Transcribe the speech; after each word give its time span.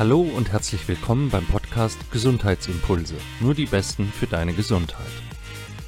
Hallo 0.00 0.22
und 0.22 0.50
herzlich 0.50 0.88
willkommen 0.88 1.28
beim 1.28 1.44
Podcast 1.44 2.10
Gesundheitsimpulse. 2.10 3.16
Nur 3.40 3.52
die 3.52 3.66
Besten 3.66 4.06
für 4.06 4.26
deine 4.26 4.54
Gesundheit. 4.54 5.04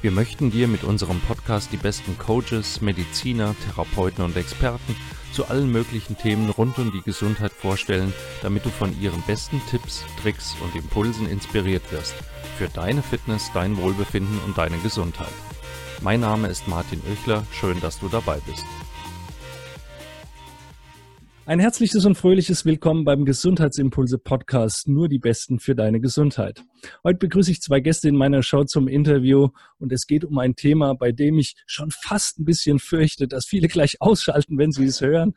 Wir 0.03 0.11
möchten 0.11 0.51
dir 0.51 0.67
mit 0.67 0.83
unserem 0.83 1.19
Podcast 1.21 1.71
die 1.71 1.77
besten 1.77 2.15
Coaches, 2.19 2.79
Mediziner, 2.79 3.55
Therapeuten 3.65 4.23
und 4.23 4.37
Experten 4.37 4.95
zu 5.31 5.47
allen 5.47 5.71
möglichen 5.71 6.15
Themen 6.15 6.51
rund 6.51 6.77
um 6.77 6.91
die 6.91 7.01
Gesundheit 7.01 7.53
vorstellen, 7.53 8.13
damit 8.43 8.63
du 8.65 8.69
von 8.69 8.95
ihren 9.01 9.23
besten 9.23 9.59
Tipps, 9.71 10.05
Tricks 10.21 10.55
und 10.63 10.75
Impulsen 10.75 11.27
inspiriert 11.27 11.91
wirst. 11.91 12.13
Für 12.59 12.67
deine 12.67 13.01
Fitness, 13.01 13.49
dein 13.55 13.77
Wohlbefinden 13.77 14.37
und 14.45 14.55
deine 14.59 14.77
Gesundheit. 14.77 15.33
Mein 16.03 16.19
Name 16.19 16.49
ist 16.49 16.67
Martin 16.67 17.01
Oechler, 17.09 17.47
schön, 17.51 17.81
dass 17.81 17.99
du 17.99 18.09
dabei 18.09 18.39
bist. 18.45 18.63
Ein 21.45 21.59
herzliches 21.59 22.05
und 22.05 22.15
fröhliches 22.15 22.63
Willkommen 22.63 23.03
beim 23.03 23.25
Gesundheitsimpulse 23.25 24.17
Podcast. 24.17 24.87
Nur 24.87 25.09
die 25.09 25.19
Besten 25.19 25.59
für 25.59 25.75
deine 25.75 25.99
Gesundheit. 25.99 26.63
Heute 27.03 27.19
begrüße 27.19 27.51
ich 27.51 27.61
zwei 27.61 27.81
Gäste 27.81 28.07
in 28.07 28.15
meiner 28.15 28.43
Show 28.43 28.63
zum 28.63 28.87
Interview 28.87 29.49
und 29.77 29.91
es 29.91 30.07
geht 30.07 30.23
um 30.23 30.37
ein 30.37 30.55
Thema, 30.55 30.93
bei 30.93 31.11
dem 31.11 31.37
ich 31.37 31.55
schon 31.65 31.91
fast 31.91 32.39
ein 32.39 32.45
bisschen 32.45 32.79
fürchte, 32.79 33.27
dass 33.27 33.45
viele 33.45 33.67
gleich 33.67 33.97
ausschalten, 33.99 34.57
wenn 34.57 34.71
sie 34.71 34.85
es 34.85 35.01
hören 35.01 35.33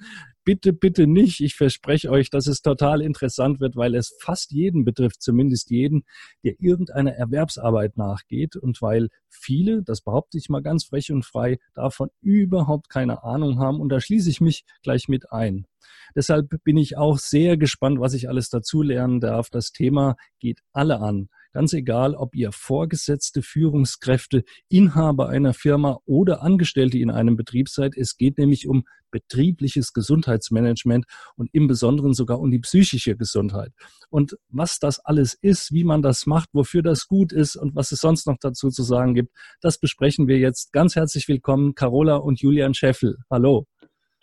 bitte, 0.46 0.72
bitte 0.72 1.06
nicht. 1.06 1.40
Ich 1.40 1.56
verspreche 1.56 2.08
euch, 2.10 2.30
dass 2.30 2.46
es 2.46 2.62
total 2.62 3.02
interessant 3.02 3.60
wird, 3.60 3.76
weil 3.76 3.94
es 3.94 4.16
fast 4.22 4.52
jeden 4.52 4.84
betrifft, 4.84 5.20
zumindest 5.20 5.70
jeden, 5.70 6.04
der 6.44 6.54
irgendeiner 6.60 7.12
Erwerbsarbeit 7.12 7.98
nachgeht 7.98 8.56
und 8.56 8.80
weil 8.80 9.08
viele, 9.28 9.82
das 9.82 10.00
behaupte 10.00 10.38
ich 10.38 10.48
mal 10.48 10.62
ganz 10.62 10.84
frech 10.84 11.12
und 11.12 11.24
frei, 11.24 11.58
davon 11.74 12.08
überhaupt 12.22 12.88
keine 12.88 13.24
Ahnung 13.24 13.58
haben 13.58 13.80
und 13.80 13.90
da 13.90 14.00
schließe 14.00 14.30
ich 14.30 14.40
mich 14.40 14.64
gleich 14.82 15.08
mit 15.08 15.32
ein. 15.32 15.66
Deshalb 16.14 16.62
bin 16.64 16.76
ich 16.76 16.96
auch 16.96 17.18
sehr 17.18 17.56
gespannt, 17.56 18.00
was 18.00 18.14
ich 18.14 18.28
alles 18.28 18.48
dazu 18.48 18.82
lernen 18.82 19.20
darf. 19.20 19.50
Das 19.50 19.72
Thema 19.72 20.16
geht 20.38 20.60
alle 20.72 21.00
an. 21.00 21.28
Ganz 21.56 21.72
egal, 21.72 22.14
ob 22.14 22.34
ihr 22.34 22.52
Vorgesetzte, 22.52 23.40
Führungskräfte, 23.40 24.44
Inhaber 24.68 25.30
einer 25.30 25.54
Firma 25.54 26.00
oder 26.04 26.42
Angestellte 26.42 26.98
in 26.98 27.10
einem 27.10 27.34
Betrieb 27.34 27.70
seid. 27.70 27.96
Es 27.96 28.18
geht 28.18 28.36
nämlich 28.36 28.68
um 28.68 28.84
betriebliches 29.10 29.94
Gesundheitsmanagement 29.94 31.06
und 31.36 31.48
im 31.54 31.66
Besonderen 31.66 32.12
sogar 32.12 32.40
um 32.40 32.50
die 32.50 32.58
psychische 32.58 33.16
Gesundheit. 33.16 33.72
Und 34.10 34.36
was 34.50 34.78
das 34.78 34.98
alles 34.98 35.32
ist, 35.32 35.72
wie 35.72 35.84
man 35.84 36.02
das 36.02 36.26
macht, 36.26 36.50
wofür 36.52 36.82
das 36.82 37.08
gut 37.08 37.32
ist 37.32 37.56
und 37.56 37.74
was 37.74 37.90
es 37.90 38.00
sonst 38.00 38.26
noch 38.26 38.36
dazu 38.38 38.68
zu 38.68 38.82
sagen 38.82 39.14
gibt, 39.14 39.32
das 39.62 39.78
besprechen 39.78 40.28
wir 40.28 40.36
jetzt. 40.36 40.74
Ganz 40.74 40.94
herzlich 40.94 41.26
willkommen, 41.26 41.74
Carola 41.74 42.16
und 42.16 42.42
Julian 42.42 42.74
Scheffel. 42.74 43.16
Hallo. 43.30 43.66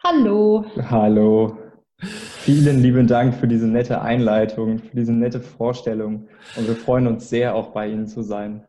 Hallo. 0.04 0.66
Hallo. 0.78 1.58
Vielen 2.04 2.82
lieben 2.82 3.08
Dank 3.08 3.36
für 3.36 3.48
diese 3.48 3.68
nette 3.68 4.02
Einleitung, 4.02 4.80
für 4.80 4.96
diese 4.96 5.14
nette 5.14 5.40
Vorstellung. 5.40 6.28
Und 6.56 6.68
wir 6.68 6.76
freuen 6.76 7.08
uns 7.08 7.30
sehr, 7.30 7.56
auch 7.56 7.72
bei 7.72 7.90
Ihnen 7.90 8.08
zu 8.08 8.22
sein. 8.22 8.66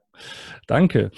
Danke. 0.66 1.10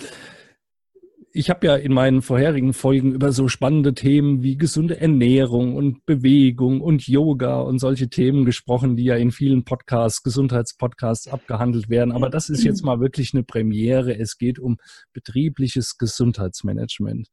Ich 1.32 1.50
habe 1.50 1.66
ja 1.66 1.76
in 1.76 1.92
meinen 1.92 2.22
vorherigen 2.22 2.72
Folgen 2.72 3.12
über 3.12 3.30
so 3.30 3.46
spannende 3.46 3.92
Themen 3.92 4.42
wie 4.42 4.56
gesunde 4.56 4.98
Ernährung 4.98 5.76
und 5.76 6.06
Bewegung 6.06 6.80
und 6.80 7.06
Yoga 7.06 7.60
und 7.60 7.78
solche 7.78 8.08
Themen 8.08 8.46
gesprochen, 8.46 8.96
die 8.96 9.04
ja 9.04 9.16
in 9.16 9.32
vielen 9.32 9.62
Podcasts, 9.64 10.22
Gesundheitspodcasts 10.22 11.28
abgehandelt 11.28 11.90
werden. 11.90 12.12
Aber 12.12 12.30
das 12.30 12.48
ist 12.48 12.64
jetzt 12.64 12.82
mal 12.82 13.00
wirklich 13.00 13.34
eine 13.34 13.42
Premiere. 13.42 14.16
Es 14.16 14.38
geht 14.38 14.58
um 14.58 14.78
betriebliches 15.12 15.98
Gesundheitsmanagement. 15.98 17.28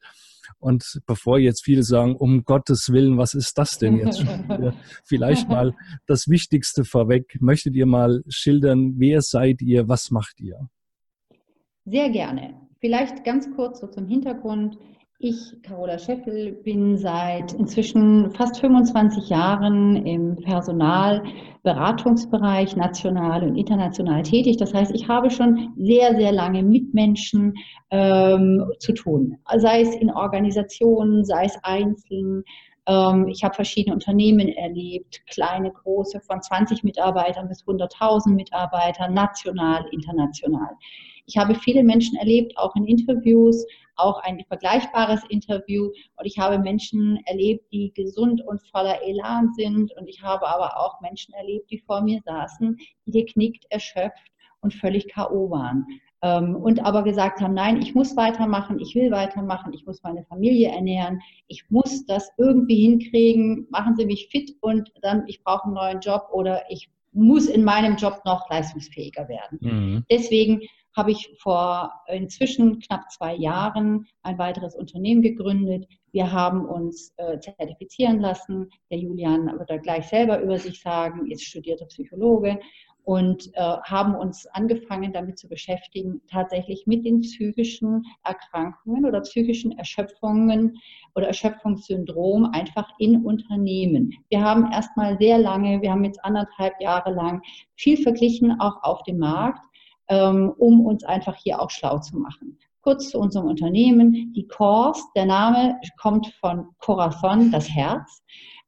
Und 0.63 1.01
bevor 1.05 1.37
jetzt 1.39 1.63
viele 1.63 1.83
sagen, 1.83 2.15
um 2.15 2.45
Gottes 2.45 2.91
Willen, 2.91 3.17
was 3.17 3.33
ist 3.33 3.57
das 3.57 3.77
denn 3.77 3.97
jetzt 3.97 4.21
schon? 4.21 4.73
Vielleicht 5.03 5.49
mal 5.49 5.75
das 6.07 6.29
Wichtigste 6.29 6.85
vorweg. 6.85 7.37
Möchtet 7.41 7.75
ihr 7.75 7.85
mal 7.85 8.23
schildern, 8.29 8.93
wer 8.97 9.21
seid 9.21 9.61
ihr, 9.61 9.89
was 9.89 10.09
macht 10.09 10.39
ihr? 10.39 10.69
Sehr 11.83 12.09
gerne. 12.09 12.53
Vielleicht 12.79 13.25
ganz 13.25 13.53
kurz 13.55 13.81
so 13.81 13.87
zum 13.87 14.07
Hintergrund. 14.07 14.77
Ich, 15.25 15.55
Carola 15.61 15.99
Scheffel, 15.99 16.51
bin 16.51 16.97
seit 16.97 17.53
inzwischen 17.53 18.31
fast 18.31 18.59
25 18.59 19.29
Jahren 19.29 20.05
im 20.05 20.35
Personalberatungsbereich 20.35 22.75
national 22.75 23.43
und 23.43 23.55
international 23.55 24.23
tätig. 24.23 24.57
Das 24.57 24.73
heißt, 24.73 24.93
ich 24.93 25.07
habe 25.07 25.29
schon 25.29 25.71
sehr, 25.77 26.17
sehr 26.17 26.33
lange 26.33 26.61
mit 26.61 26.93
Menschen 26.93 27.53
ähm, 27.89 28.69
zu 28.79 28.91
tun, 28.91 29.37
sei 29.55 29.83
es 29.83 29.95
in 29.95 30.11
Organisationen, 30.11 31.23
sei 31.23 31.45
es 31.45 31.57
einzeln. 31.63 32.43
Ähm, 32.85 33.29
ich 33.29 33.45
habe 33.45 33.55
verschiedene 33.55 33.95
Unternehmen 33.95 34.49
erlebt, 34.49 35.25
kleine, 35.27 35.71
große, 35.71 36.19
von 36.19 36.41
20 36.41 36.83
Mitarbeitern 36.83 37.47
bis 37.47 37.63
100.000 37.63 38.33
Mitarbeitern, 38.33 39.13
national, 39.13 39.85
international. 39.91 40.71
Ich 41.25 41.37
habe 41.37 41.55
viele 41.55 41.85
Menschen 41.85 42.17
erlebt, 42.17 42.57
auch 42.57 42.75
in 42.75 42.85
Interviews, 42.85 43.65
auch 43.95 44.21
ein 44.23 44.43
vergleichbares 44.47 45.21
Interview. 45.29 45.85
Und 46.15 46.25
ich 46.25 46.37
habe 46.37 46.59
Menschen 46.59 47.19
erlebt, 47.25 47.71
die 47.71 47.93
gesund 47.93 48.41
und 48.45 48.61
voller 48.69 49.01
Elan 49.03 49.53
sind. 49.53 49.91
Und 49.97 50.07
ich 50.07 50.21
habe 50.21 50.47
aber 50.47 50.77
auch 50.77 50.99
Menschen 51.01 51.33
erlebt, 51.33 51.69
die 51.71 51.79
vor 51.79 52.01
mir 52.01 52.21
saßen, 52.25 52.77
die 53.05 53.11
geknickt, 53.11 53.65
erschöpft 53.69 54.31
und 54.61 54.73
völlig 54.73 55.07
K.O. 55.09 55.49
waren. 55.51 55.85
Ähm, 56.21 56.55
und 56.55 56.83
aber 56.83 57.03
gesagt 57.03 57.41
haben, 57.41 57.53
nein, 57.53 57.81
ich 57.81 57.93
muss 57.93 58.15
weitermachen, 58.15 58.79
ich 58.79 58.95
will 58.95 59.11
weitermachen, 59.11 59.73
ich 59.73 59.85
muss 59.85 60.01
meine 60.03 60.23
Familie 60.23 60.69
ernähren, 60.69 61.19
ich 61.47 61.69
muss 61.69 62.05
das 62.05 62.29
irgendwie 62.37 62.81
hinkriegen, 62.81 63.67
machen 63.69 63.95
Sie 63.97 64.05
mich 64.05 64.29
fit 64.31 64.55
und 64.61 64.89
dann, 65.01 65.23
ich 65.27 65.43
brauche 65.43 65.65
einen 65.65 65.73
neuen 65.73 65.99
Job 65.99 66.29
oder 66.31 66.63
ich 66.69 66.89
muss 67.11 67.47
in 67.47 67.63
meinem 67.63 67.97
Job 67.97 68.21
noch 68.25 68.49
leistungsfähiger 68.49 69.27
werden. 69.27 69.59
Mhm. 69.61 70.05
Deswegen 70.09 70.61
habe 70.95 71.11
ich 71.11 71.35
vor 71.39 71.91
inzwischen 72.07 72.79
knapp 72.79 73.11
zwei 73.11 73.35
Jahren 73.35 74.05
ein 74.21 74.37
weiteres 74.37 74.75
Unternehmen 74.75 75.21
gegründet. 75.21 75.87
Wir 76.11 76.31
haben 76.31 76.65
uns 76.65 77.13
äh, 77.17 77.39
zertifizieren 77.39 78.19
lassen. 78.19 78.69
Der 78.91 78.99
Julian 78.99 79.47
wird 79.57 79.69
da 79.69 79.77
gleich 79.77 80.07
selber 80.07 80.41
über 80.41 80.59
sich 80.59 80.81
sagen, 80.81 81.29
ist 81.31 81.43
studierter 81.43 81.85
Psychologe 81.85 82.59
und 83.05 83.49
äh, 83.55 83.59
haben 83.59 84.15
uns 84.15 84.45
angefangen 84.47 85.11
damit 85.11 85.37
zu 85.37 85.49
beschäftigen, 85.49 86.21
tatsächlich 86.29 86.87
mit 86.87 87.05
den 87.05 87.21
psychischen 87.21 88.05
Erkrankungen 88.23 89.05
oder 89.05 89.21
psychischen 89.21 89.77
Erschöpfungen 89.77 90.79
oder 91.15 91.27
Erschöpfungssyndrom 91.27 92.45
einfach 92.53 92.87
in 92.99 93.25
Unternehmen. 93.25 94.13
Wir 94.29 94.41
haben 94.41 94.71
erstmal 94.71 95.17
sehr 95.17 95.37
lange, 95.37 95.81
wir 95.81 95.91
haben 95.91 96.05
jetzt 96.05 96.23
anderthalb 96.23 96.79
Jahre 96.79 97.11
lang 97.13 97.41
viel 97.75 97.97
verglichen, 97.97 98.59
auch 98.59 98.81
auf 98.83 99.03
dem 99.03 99.17
Markt 99.17 99.61
um 100.09 100.85
uns 100.85 101.03
einfach 101.03 101.35
hier 101.35 101.61
auch 101.61 101.69
schlau 101.69 101.99
zu 101.99 102.17
machen. 102.17 102.57
Kurz 102.81 103.09
zu 103.09 103.19
unserem 103.19 103.47
Unternehmen. 103.47 104.33
Die 104.35 104.47
CORS, 104.47 105.01
der 105.15 105.25
Name 105.25 105.79
kommt 106.01 106.27
von 106.41 106.67
Corazon, 106.79 107.51
das 107.51 107.69
Herz, 107.69 108.21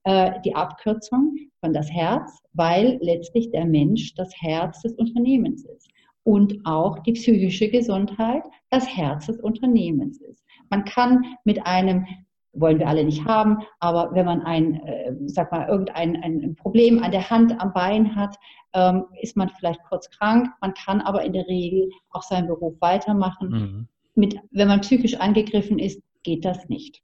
äh, 0.06 0.40
die 0.46 0.56
Abkürzung 0.56 1.36
von 1.60 1.74
das 1.74 1.92
Herz, 1.92 2.40
weil 2.54 2.98
letztlich 3.02 3.52
der 3.52 3.66
Mensch 3.66 4.14
das 4.16 4.32
Herz 4.40 4.82
des 4.82 4.94
Unternehmens 4.94 5.66
ist 5.66 5.90
und 6.24 6.58
auch 6.66 7.00
die 7.00 7.14
psychische 7.14 7.70
Gesundheit 7.70 8.44
das 8.70 8.88
Herz 8.88 9.28
des 9.28 9.40
Unternehmens 9.40 10.20
ist. 10.22 10.44
Man 10.70 10.86
kann 10.86 11.24
mit 11.44 11.66
einem 11.66 12.06
wollen 12.56 12.80
wir 12.80 12.88
alle 12.88 13.04
nicht 13.04 13.26
haben, 13.26 13.60
aber 13.80 14.12
wenn 14.14 14.26
man 14.26 14.42
ein, 14.42 14.76
äh, 14.86 15.14
sag 15.28 15.52
mal, 15.52 15.68
irgendein 15.68 16.16
ein 16.24 16.56
Problem 16.56 17.04
an 17.04 17.12
der 17.12 17.30
Hand, 17.30 17.60
am 17.60 17.74
Bein 17.74 18.16
hat, 18.16 18.36
ähm, 18.74 19.06
ist 19.22 19.38
man 19.38 19.50
vielleicht 19.50 19.82
kurz 19.84 20.10
krank. 20.10 20.50
Man 20.62 20.74
kann 20.74 21.02
aber 21.02 21.24
in 21.24 21.34
der 21.34 21.48
Regel 21.48 21.90
auch 22.12 22.24
seinen 22.24 22.48
Beruf 22.48 22.76
weitermachen. 22.80 23.50
Mhm. 23.50 23.88
Mit, 24.16 24.40
wenn 24.52 24.68
man 24.68 24.82
psychisch 24.82 25.16
angegriffen 25.16 25.80
ist, 25.80 26.02
geht 26.24 26.46
das 26.46 26.68
nicht. 26.70 27.02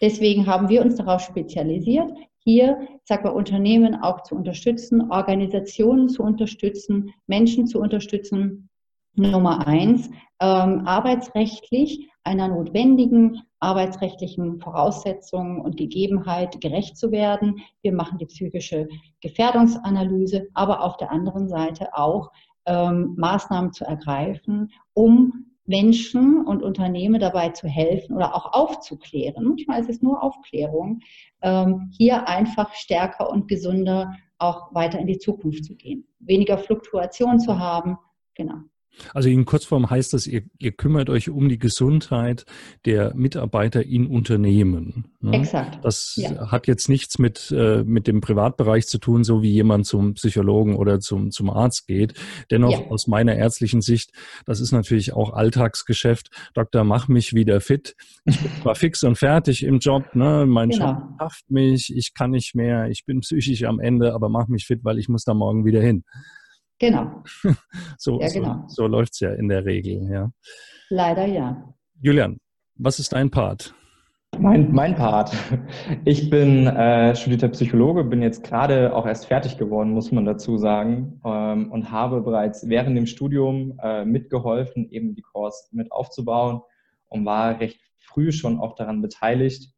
Deswegen 0.00 0.46
haben 0.46 0.68
wir 0.68 0.82
uns 0.82 0.96
darauf 0.96 1.20
spezialisiert, 1.20 2.10
hier, 2.38 2.86
sag 3.04 3.24
mal, 3.24 3.30
Unternehmen 3.30 3.94
auch 3.94 4.22
zu 4.22 4.34
unterstützen, 4.34 5.10
Organisationen 5.10 6.08
zu 6.08 6.22
unterstützen, 6.22 7.12
Menschen 7.26 7.66
zu 7.66 7.80
unterstützen. 7.80 8.68
Nummer 9.16 9.66
eins, 9.66 10.10
ähm, 10.40 10.86
arbeitsrechtlich 10.86 12.08
einer 12.24 12.48
notwendigen 12.48 13.42
arbeitsrechtlichen 13.60 14.60
Voraussetzungen 14.60 15.60
und 15.60 15.76
Gegebenheit 15.76 16.60
gerecht 16.60 16.96
zu 16.96 17.12
werden. 17.12 17.60
Wir 17.82 17.92
machen 17.92 18.18
die 18.18 18.26
psychische 18.26 18.88
Gefährdungsanalyse, 19.20 20.48
aber 20.54 20.82
auf 20.82 20.96
der 20.96 21.10
anderen 21.10 21.48
Seite 21.48 21.96
auch 21.96 22.30
ähm, 22.66 23.14
Maßnahmen 23.16 23.72
zu 23.72 23.84
ergreifen, 23.84 24.70
um 24.92 25.46
Menschen 25.66 26.44
und 26.44 26.62
Unternehmen 26.62 27.20
dabei 27.20 27.50
zu 27.50 27.68
helfen 27.68 28.16
oder 28.16 28.34
auch 28.34 28.52
aufzuklären. 28.52 29.44
Manchmal 29.44 29.80
ist 29.80 29.88
es 29.88 30.02
nur 30.02 30.22
Aufklärung, 30.22 31.00
ähm, 31.40 31.90
hier 31.96 32.28
einfach 32.28 32.74
stärker 32.74 33.30
und 33.30 33.48
gesünder 33.48 34.14
auch 34.38 34.74
weiter 34.74 34.98
in 34.98 35.06
die 35.06 35.18
Zukunft 35.18 35.64
zu 35.64 35.74
gehen, 35.74 36.06
weniger 36.18 36.58
Fluktuation 36.58 37.38
zu 37.40 37.58
haben. 37.58 37.96
Genau. 38.34 38.56
Also 39.12 39.28
in 39.28 39.44
Kurzform 39.44 39.90
heißt 39.90 40.12
das, 40.12 40.26
ihr, 40.26 40.42
ihr, 40.58 40.72
kümmert 40.72 41.10
euch 41.10 41.28
um 41.28 41.48
die 41.48 41.58
Gesundheit 41.58 42.44
der 42.84 43.14
Mitarbeiter 43.14 43.84
in 43.84 44.06
Unternehmen. 44.06 45.12
Ne? 45.20 45.38
Exakt. 45.38 45.84
Das 45.84 46.14
ja. 46.16 46.50
hat 46.50 46.66
jetzt 46.66 46.88
nichts 46.88 47.18
mit, 47.18 47.50
äh, 47.50 47.82
mit 47.84 48.06
dem 48.06 48.20
Privatbereich 48.20 48.86
zu 48.86 48.98
tun, 48.98 49.24
so 49.24 49.42
wie 49.42 49.50
jemand 49.50 49.86
zum 49.86 50.14
Psychologen 50.14 50.76
oder 50.76 51.00
zum, 51.00 51.30
zum 51.30 51.50
Arzt 51.50 51.86
geht. 51.86 52.14
Dennoch 52.50 52.72
ja. 52.72 52.86
aus 52.88 53.06
meiner 53.06 53.36
ärztlichen 53.36 53.80
Sicht, 53.80 54.12
das 54.46 54.60
ist 54.60 54.72
natürlich 54.72 55.12
auch 55.12 55.32
Alltagsgeschäft. 55.32 56.28
Doktor, 56.54 56.84
mach 56.84 57.08
mich 57.08 57.34
wieder 57.34 57.60
fit. 57.60 57.96
Ich 58.24 58.40
bin 58.40 58.50
zwar 58.62 58.74
fix 58.74 59.02
und 59.02 59.16
fertig 59.16 59.64
im 59.64 59.78
Job, 59.78 60.14
ne? 60.14 60.46
mein 60.46 60.70
genau. 60.70 60.92
Job 60.92 61.02
schafft 61.18 61.50
mich, 61.50 61.92
ich 61.94 62.14
kann 62.14 62.30
nicht 62.30 62.54
mehr, 62.54 62.88
ich 62.88 63.04
bin 63.04 63.20
psychisch 63.20 63.64
am 63.64 63.80
Ende, 63.80 64.14
aber 64.14 64.28
mach 64.28 64.48
mich 64.48 64.66
fit, 64.66 64.80
weil 64.84 64.98
ich 64.98 65.08
muss 65.08 65.24
da 65.24 65.34
morgen 65.34 65.64
wieder 65.64 65.80
hin. 65.80 66.04
Genau. 66.80 67.22
so 67.98 68.20
ja, 68.20 68.28
genau. 68.28 68.64
so, 68.66 68.82
so 68.82 68.86
läuft 68.88 69.12
es 69.12 69.20
ja 69.20 69.32
in 69.32 69.48
der 69.48 69.64
Regel, 69.64 70.10
ja. 70.10 70.30
Leider 70.90 71.24
ja. 71.24 71.72
Julian, 72.00 72.38
was 72.74 72.98
ist 72.98 73.12
dein 73.12 73.30
Part? 73.30 73.74
Mein, 74.38 74.72
mein 74.72 74.96
Part. 74.96 75.32
Ich 76.04 76.28
bin 76.28 76.66
äh, 76.66 77.14
studierter 77.14 77.48
Psychologe, 77.48 78.04
bin 78.04 78.22
jetzt 78.22 78.42
gerade 78.42 78.94
auch 78.94 79.06
erst 79.06 79.26
fertig 79.26 79.58
geworden, 79.58 79.90
muss 79.90 80.12
man 80.12 80.24
dazu 80.24 80.56
sagen, 80.58 81.20
ähm, 81.24 81.70
und 81.70 81.90
habe 81.90 82.20
bereits 82.20 82.68
während 82.68 82.96
dem 82.96 83.06
Studium 83.06 83.78
äh, 83.82 84.04
mitgeholfen, 84.04 84.90
eben 84.90 85.14
die 85.14 85.22
Kurs 85.22 85.68
mit 85.72 85.92
aufzubauen 85.92 86.60
und 87.08 87.24
war 87.24 87.60
recht 87.60 87.80
früh 87.98 88.32
schon 88.32 88.58
auch 88.58 88.74
daran 88.74 89.02
beteiligt 89.02 89.72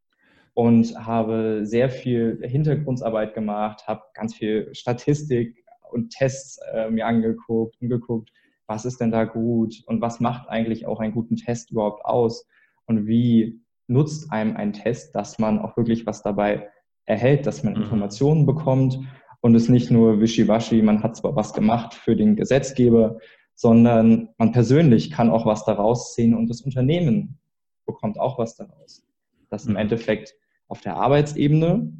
und 0.54 0.96
habe 0.96 1.60
sehr 1.64 1.90
viel 1.90 2.40
Hintergrundarbeit 2.42 3.34
gemacht, 3.34 3.86
habe 3.86 4.02
ganz 4.14 4.34
viel 4.34 4.74
Statistik 4.74 5.65
und 5.90 6.10
Tests 6.10 6.58
äh, 6.72 6.90
mir 6.90 7.06
angeguckt 7.06 7.76
und 7.80 7.88
geguckt, 7.88 8.30
was 8.66 8.84
ist 8.84 9.00
denn 9.00 9.10
da 9.10 9.24
gut 9.24 9.82
und 9.86 10.00
was 10.00 10.20
macht 10.20 10.48
eigentlich 10.48 10.86
auch 10.86 11.00
einen 11.00 11.14
guten 11.14 11.36
Test 11.36 11.70
überhaupt 11.70 12.04
aus 12.04 12.46
und 12.86 13.06
wie 13.06 13.60
nutzt 13.86 14.32
einem 14.32 14.56
ein 14.56 14.72
Test, 14.72 15.14
dass 15.14 15.38
man 15.38 15.58
auch 15.58 15.76
wirklich 15.76 16.06
was 16.06 16.22
dabei 16.22 16.68
erhält, 17.04 17.46
dass 17.46 17.62
man 17.62 17.74
mhm. 17.74 17.82
Informationen 17.82 18.46
bekommt 18.46 18.98
und 19.40 19.54
es 19.54 19.68
nicht 19.68 19.90
nur 19.90 20.20
wischiwaschi, 20.20 20.82
man 20.82 21.02
hat 21.02 21.16
zwar 21.16 21.36
was 21.36 21.52
gemacht 21.52 21.94
für 21.94 22.16
den 22.16 22.34
Gesetzgeber, 22.36 23.18
sondern 23.54 24.30
man 24.38 24.52
persönlich 24.52 25.10
kann 25.10 25.30
auch 25.30 25.46
was 25.46 25.64
daraus 25.64 26.14
sehen 26.14 26.34
und 26.34 26.50
das 26.50 26.62
Unternehmen 26.62 27.38
bekommt 27.86 28.18
auch 28.18 28.38
was 28.38 28.56
daraus. 28.56 29.06
Dass 29.48 29.66
im 29.66 29.72
mhm. 29.72 29.78
Endeffekt 29.78 30.34
auf 30.68 30.80
der 30.80 30.96
Arbeitsebene 30.96 31.92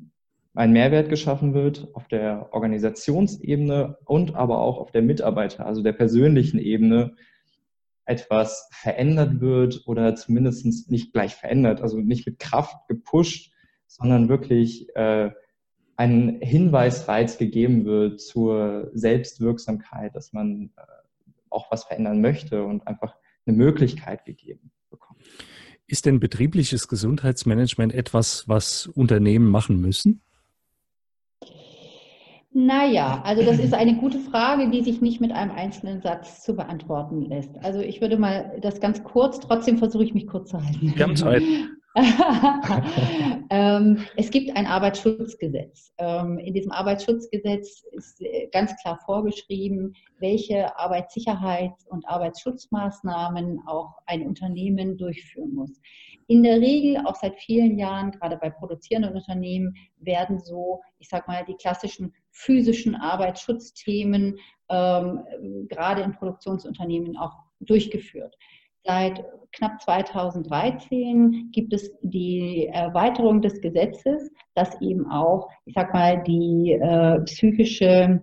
ein 0.57 0.73
Mehrwert 0.73 1.09
geschaffen 1.09 1.55
wird 1.55 1.89
auf 1.95 2.09
der 2.09 2.49
Organisationsebene 2.53 3.99
und 4.05 4.35
aber 4.35 4.61
auch 4.61 4.79
auf 4.79 4.91
der 4.91 5.03
Mitarbeiter, 5.03 5.67
also 5.67 5.83
der 5.83 5.93
persönlichen 5.93 6.59
Ebene, 6.59 7.15
etwas 8.07 8.69
verändert 8.73 9.41
wird 9.41 9.83
oder 9.87 10.15
zumindest 10.15 10.91
nicht 10.91 11.13
gleich 11.13 11.35
verändert, 11.35 11.83
also 11.83 11.99
nicht 11.99 12.25
mit 12.27 12.39
Kraft 12.39 12.87
gepusht, 12.89 13.53
sondern 13.89 14.29
wirklich 14.29 14.95
äh, 14.95 15.31
ein 15.97 16.39
Hinweisreiz 16.41 17.37
gegeben 17.37 17.85
wird 17.85 18.21
zur 18.21 18.91
Selbstwirksamkeit, 18.95 20.15
dass 20.15 20.33
man 20.33 20.71
äh, 20.77 20.83
auch 21.51 21.71
was 21.71 21.85
verändern 21.85 22.21
möchte 22.21 22.65
und 22.65 22.87
einfach 22.87 23.17
eine 23.45 23.57
Möglichkeit 23.57 24.25
gegeben 24.25 24.71
bekommt. 24.89 25.23
Ist 25.89 26.07
denn 26.07 26.21
betriebliches 26.21 26.89
Gesundheitsmanagement 26.89 27.93
etwas, 27.93 28.49
was 28.49 28.87
Unternehmen 28.87 29.49
machen 29.49 29.81
müssen? 29.81 30.23
Naja, 32.59 33.21
also 33.23 33.43
das 33.43 33.59
ist 33.59 33.75
eine 33.75 33.97
gute 33.97 34.19
Frage, 34.19 34.71
die 34.71 34.83
sich 34.83 35.03
nicht 35.03 35.21
mit 35.21 35.31
einem 35.31 35.51
einzelnen 35.51 36.01
Satz 36.01 36.43
zu 36.43 36.57
beantworten 36.57 37.21
lässt. 37.21 37.51
Also 37.63 37.81
ich 37.81 38.01
würde 38.01 38.17
mal 38.17 38.57
das 38.63 38.81
ganz 38.81 39.05
kurz, 39.05 39.41
trotzdem 39.41 39.77
versuche 39.77 40.05
ich 40.05 40.15
mich 40.15 40.27
kurz 40.27 40.53
zu 40.53 40.65
halten. 40.65 40.91
Wir 40.97 41.05
haben 41.05 41.17
Zeit. 41.17 41.43
ähm, 43.51 44.05
es 44.17 44.31
gibt 44.31 44.55
ein 44.55 44.67
Arbeitsschutzgesetz. 44.67 45.95
Ähm, 45.97 46.39
in 46.39 46.53
diesem 46.53 46.71
Arbeitsschutzgesetz 46.71 47.85
ist 47.93 48.21
äh, 48.21 48.49
ganz 48.53 48.77
klar 48.83 49.01
vorgeschrieben, 49.07 49.95
welche 50.19 50.77
Arbeitssicherheits- 50.79 51.87
und 51.89 52.07
Arbeitsschutzmaßnahmen 52.07 53.63
auch 53.67 53.95
ein 54.05 54.27
Unternehmen 54.27 54.99
durchführen 54.99 55.55
muss. 55.55 55.81
In 56.27 56.43
der 56.43 56.61
Regel, 56.61 56.99
auch 57.07 57.15
seit 57.15 57.39
vielen 57.39 57.79
Jahren, 57.79 58.11
gerade 58.11 58.37
bei 58.37 58.51
produzierenden 58.51 59.15
Unternehmen, 59.15 59.75
werden 59.99 60.39
so, 60.39 60.83
ich 60.99 61.09
sag 61.09 61.27
mal, 61.29 61.47
die 61.47 61.55
klassischen 61.55 62.13
physischen 62.31 62.95
Arbeitsschutzthemen 62.95 64.37
ähm, 64.69 65.21
gerade 65.69 66.03
in 66.03 66.13
Produktionsunternehmen 66.13 67.17
auch 67.17 67.33
durchgeführt. 67.61 68.37
Seit 68.87 69.25
knapp 69.53 69.81
2013 69.83 71.51
gibt 71.53 71.73
es 71.73 71.91
die 72.03 72.69
Erweiterung 72.73 73.43
des 73.43 73.61
Gesetzes, 73.61 74.31
dass 74.55 74.81
eben 74.81 75.11
auch, 75.11 75.49
ich 75.65 75.75
sag 75.75 75.93
mal, 75.93 76.23
die 76.23 76.73
äh, 76.73 77.21
psychische 77.23 78.23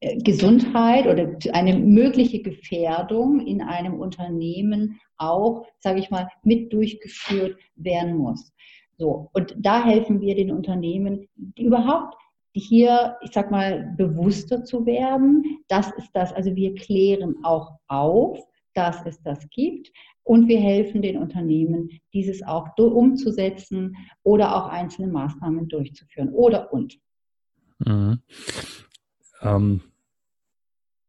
äh, 0.00 0.16
Gesundheit 0.18 1.06
oder 1.06 1.36
eine 1.52 1.76
mögliche 1.76 2.42
Gefährdung 2.42 3.40
in 3.40 3.60
einem 3.60 4.00
Unternehmen 4.00 5.00
auch, 5.18 5.66
sage 5.80 6.00
ich 6.00 6.10
mal, 6.10 6.28
mit 6.42 6.72
durchgeführt 6.72 7.58
werden 7.74 8.16
muss. 8.16 8.52
So, 8.98 9.28
und 9.34 9.54
da 9.58 9.84
helfen 9.84 10.20
wir 10.20 10.34
den 10.34 10.52
Unternehmen 10.52 11.28
überhaupt 11.58 12.16
hier, 12.54 13.16
ich 13.20 13.32
sag 13.32 13.50
mal, 13.50 13.94
bewusster 13.98 14.64
zu 14.64 14.86
werden. 14.86 15.60
Das 15.68 15.90
ist 15.98 16.10
das, 16.14 16.32
also 16.32 16.54
wir 16.54 16.74
klären 16.74 17.36
auch 17.42 17.72
auf, 17.88 18.38
dass 18.76 19.04
es 19.06 19.20
das 19.22 19.48
gibt 19.50 19.90
und 20.22 20.48
wir 20.48 20.60
helfen 20.60 21.02
den 21.02 21.18
Unternehmen, 21.18 21.90
dieses 22.12 22.42
auch 22.42 22.68
umzusetzen 22.78 23.96
oder 24.22 24.56
auch 24.56 24.68
einzelne 24.68 25.08
Maßnahmen 25.08 25.68
durchzuführen 25.68 26.30
oder 26.30 26.72
und. 26.72 26.98
Mhm. 27.78 28.20
Ähm, 29.42 29.80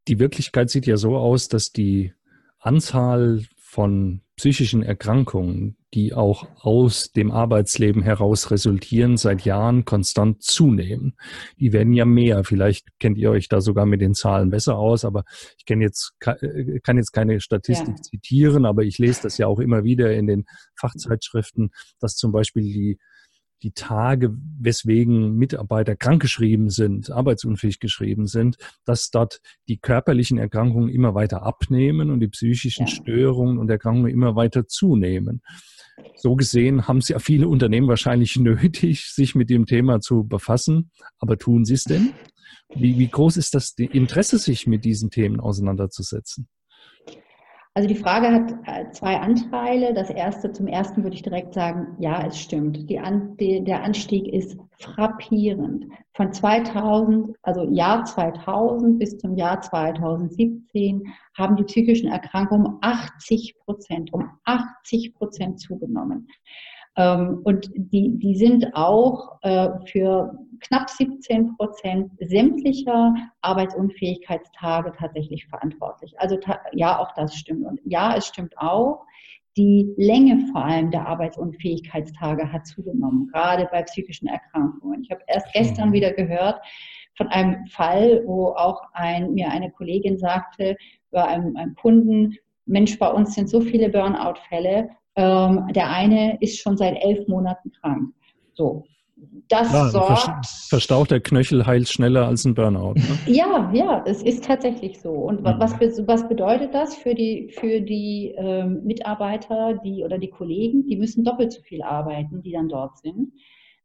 die 0.08 0.20
Wirklichkeit 0.20 0.70
sieht 0.70 0.86
ja 0.86 0.98
so 0.98 1.18
aus, 1.18 1.48
dass 1.48 1.72
die 1.72 2.14
Anzahl 2.60 3.44
von 3.56 4.22
psychischen 4.36 4.84
Erkrankungen, 4.84 5.77
die 5.94 6.14
auch 6.14 6.48
aus 6.58 7.12
dem 7.12 7.32
Arbeitsleben 7.32 8.02
heraus 8.02 8.52
resultieren, 8.52 9.16
seit 9.16 9.46
Jahren 9.46 9.86
konstant 9.86 10.44
zunehmen. 10.44 11.16
Die 11.60 11.72
werden 11.72 11.94
ja 11.94 12.06
mehr. 12.06 12.44
Vielleicht 12.44 12.88
kennt 13.00 13.18
ihr 13.18 13.32
euch 13.32 13.48
da 13.48 13.62
sogar 13.62 13.86
mit 13.86 14.02
den 14.02 14.14
Zahlen 14.14 14.50
besser 14.50 14.78
aus, 14.78 15.06
aber 15.06 15.24
ich 15.58 15.66
kenne 15.66 15.86
jetzt, 15.86 16.14
äh, 16.26 16.80
kann 16.82 16.98
jetzt 16.98 17.14
keine 17.14 17.40
Statistik 17.40 17.96
ja. 17.96 18.02
zitieren, 18.02 18.66
aber 18.66 18.84
ich 18.84 18.98
lese 18.98 19.22
das 19.24 19.38
ja 19.38 19.48
auch 19.48 19.60
immer 19.60 19.84
wieder 19.84 20.14
in 20.14 20.28
den 20.28 20.46
Fachzeitschriften, 20.76 21.72
dass 22.00 22.16
zum 22.16 22.32
Beispiel 22.32 22.64
die 22.64 23.00
die 23.64 23.72
Tage, 23.72 24.36
weswegen 24.60 25.36
Mitarbeiter 25.36 25.96
krankgeschrieben 25.96 26.70
sind, 26.70 27.12
arbeitsunfähig 27.12 27.80
geschrieben 27.80 28.28
sind, 28.28 28.58
dass 28.86 29.10
dort 29.10 29.42
die 29.68 29.78
körperlichen 29.78 30.38
Erkrankungen 30.38 30.90
immer 30.90 31.16
weiter 31.16 31.44
abnehmen 31.44 32.12
und 32.12 32.20
die 32.20 32.28
psychischen 32.28 32.88
ja. 32.88 32.94
Störungen 32.94 33.58
und 33.58 33.70
Erkrankungen 33.70 34.12
immer 34.12 34.36
weiter 34.36 34.68
zunehmen. 34.68 35.42
So 36.16 36.36
gesehen 36.36 36.88
haben 36.88 36.98
es 37.00 37.10
ja 37.10 37.20
viele 37.20 37.48
Unternehmen 37.48 37.88
wahrscheinlich 37.88 38.36
nötig, 38.40 39.12
sich 39.12 39.36
mit 39.36 39.50
dem 39.50 39.66
Thema 39.66 40.00
zu 40.00 40.24
befassen. 40.24 40.92
Aber 41.20 41.38
tun 41.38 41.66
sie 41.66 41.74
es 41.74 41.84
denn? 41.84 42.14
Wie, 42.76 43.00
wie 43.00 43.08
groß 43.08 43.38
ist 43.38 43.56
das 43.56 43.74
Interesse, 43.78 44.38
sich 44.38 44.68
mit 44.68 44.84
diesen 44.86 45.10
Themen 45.10 45.40
auseinanderzusetzen? 45.40 46.48
Also 47.78 47.88
die 47.90 47.96
Frage 47.96 48.32
hat 48.32 48.56
äh, 48.66 48.90
zwei 48.90 49.20
Anteile. 49.20 49.94
Das 49.94 50.10
erste, 50.10 50.52
zum 50.52 50.66
ersten 50.66 51.04
würde 51.04 51.16
ich 51.16 51.22
direkt 51.22 51.54
sagen, 51.54 51.96
ja, 52.00 52.26
es 52.26 52.40
stimmt. 52.40 52.92
An, 52.98 53.38
die, 53.38 53.64
der 53.64 53.84
Anstieg 53.84 54.28
ist 54.34 54.58
frappierend. 54.80 55.86
Von 56.14 56.34
2000, 56.34 57.36
also 57.44 57.70
Jahr 57.70 58.04
2000 58.04 58.98
bis 58.98 59.20
zum 59.20 59.36
Jahr 59.36 59.62
2017 59.62 61.04
haben 61.38 61.56
die 61.56 61.66
psychischen 61.66 62.10
Erkrankungen 62.10 62.66
um 62.66 62.80
80 62.82 63.54
Prozent, 63.64 64.12
um 64.12 64.28
80 64.46 65.14
Prozent 65.14 65.60
zugenommen. 65.60 66.30
Ähm, 66.98 67.42
und 67.44 67.72
die, 67.76 68.18
die 68.18 68.36
sind 68.36 68.74
auch 68.74 69.38
äh, 69.44 69.70
für 69.86 70.38
knapp 70.60 70.90
17 70.90 71.56
Prozent 71.56 72.12
sämtlicher 72.20 73.14
Arbeitsunfähigkeitstage 73.42 74.92
tatsächlich 74.98 75.46
verantwortlich. 75.46 76.20
Also 76.20 76.40
ja, 76.74 77.00
auch 77.00 77.14
das 77.14 77.36
stimmt. 77.36 77.66
Und 77.66 77.80
ja, 77.86 78.16
es 78.16 78.28
stimmt 78.28 78.58
auch, 78.58 79.06
die 79.56 79.92
Länge 79.98 80.48
vor 80.52 80.64
allem 80.64 80.92
der 80.92 81.08
Arbeitsunfähigkeitstage 81.08 82.52
hat 82.52 82.68
zugenommen, 82.68 83.28
gerade 83.32 83.68
bei 83.72 83.82
psychischen 83.84 84.28
Erkrankungen. 84.28 85.02
Ich 85.04 85.12
habe 85.12 85.22
erst 85.28 85.52
gestern 85.54 85.90
mhm. 85.90 85.94
wieder 85.94 86.12
gehört 86.14 86.62
von 87.16 87.28
einem 87.30 87.66
Fall, 87.68 88.24
wo 88.26 88.50
auch 88.50 88.82
ein, 88.94 89.34
mir 89.34 89.50
eine 89.50 89.72
Kollegin 89.72 90.20
sagte, 90.20 90.78
bei 91.10 91.24
einem, 91.24 91.56
einem 91.58 91.76
Kunden, 91.76 92.36
Mensch, 92.66 93.00
bei 93.00 93.10
uns 93.10 93.34
sind 93.34 93.50
so 93.50 93.62
viele 93.62 93.90
Burnout-Fälle, 93.90 94.90
ähm, 95.18 95.68
der 95.74 95.90
eine 95.90 96.38
ist 96.42 96.60
schon 96.60 96.78
seit 96.78 97.04
elf 97.04 97.28
Monaten 97.28 97.72
krank. 97.72 98.14
So. 98.54 98.86
das 99.48 99.70
Klar, 99.70 99.90
sorgt. 99.90 100.46
Verstauchter 100.70 101.20
Knöchel 101.20 101.66
heilt 101.66 101.90
schneller 101.90 102.28
als 102.28 102.46
ein 102.46 102.54
Burnout. 102.54 102.94
Ne? 102.94 103.18
Ja, 103.26 103.72
ja, 103.74 104.04
es 104.06 104.22
ist 104.22 104.46
tatsächlich 104.46 105.02
so. 105.02 105.12
Und 105.12 105.42
mhm. 105.42 105.56
was, 105.58 105.74
was 105.80 106.28
bedeutet 106.30 106.74
das 106.74 106.96
für 106.96 107.16
die, 107.16 107.50
für 107.50 107.82
die 107.82 108.36
ähm, 108.38 108.84
Mitarbeiter, 108.84 109.80
die 109.84 110.04
oder 110.04 110.20
die 110.20 110.30
Kollegen? 110.30 110.86
Die 110.86 110.96
müssen 110.96 111.24
doppelt 111.24 111.52
so 111.52 111.62
viel 111.64 111.82
arbeiten, 111.82 112.44
die 112.44 112.52
dann 112.52 112.70
dort 112.70 113.00
sind, 113.00 113.34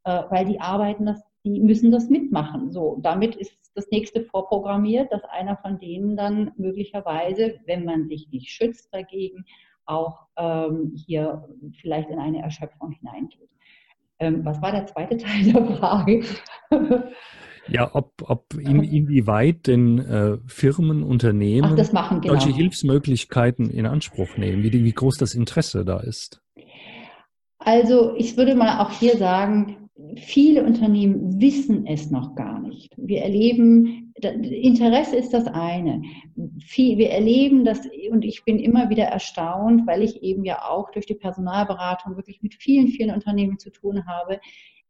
äh, 0.05 0.23
weil 0.29 0.45
die 0.45 0.61
arbeiten 0.61 1.07
das, 1.07 1.23
die 1.45 1.61
müssen 1.61 1.91
das 1.91 2.11
mitmachen. 2.11 2.71
So, 2.73 2.99
damit 3.01 3.37
ist 3.37 3.57
das 3.75 3.87
nächste 3.91 4.23
vorprogrammiert, 4.23 5.11
dass 5.11 5.25
einer 5.25 5.57
von 5.57 5.79
denen 5.79 6.15
dann 6.15 6.53
möglicherweise, 6.57 7.55
wenn 7.65 7.87
man 7.87 8.07
sich 8.07 8.29
nicht 8.31 8.51
schützt 8.51 8.93
dagegen, 8.93 9.47
auch 9.87 10.27
ähm, 10.37 10.93
hier 10.95 11.49
vielleicht 11.81 12.11
in 12.11 12.19
eine 12.19 12.43
Erschöpfung 12.43 12.93
hineingeht. 12.93 13.49
Ähm, 14.19 14.45
was 14.45 14.61
war 14.63 14.73
der 14.73 14.87
zweite 14.87 15.17
Teil 15.19 15.53
der 15.53 15.67
Frage? 15.77 16.25
Ja, 17.69 17.95
ob, 17.95 18.29
ob 18.29 18.55
in, 18.55 18.83
inwieweit 18.83 19.67
denn 19.67 19.99
äh, 19.99 20.39
Firmen, 20.47 21.03
Unternehmen 21.03 21.79
Ach, 21.79 21.93
machen, 21.93 22.21
genau. 22.21 22.35
solche 22.35 22.55
Hilfsmöglichkeiten 22.55 23.71
in 23.71 23.87
Anspruch 23.87 24.37
nehmen, 24.37 24.63
wie, 24.63 24.73
wie 24.73 24.93
groß 24.93 25.17
das 25.19 25.35
Interesse 25.35 25.85
da 25.85 26.01
ist. 26.01 26.43
Also 27.59 28.15
ich 28.17 28.37
würde 28.37 28.57
mal 28.57 28.81
auch 28.81 28.91
hier 28.91 29.17
sagen, 29.17 29.82
viele 30.17 30.65
Unternehmen 30.65 31.41
wissen 31.41 31.87
es 31.87 32.11
noch 32.11 32.35
gar 32.35 32.61
nicht. 32.61 32.95
Wir 32.97 33.23
erleben, 33.23 34.13
Interesse 34.17 35.17
ist 35.17 35.33
das 35.33 35.47
eine. 35.47 36.03
Wir 36.35 37.11
erleben 37.11 37.65
das, 37.65 37.81
und 38.11 38.25
ich 38.25 38.45
bin 38.45 38.59
immer 38.59 38.91
wieder 38.91 39.05
erstaunt, 39.05 39.87
weil 39.87 40.03
ich 40.03 40.23
eben 40.23 40.45
ja 40.45 40.69
auch 40.69 40.91
durch 40.91 41.07
die 41.07 41.15
Personalberatung 41.15 42.17
wirklich 42.17 42.43
mit 42.43 42.55
vielen, 42.55 42.89
vielen 42.89 43.15
Unternehmen 43.15 43.59
zu 43.59 43.71
tun 43.71 44.07
habe. 44.07 44.41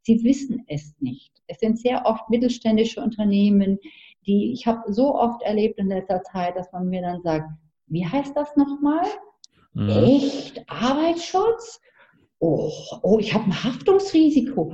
Sie 0.01 0.23
wissen 0.23 0.63
es 0.67 0.95
nicht. 0.99 1.31
Es 1.47 1.59
sind 1.59 1.79
sehr 1.79 2.05
oft 2.05 2.29
mittelständische 2.29 3.01
Unternehmen, 3.01 3.79
die, 4.25 4.53
ich 4.53 4.65
habe 4.67 4.91
so 4.91 5.15
oft 5.15 5.41
erlebt 5.41 5.79
in 5.79 5.87
letzter 5.87 6.21
Zeit, 6.23 6.55
dass 6.55 6.71
man 6.71 6.89
mir 6.89 7.01
dann 7.01 7.21
sagt, 7.21 7.49
wie 7.87 8.05
heißt 8.05 8.35
das 8.35 8.55
nochmal? 8.55 9.05
Mhm. 9.73 9.89
Echt? 9.89 10.63
Arbeitsschutz? 10.67 11.81
Oh, 12.45 12.69
oh, 13.03 13.19
ich 13.19 13.33
habe 13.33 13.45
ein 13.45 13.63
Haftungsrisiko. 13.63 14.73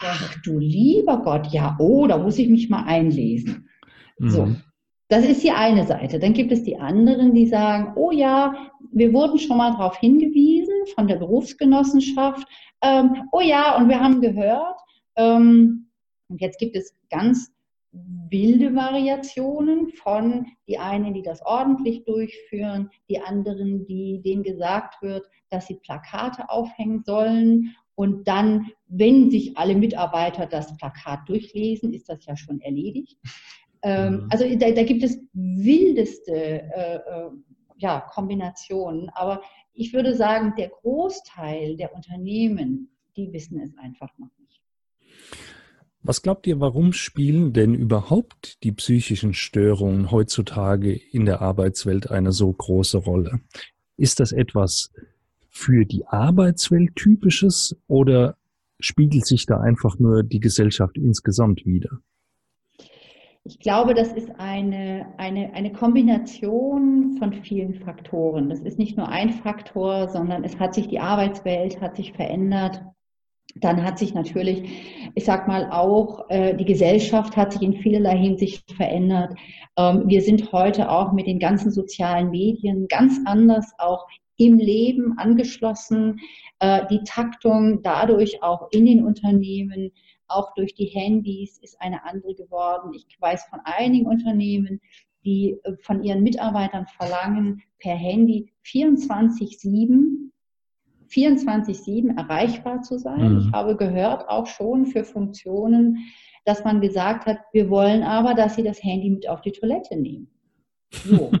Ach 0.00 0.34
du 0.42 0.58
lieber 0.58 1.22
Gott, 1.22 1.46
ja, 1.52 1.76
oh, 1.78 2.08
da 2.08 2.18
muss 2.18 2.36
ich 2.36 2.48
mich 2.48 2.68
mal 2.68 2.82
einlesen. 2.82 3.68
Mhm. 4.18 4.28
So, 4.28 4.48
das 5.06 5.24
ist 5.24 5.44
die 5.44 5.52
eine 5.52 5.86
Seite. 5.86 6.18
Dann 6.18 6.32
gibt 6.32 6.50
es 6.50 6.64
die 6.64 6.76
anderen, 6.76 7.32
die 7.32 7.46
sagen, 7.46 7.92
oh 7.94 8.10
ja, 8.10 8.72
wir 8.90 9.12
wurden 9.12 9.38
schon 9.38 9.56
mal 9.56 9.70
darauf 9.70 9.96
hingewiesen 9.98 10.74
von 10.96 11.06
der 11.06 11.14
Berufsgenossenschaft. 11.14 12.44
Ähm, 12.82 13.28
oh 13.30 13.40
ja, 13.40 13.76
und 13.76 13.88
wir 13.88 14.00
haben 14.00 14.20
gehört. 14.20 14.80
Ähm, 15.14 15.86
und 16.28 16.40
jetzt 16.40 16.58
gibt 16.58 16.74
es 16.74 16.92
ganz 17.08 17.52
wilde 18.28 18.74
Variationen 18.74 19.90
von 19.90 20.46
die 20.68 20.78
einen, 20.78 21.14
die 21.14 21.22
das 21.22 21.44
ordentlich 21.44 22.04
durchführen, 22.04 22.90
die 23.08 23.20
anderen, 23.20 23.86
die 23.86 24.20
denen 24.24 24.42
gesagt 24.42 25.00
wird, 25.02 25.26
dass 25.50 25.66
sie 25.66 25.76
Plakate 25.76 26.50
aufhängen 26.50 27.02
sollen 27.04 27.74
und 27.96 28.28
dann, 28.28 28.70
wenn 28.88 29.30
sich 29.30 29.56
alle 29.56 29.74
Mitarbeiter 29.74 30.46
das 30.46 30.76
Plakat 30.76 31.28
durchlesen, 31.28 31.92
ist 31.94 32.08
das 32.08 32.24
ja 32.26 32.36
schon 32.36 32.60
erledigt. 32.60 33.18
Ähm, 33.82 34.14
mhm. 34.14 34.28
Also 34.30 34.44
da, 34.56 34.70
da, 34.70 34.82
gibt 34.84 35.02
es 35.02 35.18
wildeste 35.32 36.34
äh, 36.34 36.96
äh, 36.96 37.30
ja, 37.78 38.00
Kombinationen. 38.00 39.08
Aber 39.10 39.42
ich 39.72 39.94
würde 39.94 40.14
sagen, 40.14 40.54
der 40.58 40.68
Großteil 40.68 41.76
der 41.76 41.94
Unternehmen, 41.94 42.90
die 43.16 43.32
wissen 43.32 43.60
es 43.60 43.76
einfach 43.78 44.10
noch 44.18 44.30
nicht. 44.38 44.45
Was 46.08 46.22
glaubt 46.22 46.46
ihr, 46.46 46.60
warum 46.60 46.92
spielen 46.92 47.52
denn 47.52 47.74
überhaupt 47.74 48.62
die 48.62 48.70
psychischen 48.70 49.34
Störungen 49.34 50.12
heutzutage 50.12 50.92
in 50.92 51.26
der 51.26 51.42
Arbeitswelt 51.42 52.12
eine 52.12 52.30
so 52.30 52.52
große 52.52 52.98
Rolle? 52.98 53.40
Ist 53.96 54.20
das 54.20 54.30
etwas 54.30 54.92
für 55.50 55.84
die 55.84 56.06
Arbeitswelt 56.06 56.94
typisches 56.94 57.76
oder 57.88 58.36
spiegelt 58.78 59.26
sich 59.26 59.46
da 59.46 59.58
einfach 59.58 59.98
nur 59.98 60.22
die 60.22 60.38
Gesellschaft 60.38 60.96
insgesamt 60.96 61.66
wieder? 61.66 61.98
Ich 63.42 63.58
glaube, 63.58 63.92
das 63.92 64.12
ist 64.12 64.30
eine, 64.38 65.12
eine, 65.18 65.54
eine 65.54 65.72
Kombination 65.72 67.16
von 67.18 67.32
vielen 67.32 67.74
Faktoren. 67.74 68.48
Das 68.48 68.60
ist 68.60 68.78
nicht 68.78 68.96
nur 68.96 69.08
ein 69.08 69.30
Faktor, 69.30 70.06
sondern 70.06 70.44
es 70.44 70.60
hat 70.60 70.72
sich 70.72 70.86
die 70.86 71.00
Arbeitswelt 71.00 71.80
hat 71.80 71.96
sich 71.96 72.12
verändert. 72.12 72.80
Dann 73.60 73.82
hat 73.82 73.98
sich 73.98 74.14
natürlich, 74.14 75.10
ich 75.14 75.24
sag 75.24 75.48
mal 75.48 75.70
auch, 75.70 76.28
äh, 76.28 76.54
die 76.54 76.64
Gesellschaft 76.64 77.36
hat 77.36 77.52
sich 77.52 77.62
in 77.62 77.74
vielerlei 77.74 78.16
Hinsicht 78.16 78.70
verändert. 78.72 79.34
Ähm, 79.76 80.04
wir 80.06 80.22
sind 80.22 80.52
heute 80.52 80.90
auch 80.90 81.12
mit 81.12 81.26
den 81.26 81.38
ganzen 81.38 81.70
sozialen 81.70 82.30
Medien 82.30 82.86
ganz 82.88 83.20
anders 83.24 83.72
auch 83.78 84.06
im 84.38 84.58
Leben 84.58 85.16
angeschlossen, 85.18 86.20
äh, 86.60 86.86
die 86.90 87.02
Taktung 87.04 87.82
dadurch 87.82 88.42
auch 88.42 88.68
in 88.70 88.84
den 88.84 89.04
Unternehmen, 89.04 89.92
auch 90.28 90.52
durch 90.54 90.74
die 90.74 90.86
Handys 90.86 91.58
ist 91.58 91.80
eine 91.80 92.04
andere 92.04 92.34
geworden. 92.34 92.92
Ich 92.94 93.06
weiß 93.20 93.44
von 93.46 93.60
einigen 93.64 94.06
Unternehmen, 94.06 94.80
die 95.24 95.56
äh, 95.64 95.76
von 95.82 96.02
ihren 96.02 96.22
Mitarbeitern 96.22 96.86
verlangen, 96.86 97.62
per 97.78 97.94
Handy 97.94 98.52
24-7 98.64 100.30
24-7 101.08 102.16
erreichbar 102.16 102.82
zu 102.82 102.98
sein. 102.98 103.34
Mhm. 103.34 103.38
Ich 103.38 103.52
habe 103.52 103.76
gehört, 103.76 104.28
auch 104.28 104.46
schon 104.46 104.86
für 104.86 105.04
Funktionen, 105.04 105.98
dass 106.44 106.64
man 106.64 106.80
gesagt 106.80 107.26
hat, 107.26 107.38
wir 107.52 107.70
wollen 107.70 108.02
aber, 108.02 108.34
dass 108.34 108.54
Sie 108.54 108.62
das 108.62 108.82
Handy 108.82 109.10
mit 109.10 109.28
auf 109.28 109.40
die 109.40 109.52
Toilette 109.52 109.96
nehmen. 109.96 110.28
So. 110.90 111.30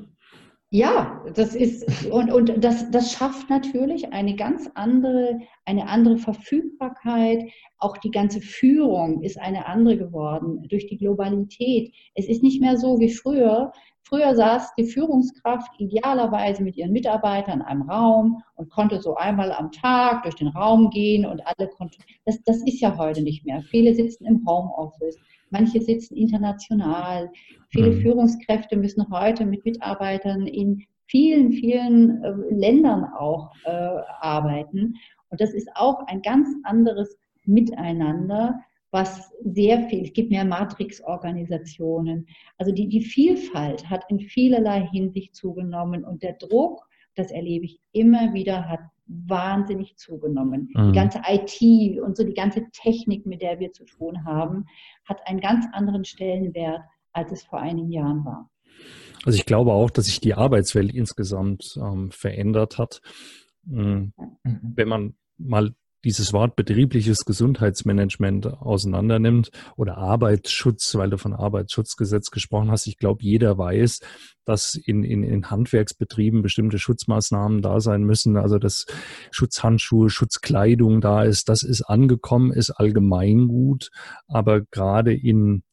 Ja, 0.70 1.24
das 1.34 1.54
ist, 1.54 2.06
und, 2.06 2.32
und 2.32 2.64
das, 2.64 2.90
das 2.90 3.12
schafft 3.12 3.48
natürlich 3.48 4.12
eine 4.12 4.34
ganz 4.34 4.68
andere, 4.74 5.38
eine 5.64 5.88
andere 5.88 6.18
Verfügbarkeit. 6.18 7.44
Auch 7.78 7.96
die 7.98 8.10
ganze 8.10 8.40
Führung 8.40 9.22
ist 9.22 9.38
eine 9.38 9.66
andere 9.66 9.96
geworden 9.96 10.66
durch 10.68 10.88
die 10.88 10.98
Globalität. 10.98 11.94
Es 12.14 12.28
ist 12.28 12.42
nicht 12.42 12.60
mehr 12.60 12.76
so 12.76 12.98
wie 12.98 13.12
früher. 13.12 13.70
Früher 14.08 14.36
saß 14.36 14.74
die 14.76 14.84
Führungskraft 14.84 15.68
idealerweise 15.78 16.62
mit 16.62 16.76
ihren 16.76 16.92
Mitarbeitern 16.92 17.60
in 17.60 17.66
einem 17.66 17.82
Raum 17.82 18.42
und 18.54 18.70
konnte 18.70 19.00
so 19.00 19.16
einmal 19.16 19.50
am 19.52 19.72
Tag 19.72 20.22
durch 20.22 20.36
den 20.36 20.48
Raum 20.48 20.90
gehen 20.90 21.26
und 21.26 21.40
alle 21.46 21.68
konnten. 21.68 22.02
Das, 22.24 22.40
das 22.44 22.62
ist 22.62 22.80
ja 22.80 22.96
heute 22.96 23.22
nicht 23.22 23.44
mehr. 23.44 23.62
Viele 23.62 23.94
sitzen 23.94 24.26
im 24.26 24.46
Homeoffice 24.46 25.18
manche 25.50 25.80
sitzen 25.80 26.16
international. 26.16 27.30
Viele 27.70 27.92
mhm. 27.92 28.00
Führungskräfte 28.00 28.76
müssen 28.76 29.08
heute 29.10 29.44
mit 29.46 29.64
Mitarbeitern 29.64 30.46
in 30.46 30.84
vielen, 31.06 31.52
vielen 31.52 32.22
äh, 32.22 32.32
Ländern 32.50 33.04
auch 33.04 33.52
äh, 33.64 33.70
arbeiten. 34.20 34.94
Und 35.30 35.40
das 35.40 35.52
ist 35.52 35.68
auch 35.74 36.06
ein 36.06 36.22
ganz 36.22 36.48
anderes 36.64 37.16
Miteinander, 37.44 38.60
was 38.90 39.32
sehr 39.44 39.88
viel, 39.88 40.04
es 40.04 40.12
gibt 40.12 40.30
mehr 40.30 40.44
Matrix-Organisationen. 40.44 42.26
Also 42.56 42.72
die, 42.72 42.88
die 42.88 43.02
Vielfalt 43.02 43.88
hat 43.90 44.04
in 44.08 44.20
vielerlei 44.20 44.86
Hinsicht 44.92 45.34
zugenommen 45.34 46.04
und 46.04 46.22
der 46.22 46.34
Druck, 46.34 46.86
das 47.14 47.30
erlebe 47.30 47.64
ich 47.64 47.80
immer 47.92 48.32
wieder, 48.32 48.68
hat 48.68 48.80
wahnsinnig 49.06 49.96
zugenommen. 49.96 50.70
Mhm. 50.74 50.92
Die 50.92 50.98
ganze 50.98 51.20
IT 51.28 52.00
und 52.00 52.16
so 52.16 52.24
die 52.24 52.34
ganze 52.34 52.64
Technik, 52.72 53.26
mit 53.26 53.42
der 53.42 53.60
wir 53.60 53.72
zu 53.72 53.84
tun 53.84 54.24
haben, 54.24 54.66
hat 55.04 55.26
einen 55.26 55.40
ganz 55.40 55.66
anderen 55.72 56.04
Stellenwert, 56.04 56.80
als 57.12 57.32
es 57.32 57.44
vor 57.44 57.60
einigen 57.60 57.90
Jahren 57.90 58.24
war. 58.24 58.50
Also 59.24 59.38
ich 59.38 59.46
glaube 59.46 59.72
auch, 59.72 59.90
dass 59.90 60.06
sich 60.06 60.20
die 60.20 60.34
Arbeitswelt 60.34 60.94
insgesamt 60.94 61.78
ähm, 61.80 62.10
verändert 62.10 62.78
hat. 62.78 63.00
Mhm. 63.64 64.12
Wenn 64.44 64.88
man 64.88 65.14
mal 65.38 65.74
dieses 66.04 66.32
Wort 66.32 66.56
betriebliches 66.56 67.24
Gesundheitsmanagement 67.24 68.46
auseinandernimmt 68.46 69.50
oder 69.76 69.98
Arbeitsschutz, 69.98 70.94
weil 70.94 71.10
du 71.10 71.18
von 71.18 71.32
Arbeitsschutzgesetz 71.32 72.30
gesprochen 72.30 72.70
hast. 72.70 72.86
Ich 72.86 72.98
glaube, 72.98 73.22
jeder 73.22 73.58
weiß, 73.58 74.00
dass 74.44 74.74
in, 74.74 75.02
in, 75.02 75.22
in 75.24 75.50
Handwerksbetrieben 75.50 76.42
bestimmte 76.42 76.78
Schutzmaßnahmen 76.78 77.62
da 77.62 77.80
sein 77.80 78.04
müssen. 78.04 78.36
Also 78.36 78.58
dass 78.58 78.86
Schutzhandschuhe, 79.30 80.08
Schutzkleidung 80.08 81.00
da 81.00 81.24
ist, 81.24 81.48
das 81.48 81.62
ist 81.62 81.82
angekommen, 81.82 82.52
ist 82.52 82.70
allgemeingut. 82.70 83.90
Aber 84.28 84.60
gerade 84.60 85.12
in 85.12 85.64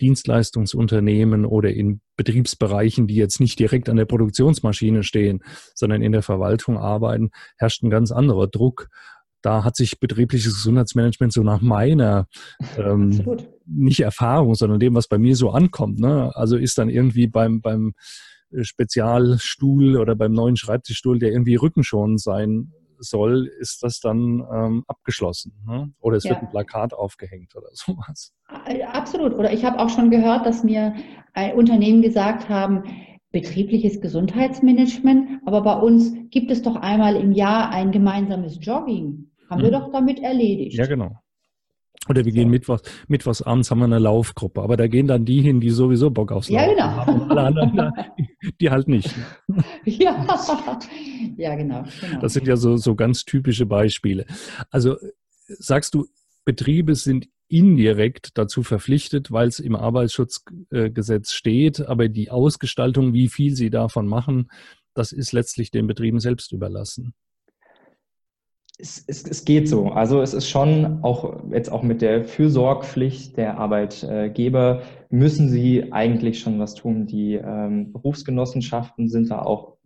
Dienstleistungsunternehmen 0.00 1.46
oder 1.46 1.72
in 1.72 2.00
Betriebsbereichen, 2.16 3.06
die 3.06 3.14
jetzt 3.14 3.40
nicht 3.40 3.58
direkt 3.58 3.88
an 3.88 3.96
der 3.96 4.04
Produktionsmaschine 4.04 5.02
stehen, 5.02 5.42
sondern 5.74 6.02
in 6.02 6.12
der 6.12 6.22
Verwaltung 6.22 6.76
arbeiten, 6.78 7.30
herrscht 7.56 7.82
ein 7.82 7.90
ganz 7.90 8.10
anderer 8.10 8.46
Druck 8.46 8.88
da 9.42 9.64
hat 9.64 9.76
sich 9.76 10.00
betriebliches 10.00 10.54
Gesundheitsmanagement 10.54 11.32
so 11.32 11.42
nach 11.42 11.60
meiner 11.60 12.26
ähm, 12.78 13.38
nicht 13.66 14.00
Erfahrung, 14.00 14.54
sondern 14.54 14.80
dem, 14.80 14.94
was 14.94 15.08
bei 15.08 15.18
mir 15.18 15.36
so 15.36 15.50
ankommt. 15.50 15.98
Ne? 15.98 16.32
Also 16.34 16.56
ist 16.56 16.78
dann 16.78 16.88
irgendwie 16.88 17.26
beim, 17.26 17.60
beim 17.60 17.94
Spezialstuhl 18.60 19.96
oder 19.96 20.14
beim 20.14 20.32
neuen 20.32 20.56
Schreibtischstuhl, 20.56 21.18
der 21.18 21.32
irgendwie 21.32 21.56
rückenschonend 21.56 22.20
sein 22.20 22.72
soll, 22.98 23.50
ist 23.60 23.82
das 23.82 24.00
dann 24.00 24.42
ähm, 24.52 24.84
abgeschlossen. 24.86 25.52
Ne? 25.66 25.92
Oder 26.00 26.16
es 26.16 26.24
ja. 26.24 26.30
wird 26.30 26.42
ein 26.42 26.50
Plakat 26.50 26.94
aufgehängt 26.94 27.54
oder 27.54 27.68
sowas. 27.72 28.32
Äh, 28.66 28.82
absolut. 28.84 29.34
Oder 29.34 29.52
ich 29.52 29.64
habe 29.64 29.78
auch 29.78 29.90
schon 29.90 30.10
gehört, 30.10 30.46
dass 30.46 30.64
mir 30.64 30.94
Unternehmen 31.54 32.00
gesagt 32.00 32.48
haben, 32.48 32.82
betriebliches 33.36 34.00
Gesundheitsmanagement, 34.00 35.42
aber 35.44 35.60
bei 35.60 35.74
uns 35.74 36.14
gibt 36.30 36.50
es 36.50 36.62
doch 36.62 36.74
einmal 36.76 37.16
im 37.16 37.32
Jahr 37.32 37.68
ein 37.68 37.92
gemeinsames 37.92 38.56
Jogging. 38.62 39.26
Haben 39.50 39.60
mhm. 39.60 39.64
wir 39.64 39.70
doch 39.72 39.92
damit 39.92 40.20
erledigt. 40.20 40.78
Ja, 40.78 40.86
genau. 40.86 41.18
Oder 42.08 42.24
wir 42.24 42.32
gehen 42.32 42.48
mittwochs, 42.48 42.82
mittwochs 43.08 43.42
abends 43.42 43.70
haben 43.70 43.80
wir 43.80 43.84
eine 43.84 43.98
Laufgruppe, 43.98 44.62
aber 44.62 44.78
da 44.78 44.86
gehen 44.86 45.06
dann 45.06 45.26
die 45.26 45.42
hin, 45.42 45.60
die 45.60 45.68
sowieso 45.68 46.10
Bock 46.10 46.32
aufs 46.32 46.48
Laufen 46.48 46.64
ja, 46.64 46.72
genau. 46.72 46.84
haben. 46.84 47.20
Und 47.20 47.30
alle 47.30 47.42
anderen, 47.42 47.92
die 48.58 48.70
halt 48.70 48.88
nicht. 48.88 49.14
Ja, 49.84 50.26
ja 51.36 51.54
genau, 51.56 51.84
genau. 52.00 52.20
Das 52.20 52.32
sind 52.32 52.46
ja 52.46 52.56
so, 52.56 52.76
so 52.78 52.94
ganz 52.94 53.24
typische 53.24 53.66
Beispiele. 53.66 54.24
Also 54.70 54.96
sagst 55.46 55.94
du, 55.94 56.06
Betriebe 56.44 56.94
sind 56.94 57.28
indirekt 57.48 58.30
dazu 58.34 58.62
verpflichtet, 58.62 59.30
weil 59.30 59.48
es 59.48 59.60
im 59.60 59.76
Arbeitsschutzgesetz 59.76 61.32
steht, 61.32 61.80
aber 61.80 62.08
die 62.08 62.30
Ausgestaltung, 62.30 63.12
wie 63.12 63.28
viel 63.28 63.54
sie 63.54 63.70
davon 63.70 64.06
machen, 64.06 64.50
das 64.94 65.12
ist 65.12 65.32
letztlich 65.32 65.70
den 65.70 65.86
Betrieben 65.86 66.20
selbst 66.20 66.52
überlassen 66.52 67.14
es, 68.78 69.04
es, 69.06 69.24
es 69.24 69.44
geht 69.44 69.68
so. 69.68 69.88
Also 69.88 70.20
es 70.20 70.34
ist 70.34 70.48
schon 70.48 71.02
auch 71.02 71.42
jetzt 71.50 71.70
auch 71.70 71.82
mit 71.82 72.02
der 72.02 72.24
Fürsorgpflicht 72.24 73.36
der 73.36 73.58
Arbeitgeber 73.58 74.82
müssen 75.10 75.48
sie 75.48 75.92
eigentlich 75.92 76.40
schon 76.40 76.58
was 76.58 76.74
tun. 76.74 77.06
Die 77.06 77.34
ähm, 77.34 77.92
Berufsgenossenschaften 77.92 79.08
sind 79.08 79.30
da 79.30 79.40
auch 79.40 79.78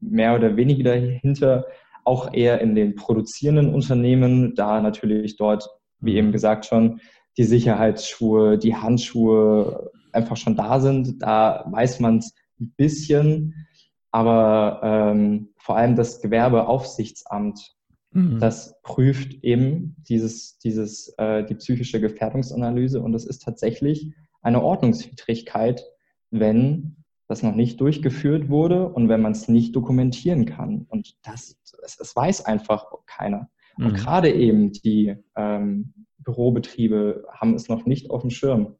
mehr 0.00 0.34
oder 0.34 0.56
weniger 0.56 0.84
dahinter, 0.84 1.66
auch 2.04 2.32
eher 2.32 2.60
in 2.60 2.74
den 2.74 2.96
produzierenden 2.96 3.72
Unternehmen, 3.72 4.54
da 4.54 4.80
natürlich 4.80 5.36
dort, 5.36 5.68
wie 6.02 6.16
eben 6.16 6.32
gesagt 6.32 6.66
schon, 6.66 7.00
die 7.38 7.44
Sicherheitsschuhe, 7.44 8.58
die 8.58 8.76
Handschuhe 8.76 9.90
einfach 10.12 10.36
schon 10.36 10.56
da 10.56 10.80
sind. 10.80 11.22
Da 11.22 11.64
weiß 11.70 12.00
man 12.00 12.18
es 12.18 12.34
ein 12.60 12.74
bisschen, 12.76 13.66
aber 14.10 14.80
ähm, 14.82 15.48
vor 15.56 15.76
allem 15.76 15.96
das 15.96 16.20
Gewerbeaufsichtsamt 16.20 17.74
Mhm. 18.12 18.40
Das 18.40 18.80
prüft 18.82 19.42
eben 19.42 19.96
dieses, 20.08 20.58
dieses, 20.58 21.14
äh, 21.18 21.44
die 21.44 21.54
psychische 21.54 22.00
Gefährdungsanalyse 22.00 23.00
und 23.00 23.14
es 23.14 23.24
ist 23.24 23.42
tatsächlich 23.42 24.12
eine 24.42 24.62
Ordnungswidrigkeit, 24.62 25.84
wenn 26.30 26.96
das 27.28 27.42
noch 27.42 27.54
nicht 27.54 27.80
durchgeführt 27.80 28.48
wurde 28.50 28.88
und 28.88 29.08
wenn 29.08 29.22
man 29.22 29.32
es 29.32 29.48
nicht 29.48 29.74
dokumentieren 29.74 30.44
kann. 30.44 30.86
Und 30.88 31.16
das, 31.22 31.56
das, 31.80 31.96
das 31.96 32.14
weiß 32.14 32.44
einfach 32.44 32.86
keiner. 33.06 33.48
Mhm. 33.76 33.86
Und 33.86 33.94
gerade 33.94 34.32
eben 34.32 34.72
die 34.72 35.16
ähm, 35.36 35.94
Bürobetriebe 36.18 37.24
haben 37.32 37.54
es 37.54 37.68
noch 37.68 37.84
nicht 37.86 38.10
auf 38.10 38.22
dem 38.22 38.30
Schirm. 38.30 38.76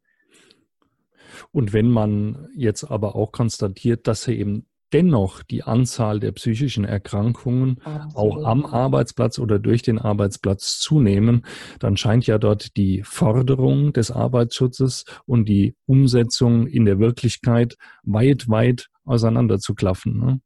Und 1.50 1.72
wenn 1.72 1.88
man 1.88 2.49
jetzt 2.56 2.84
aber 2.84 3.16
auch 3.16 3.32
konstatiert, 3.32 4.06
dass 4.06 4.28
er 4.28 4.34
eben 4.34 4.66
dennoch 4.92 5.42
die 5.42 5.62
Anzahl 5.62 6.20
der 6.20 6.32
psychischen 6.32 6.84
Erkrankungen 6.84 7.80
Absolut. 7.82 8.14
auch 8.14 8.44
am 8.44 8.66
Arbeitsplatz 8.66 9.38
oder 9.38 9.58
durch 9.58 9.82
den 9.82 9.99
Arbeitsplatz 9.99 10.78
zunehmen, 10.78 11.46
dann 11.78 11.96
scheint 11.96 12.26
ja 12.26 12.38
dort 12.38 12.76
die 12.76 13.02
Forderung 13.02 13.92
des 13.92 14.11
Arbeitsschutzes 14.11 15.04
und 15.25 15.49
die 15.49 15.75
Umsetzung 15.87 16.66
in 16.66 16.84
der 16.84 16.99
Wirklichkeit 16.99 17.76
weit, 18.02 18.49
weit 18.49 18.88
auseinander 19.04 19.58
zu 19.58 19.75
klaffen. 19.75 20.18
Ne? 20.18 20.40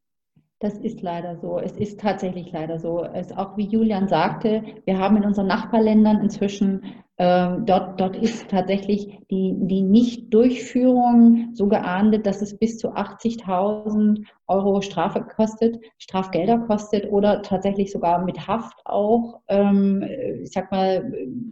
Das 0.58 0.78
ist 0.78 1.02
leider 1.02 1.36
so. 1.36 1.58
Es 1.58 1.76
ist 1.76 2.00
tatsächlich 2.00 2.50
leider 2.50 2.78
so. 2.78 3.04
Es 3.04 3.30
auch 3.32 3.56
wie 3.58 3.66
Julian 3.66 4.08
sagte, 4.08 4.62
wir 4.86 4.98
haben 4.98 5.18
in 5.18 5.24
unseren 5.24 5.48
Nachbarländern 5.48 6.22
inzwischen 6.22 6.82
ähm, 7.18 7.64
dort, 7.64 7.98
dort 7.98 8.16
ist 8.16 8.50
tatsächlich 8.50 9.18
die, 9.30 9.54
die 9.56 9.82
Nichtdurchführung 9.82 11.50
so 11.54 11.66
geahndet, 11.66 12.26
dass 12.26 12.42
es 12.42 12.58
bis 12.58 12.78
zu 12.78 12.90
80.000 12.90 14.26
Euro 14.48 14.82
Strafe 14.82 15.22
kostet, 15.22 15.78
Strafgelder 15.96 16.58
kostet 16.58 17.10
oder 17.10 17.40
tatsächlich 17.40 17.90
sogar 17.90 18.22
mit 18.22 18.46
Haft 18.46 18.78
auch, 18.84 19.40
ähm, 19.48 20.02
ich 20.42 20.52
sag 20.52 20.70
mal, 20.70 21.10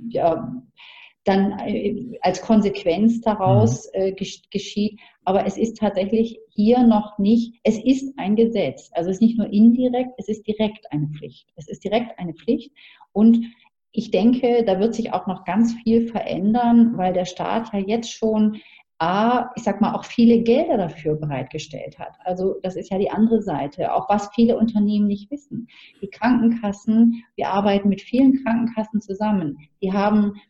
ja, 0.09 0.53
dann 1.25 1.59
äh, 1.61 2.19
als 2.21 2.41
Konsequenz 2.43 3.21
daraus 3.21 3.91
mhm. 3.95 4.01
äh, 4.01 4.13
geschieht. 4.13 5.01
Aber 5.25 5.47
es 5.47 5.57
ist 5.57 5.79
tatsächlich 5.79 6.39
hier 6.51 6.83
noch 6.83 7.19
nicht, 7.19 7.59
es 7.63 7.83
ist 7.83 8.15
ein 8.19 8.37
Gesetz. 8.37 8.91
Also 8.93 9.11
es 9.11 9.17
ist 9.17 9.23
nicht 9.23 9.39
nur 9.39 9.53
indirekt, 9.53 10.13
es 10.19 10.29
ist 10.29 10.47
direkt 10.47 10.91
eine 10.93 11.09
Pflicht. 11.09 11.49
Es 11.57 11.69
ist 11.69 11.83
direkt 11.83 12.19
eine 12.19 12.35
Pflicht. 12.35 12.73
Und 13.13 13.45
ich 13.93 14.11
denke, 14.11 14.65
da 14.65 14.81
wird 14.81 14.95
sich 14.95 15.13
auch 15.13 15.27
noch 15.27 15.45
ganz 15.45 15.75
viel 15.83 16.09
verändern, 16.09 16.97
weil 16.97 17.13
der 17.13 17.25
Staat 17.25 17.73
ja 17.73 17.79
jetzt 17.79 18.13
schon 18.13 18.61
A, 18.99 19.51
ich 19.57 19.65
sag 19.65 19.81
mal, 19.81 19.95
auch 19.95 20.05
viele 20.05 20.43
Gelder 20.43 20.77
dafür 20.77 21.17
bereitgestellt 21.17 21.99
hat. 21.99 22.17
Also 22.21 22.57
das 22.63 22.77
ist 22.77 22.91
ja 22.91 22.99
die 22.99 23.11
andere 23.11 23.43
Seite, 23.43 23.93
auch 23.93 24.09
was 24.09 24.31
viele 24.35 24.57
Unternehmen 24.57 25.07
nicht 25.07 25.31
wissen. 25.31 25.69
Die 26.01 26.09
Krankenkassen, 26.09 27.25
wir 27.35 27.49
arbeiten 27.49 27.89
mit 27.89 28.01
vielen 28.01 28.43
Krankenkassen 28.45 29.01
zusammen. 29.01 29.59
Die 29.83 29.93
haben 29.93 30.41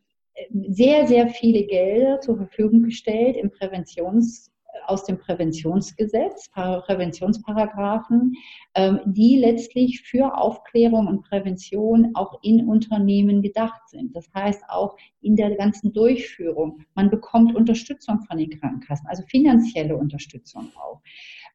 sehr, 0.50 1.06
sehr 1.06 1.28
viele 1.28 1.64
Gelder 1.64 2.20
zur 2.20 2.36
Verfügung 2.36 2.82
gestellt 2.82 3.36
im 3.36 3.50
Präventions- 3.50 4.50
aus 4.86 5.04
dem 5.04 5.18
Präventionsgesetz, 5.18 6.50
Präventionsparagraphen, 6.52 8.34
ähm, 8.74 9.00
die 9.06 9.36
letztlich 9.38 10.02
für 10.02 10.36
Aufklärung 10.36 11.06
und 11.06 11.22
Prävention 11.22 12.10
auch 12.14 12.38
in 12.42 12.68
Unternehmen 12.68 13.42
gedacht 13.42 13.88
sind. 13.88 14.14
Das 14.14 14.28
heißt 14.34 14.62
auch 14.68 14.96
in 15.20 15.36
der 15.36 15.54
ganzen 15.56 15.92
Durchführung. 15.92 16.80
Man 16.94 17.10
bekommt 17.10 17.54
Unterstützung 17.54 18.20
von 18.22 18.38
den 18.38 18.50
Krankenkassen, 18.50 19.06
also 19.06 19.22
finanzielle 19.28 19.96
Unterstützung 19.96 20.70
auch. 20.76 21.00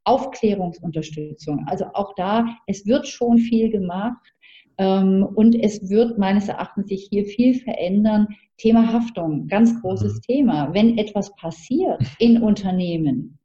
Aufklärungsunterstützung. 0.06 1.66
Also 1.68 1.86
auch 1.94 2.16
da, 2.16 2.48
es 2.68 2.86
wird 2.86 3.08
schon 3.08 3.38
viel 3.38 3.70
gemacht. 3.70 4.34
Ähm, 4.78 5.28
und 5.36 5.56
es 5.56 5.90
wird 5.90 6.18
meines 6.18 6.48
Erachtens 6.48 6.88
sich 6.88 7.10
hier 7.12 7.26
viel 7.26 7.54
verändern. 7.54 8.28
Thema 8.60 8.94
Haftung, 8.94 9.48
ganz 9.48 9.82
großes 9.82 10.16
mhm. 10.16 10.22
Thema. 10.22 10.74
Wenn 10.74 10.98
etwas 10.98 11.36
passiert 11.36 12.02
in 12.20 12.42
Unternehmen, 12.42 13.40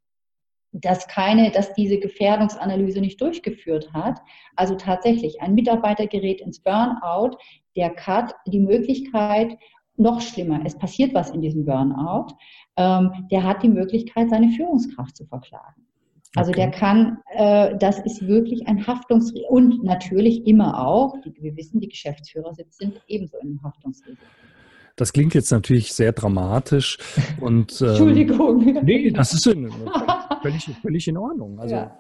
dass 0.73 1.07
keine, 1.07 1.51
dass 1.53 1.73
diese 1.75 1.99
Gefährdungsanalyse 1.99 3.01
nicht 3.01 3.21
durchgeführt 3.21 3.93
hat, 3.93 4.21
also 4.57 4.75
tatsächlich 4.75 5.41
ein 5.41 5.55
Mitarbeiter 5.55 6.07
gerät 6.09 6.41
ins 6.41 6.61
Burnout, 6.61 7.39
der 7.77 7.95
hat 7.95 8.35
die 8.47 8.61
Möglichkeit, 8.61 9.57
noch 9.97 10.21
schlimmer, 10.21 10.61
es 10.65 10.77
passiert 10.77 11.15
was 11.15 11.31
in 11.31 11.41
diesem 11.41 11.65
Burnout, 11.65 12.35
ähm, 12.77 13.29
der 13.31 13.45
hat 13.45 13.63
die 13.63 13.69
Möglichkeit, 13.69 14.29
seine 14.29 14.49
Führungskraft 14.49 15.17
zu 15.17 15.25
verklagen. 15.25 15.87
Also 16.35 16.51
okay. 16.51 16.63
der 16.63 16.71
kann, 16.73 17.19
äh, 17.29 17.77
das 17.79 18.01
ist 18.01 18.27
wirklich 18.27 18.67
ein 18.67 18.85
Haftungs- 18.85 19.33
und 19.49 19.85
natürlich 19.85 20.45
immer 20.49 20.85
auch, 20.85 21.15
wir 21.25 21.57
wissen, 21.57 21.79
die 21.79 21.89
Geschäftsführersitz 21.89 22.79
sind 22.79 23.01
ebenso 23.07 23.37
in 23.39 23.51
einem 23.51 23.63
Haftungsrisiko. 23.63 24.25
Das 24.97 25.13
klingt 25.13 25.35
jetzt 25.35 25.51
natürlich 25.51 25.93
sehr 25.93 26.13
dramatisch 26.13 26.99
und 27.41 27.81
ähm, 27.81 27.89
Entschuldigung. 27.89 28.85
Nee, 28.85 29.11
das 29.11 29.33
ist 29.33 29.45
völlig, 30.43 30.71
völlig 30.83 31.09
in 31.09 31.17
Ordnung. 31.17 31.59
Also 31.59 31.75
ja. 31.75 31.99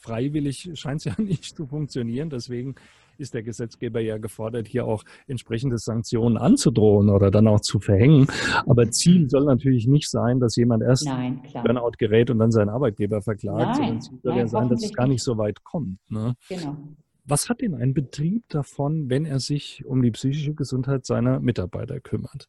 freiwillig 0.00 0.70
scheint 0.74 1.00
es 1.00 1.04
ja 1.04 1.14
nicht 1.18 1.56
zu 1.56 1.66
funktionieren. 1.66 2.30
Deswegen 2.30 2.74
ist 3.18 3.34
der 3.34 3.42
Gesetzgeber 3.42 4.00
ja 4.00 4.16
gefordert, 4.16 4.66
hier 4.66 4.86
auch 4.86 5.04
entsprechende 5.26 5.76
Sanktionen 5.78 6.38
anzudrohen 6.38 7.10
oder 7.10 7.30
dann 7.30 7.46
auch 7.46 7.60
zu 7.60 7.78
verhängen. 7.78 8.26
Aber 8.66 8.90
Ziel 8.90 9.28
soll 9.28 9.44
natürlich 9.44 9.86
nicht 9.86 10.10
sein, 10.10 10.40
dass 10.40 10.56
jemand 10.56 10.82
erst 10.82 11.06
Nein, 11.06 11.42
Burnout 11.52 11.92
gerät 11.98 12.30
und 12.30 12.38
dann 12.38 12.50
seinen 12.50 12.70
Arbeitgeber 12.70 13.20
verklagt, 13.20 13.58
Nein, 13.58 13.74
sondern 13.76 14.00
Ziel 14.00 14.18
soll 14.22 14.32
Nein, 14.32 14.40
ja 14.40 14.46
sein, 14.48 14.68
dass 14.70 14.84
es 14.84 14.92
gar 14.94 15.06
nicht 15.06 15.22
so 15.22 15.36
weit 15.36 15.62
kommt. 15.62 15.98
Ne? 16.08 16.34
Genau. 16.48 16.76
Was 17.24 17.48
hat 17.48 17.60
denn 17.60 17.74
ein 17.74 17.94
Betrieb 17.94 18.48
davon, 18.48 19.08
wenn 19.08 19.24
er 19.24 19.38
sich 19.38 19.84
um 19.84 20.02
die 20.02 20.10
psychische 20.10 20.54
Gesundheit 20.54 21.06
seiner 21.06 21.40
Mitarbeiter 21.40 22.00
kümmert? 22.00 22.48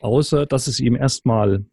Außer, 0.00 0.46
dass 0.46 0.68
es 0.68 0.78
ihm 0.78 0.94
erstmal 0.94 1.66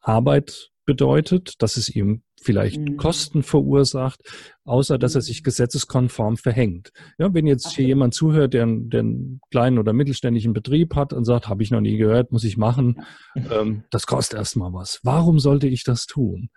Arbeit 0.00 0.72
bedeutet, 0.84 1.62
dass 1.62 1.76
es 1.76 1.88
ihm 1.88 2.22
vielleicht 2.40 2.80
mhm. 2.80 2.96
Kosten 2.96 3.44
verursacht, 3.44 4.20
außer 4.64 4.98
dass 4.98 5.14
er 5.14 5.20
sich 5.20 5.40
mhm. 5.40 5.44
gesetzeskonform 5.44 6.36
verhängt. 6.36 6.90
Ja, 7.18 7.32
wenn 7.32 7.46
jetzt 7.46 7.72
hier 7.76 7.86
jemand 7.86 8.14
zuhört, 8.14 8.54
der, 8.54 8.66
der 8.66 9.00
einen 9.00 9.40
kleinen 9.50 9.78
oder 9.78 9.92
mittelständischen 9.92 10.52
Betrieb 10.52 10.96
hat 10.96 11.12
und 11.12 11.24
sagt, 11.24 11.48
habe 11.48 11.62
ich 11.62 11.70
noch 11.70 11.80
nie 11.80 11.96
gehört, 11.96 12.32
muss 12.32 12.44
ich 12.44 12.56
machen, 12.56 13.04
ähm, 13.36 13.84
das 13.90 14.06
kostet 14.06 14.38
erstmal 14.38 14.72
was. 14.72 14.98
Warum 15.04 15.38
sollte 15.38 15.68
ich 15.68 15.84
das 15.84 16.06
tun? 16.06 16.50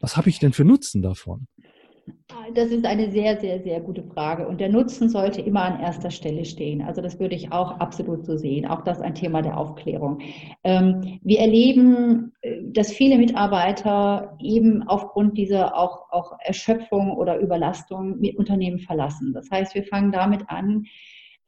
Was 0.00 0.16
habe 0.16 0.28
ich 0.28 0.38
denn 0.38 0.52
für 0.52 0.64
Nutzen 0.64 1.02
davon? 1.02 1.46
Das 2.54 2.70
ist 2.70 2.84
eine 2.84 3.10
sehr, 3.10 3.40
sehr, 3.40 3.62
sehr 3.62 3.80
gute 3.80 4.02
Frage. 4.02 4.48
Und 4.48 4.60
der 4.60 4.68
Nutzen 4.68 5.08
sollte 5.08 5.40
immer 5.40 5.62
an 5.62 5.80
erster 5.80 6.10
Stelle 6.10 6.44
stehen. 6.44 6.82
Also 6.82 7.00
das 7.00 7.20
würde 7.20 7.34
ich 7.34 7.52
auch 7.52 7.78
absolut 7.78 8.26
so 8.26 8.36
sehen. 8.36 8.66
Auch 8.66 8.82
das 8.82 9.00
ein 9.00 9.14
Thema 9.14 9.42
der 9.42 9.56
Aufklärung. 9.56 10.20
Ähm, 10.64 11.20
wir 11.22 11.38
erleben, 11.38 12.32
äh, 12.42 12.62
dass 12.64 12.92
viele 12.92 13.18
Mitarbeiter 13.18 14.36
eben 14.40 14.82
aufgrund 14.82 15.38
dieser 15.38 15.76
auch, 15.76 16.10
auch 16.10 16.32
Erschöpfung 16.40 17.12
oder 17.12 17.38
Überlastung 17.38 18.18
mit 18.18 18.36
Unternehmen 18.36 18.80
verlassen. 18.80 19.32
Das 19.32 19.50
heißt, 19.50 19.74
wir 19.74 19.84
fangen 19.84 20.10
damit 20.10 20.48
an, 20.48 20.86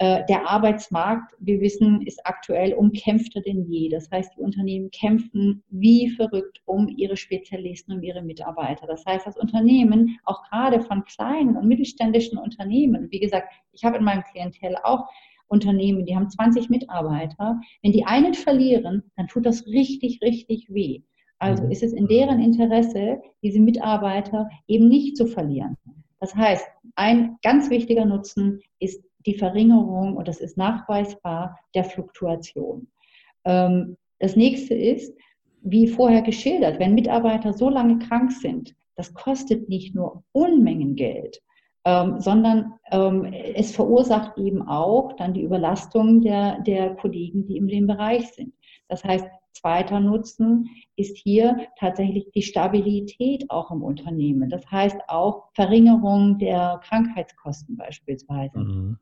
der 0.01 0.49
Arbeitsmarkt, 0.49 1.35
wir 1.39 1.61
wissen, 1.61 2.03
ist 2.03 2.27
aktuell 2.27 2.75
umkämpfter 2.75 3.41
denn 3.41 3.65
je. 3.71 3.89
Das 3.89 4.11
heißt, 4.11 4.33
die 4.37 4.41
Unternehmen 4.41 4.91
kämpfen 4.91 5.63
wie 5.69 6.11
verrückt 6.11 6.61
um 6.65 6.89
ihre 6.89 7.17
Spezialisten, 7.17 7.93
um 7.93 8.03
ihre 8.03 8.21
Mitarbeiter. 8.21 8.89
Das 8.89 9.07
heißt, 9.07 9.25
das 9.25 9.37
Unternehmen, 9.37 10.19
auch 10.25 10.43
gerade 10.51 10.81
von 10.81 11.05
kleinen 11.05 11.57
und 11.57 11.69
mittelständischen 11.69 12.39
Unternehmen, 12.39 13.07
wie 13.13 13.21
gesagt, 13.21 13.53
ich 13.73 13.85
habe 13.85 13.99
in 13.99 14.05
meinem 14.05 14.25
Klientel 14.25 14.77
auch 14.83 15.07
Unternehmen, 15.47 16.05
die 16.05 16.17
haben 16.17 16.29
20 16.29 16.71
Mitarbeiter. 16.71 17.61
Wenn 17.83 17.93
die 17.93 18.05
einen 18.05 18.35
verlieren, 18.35 19.05
dann 19.17 19.29
tut 19.29 19.47
das 19.47 19.67
richtig, 19.67 20.21
richtig 20.23 20.67
weh. 20.71 21.03
Also 21.39 21.65
mhm. 21.65 21.71
ist 21.71 21.83
es 21.83 21.93
in 21.93 22.07
deren 22.07 22.41
Interesse, 22.41 23.21
diese 23.43 23.61
Mitarbeiter 23.61 24.49
eben 24.67 24.89
nicht 24.89 25.17
zu 25.17 25.27
verlieren. 25.27 25.77
Das 26.21 26.35
heißt, 26.35 26.67
ein 26.97 27.37
ganz 27.43 27.71
wichtiger 27.71 28.07
Nutzen 28.07 28.61
ist 28.79 29.05
die 29.27 29.35
Verringerung, 29.35 30.17
und 30.17 30.29
das 30.29 30.41
ist 30.41 30.57
nachweisbar, 30.57 31.59
der 31.75 31.85
Fluktuation. 31.85 32.89
Ähm, 33.45 33.97
das 34.19 34.37
nächste 34.37 34.75
ist, 34.75 35.15
wie 35.63 35.89
vorher 35.89 36.23
geschildert, 36.23 36.79
wenn 36.79 36.95
Mitarbeiter 36.95 37.53
so 37.53 37.69
lange 37.69 37.99
krank 37.99 38.33
sind, 38.33 38.75
das 38.97 39.15
kostet 39.15 39.69
nicht 39.69 39.95
nur 39.95 40.23
Unmengen 40.33 40.95
Geld, 40.95 41.43
ähm, 41.85 42.21
sondern 42.21 42.75
ähm, 42.91 43.25
es 43.25 43.75
verursacht 43.75 44.39
eben 44.39 44.63
auch 44.63 45.15
dann 45.17 45.35
die 45.35 45.43
Überlastung 45.43 46.21
der, 46.21 46.61
der 46.61 46.95
Kollegen, 46.97 47.47
die 47.47 47.57
in 47.57 47.67
dem 47.67 47.87
Bereich 47.87 48.29
sind. 48.33 48.55
Das 48.89 49.05
heißt, 49.05 49.27
zweiter 49.53 50.01
Nutzen 50.01 50.69
ist 50.97 51.17
hier 51.17 51.57
tatsächlich 51.79 52.31
die 52.35 52.43
Stabilität 52.43 53.51
auch 53.51 53.71
im 53.71 53.83
Unternehmen. 53.83 54.51
Das 54.51 54.71
heißt 54.71 55.01
auch 55.09 55.49
Verringerung 55.55 56.39
der 56.39 56.81
Krankheitskosten 56.85 57.77
beispielsweise. 57.77 58.59
Mhm. 58.59 58.99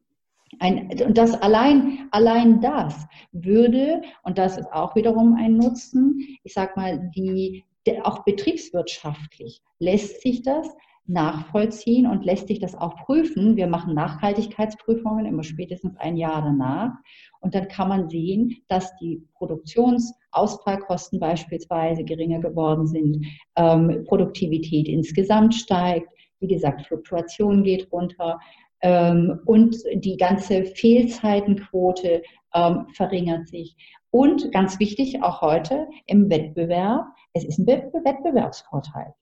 Ein, 0.58 0.90
und 1.04 1.16
das 1.16 1.34
allein, 1.34 2.08
allein 2.10 2.60
das 2.60 3.06
würde, 3.32 4.02
und 4.22 4.38
das 4.38 4.58
ist 4.58 4.72
auch 4.72 4.94
wiederum 4.94 5.34
ein 5.34 5.56
Nutzen, 5.56 6.18
ich 6.44 6.52
sag 6.52 6.76
mal, 6.76 7.10
die, 7.14 7.64
auch 8.04 8.24
betriebswirtschaftlich 8.24 9.60
lässt 9.78 10.22
sich 10.22 10.42
das 10.42 10.68
nachvollziehen 11.06 12.06
und 12.06 12.24
lässt 12.24 12.48
sich 12.48 12.60
das 12.60 12.74
auch 12.74 12.94
prüfen. 13.04 13.56
Wir 13.56 13.66
machen 13.66 13.94
Nachhaltigkeitsprüfungen 13.94 15.26
immer 15.26 15.42
spätestens 15.42 15.96
ein 15.96 16.16
Jahr 16.16 16.42
danach. 16.42 16.92
Und 17.40 17.54
dann 17.54 17.66
kann 17.68 17.88
man 17.88 18.08
sehen, 18.08 18.56
dass 18.68 18.94
die 18.98 19.20
Produktionsausfallkosten 19.34 21.18
beispielsweise 21.18 22.04
geringer 22.04 22.38
geworden 22.38 22.86
sind, 22.86 23.26
ähm, 23.56 24.04
Produktivität 24.06 24.86
insgesamt 24.86 25.54
steigt, 25.54 26.08
wie 26.38 26.48
gesagt, 26.48 26.86
Fluktuation 26.86 27.62
geht 27.62 27.90
runter 27.92 28.38
ähm, 28.82 29.40
und 29.46 29.76
die 29.94 30.16
ganze 30.16 30.64
Fehlzeitenquote 30.64 32.22
ähm, 32.54 32.86
verringert 32.92 33.48
sich. 33.48 33.76
Und 34.10 34.52
ganz 34.52 34.78
wichtig, 34.78 35.22
auch 35.22 35.40
heute 35.40 35.88
im 36.06 36.28
Wettbewerb, 36.28 37.06
es 37.32 37.44
ist 37.44 37.58
ein 37.58 37.66
Wettbewerbsvorteil. 37.66 39.14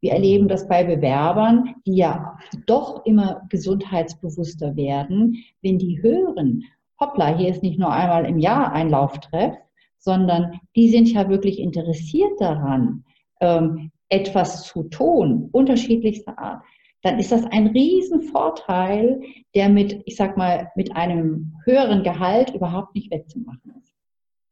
Wir 0.00 0.12
erleben 0.12 0.48
das 0.48 0.68
bei 0.68 0.84
Bewerbern, 0.84 1.76
die 1.86 1.96
ja 1.96 2.36
doch 2.66 3.06
immer 3.06 3.46
gesundheitsbewusster 3.48 4.76
werden, 4.76 5.42
wenn 5.62 5.78
die 5.78 6.02
hören, 6.02 6.64
hoppla, 7.00 7.38
hier 7.38 7.48
ist 7.48 7.62
nicht 7.62 7.78
nur 7.78 7.90
einmal 7.90 8.26
im 8.26 8.38
Jahr 8.38 8.72
ein 8.72 8.90
Lauftreff, 8.90 9.54
sondern 9.98 10.60
die 10.76 10.90
sind 10.90 11.08
ja 11.10 11.30
wirklich 11.30 11.58
interessiert 11.58 12.38
daran, 12.38 13.04
ähm, 13.40 13.92
etwas 14.10 14.64
zu 14.64 14.82
tun, 14.84 15.48
unterschiedlichster 15.52 16.38
Art 16.38 16.62
dann 17.04 17.18
ist 17.18 17.30
das 17.30 17.44
ein 17.44 17.66
Riesenvorteil, 17.68 19.20
der 19.54 19.68
mit, 19.68 20.02
ich 20.06 20.16
sag 20.16 20.38
mal, 20.38 20.70
mit 20.74 20.96
einem 20.96 21.54
höheren 21.64 22.02
Gehalt 22.02 22.54
überhaupt 22.54 22.94
nicht 22.94 23.10
wettzumachen 23.10 23.74
ist. 23.78 23.92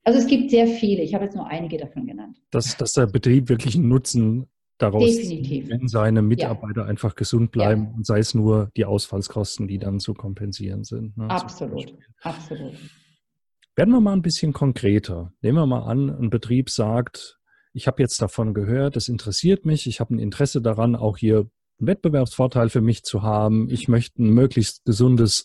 Also 0.05 0.19
es 0.19 0.27
gibt 0.27 0.51
sehr 0.51 0.67
viele, 0.67 1.03
ich 1.03 1.15
habe 1.15 1.25
jetzt 1.25 1.35
nur 1.35 1.47
einige 1.47 1.79
davon 1.79 2.07
genannt. 2.07 2.37
Dass, 2.51 2.77
dass 2.77 2.93
der 2.93 3.07
Betrieb 3.07 3.49
wirklich 3.49 3.75
einen 3.75 3.88
Nutzen 3.88 4.49
daraus 4.77 5.03
Definitiv. 5.03 5.71
wenn 5.71 5.88
seine 5.88 6.21
Mitarbeiter 6.21 6.83
ja. 6.83 6.87
einfach 6.88 7.15
gesund 7.15 7.53
bleiben 7.53 7.85
ja. 7.85 7.97
und 7.97 8.07
sei 8.07 8.19
es 8.19 8.35
nur 8.35 8.71
die 8.77 8.85
Ausfallskosten, 8.85 9.67
die 9.67 9.79
dann 9.79 9.99
zu 9.99 10.12
kompensieren 10.12 10.85
sind. 10.85 11.17
Ne, 11.17 11.31
absolut, 11.31 11.95
absolut. 12.21 12.75
Werden 13.77 13.95
wir 13.95 14.01
mal 14.03 14.12
ein 14.12 14.23
bisschen 14.23 14.53
konkreter. 14.53 15.33
Nehmen 15.41 15.57
wir 15.57 15.67
mal 15.67 15.85
an, 15.85 16.11
ein 16.11 16.29
Betrieb 16.29 16.69
sagt, 16.69 17.38
ich 17.73 17.87
habe 17.87 18.03
jetzt 18.03 18.21
davon 18.21 18.53
gehört, 18.53 18.97
das 18.97 19.09
interessiert 19.09 19.65
mich, 19.65 19.87
ich 19.87 20.01
habe 20.01 20.15
ein 20.15 20.19
Interesse 20.19 20.61
daran, 20.61 20.97
auch 20.97 21.17
hier 21.17 21.49
einen 21.83 21.88
Wettbewerbsvorteil 21.88 22.68
für 22.68 22.81
mich 22.81 23.03
zu 23.03 23.23
haben. 23.23 23.68
Ich 23.68 23.88
möchte 23.88 24.23
ein 24.23 24.31
möglichst 24.31 24.85
gesundes 24.85 25.45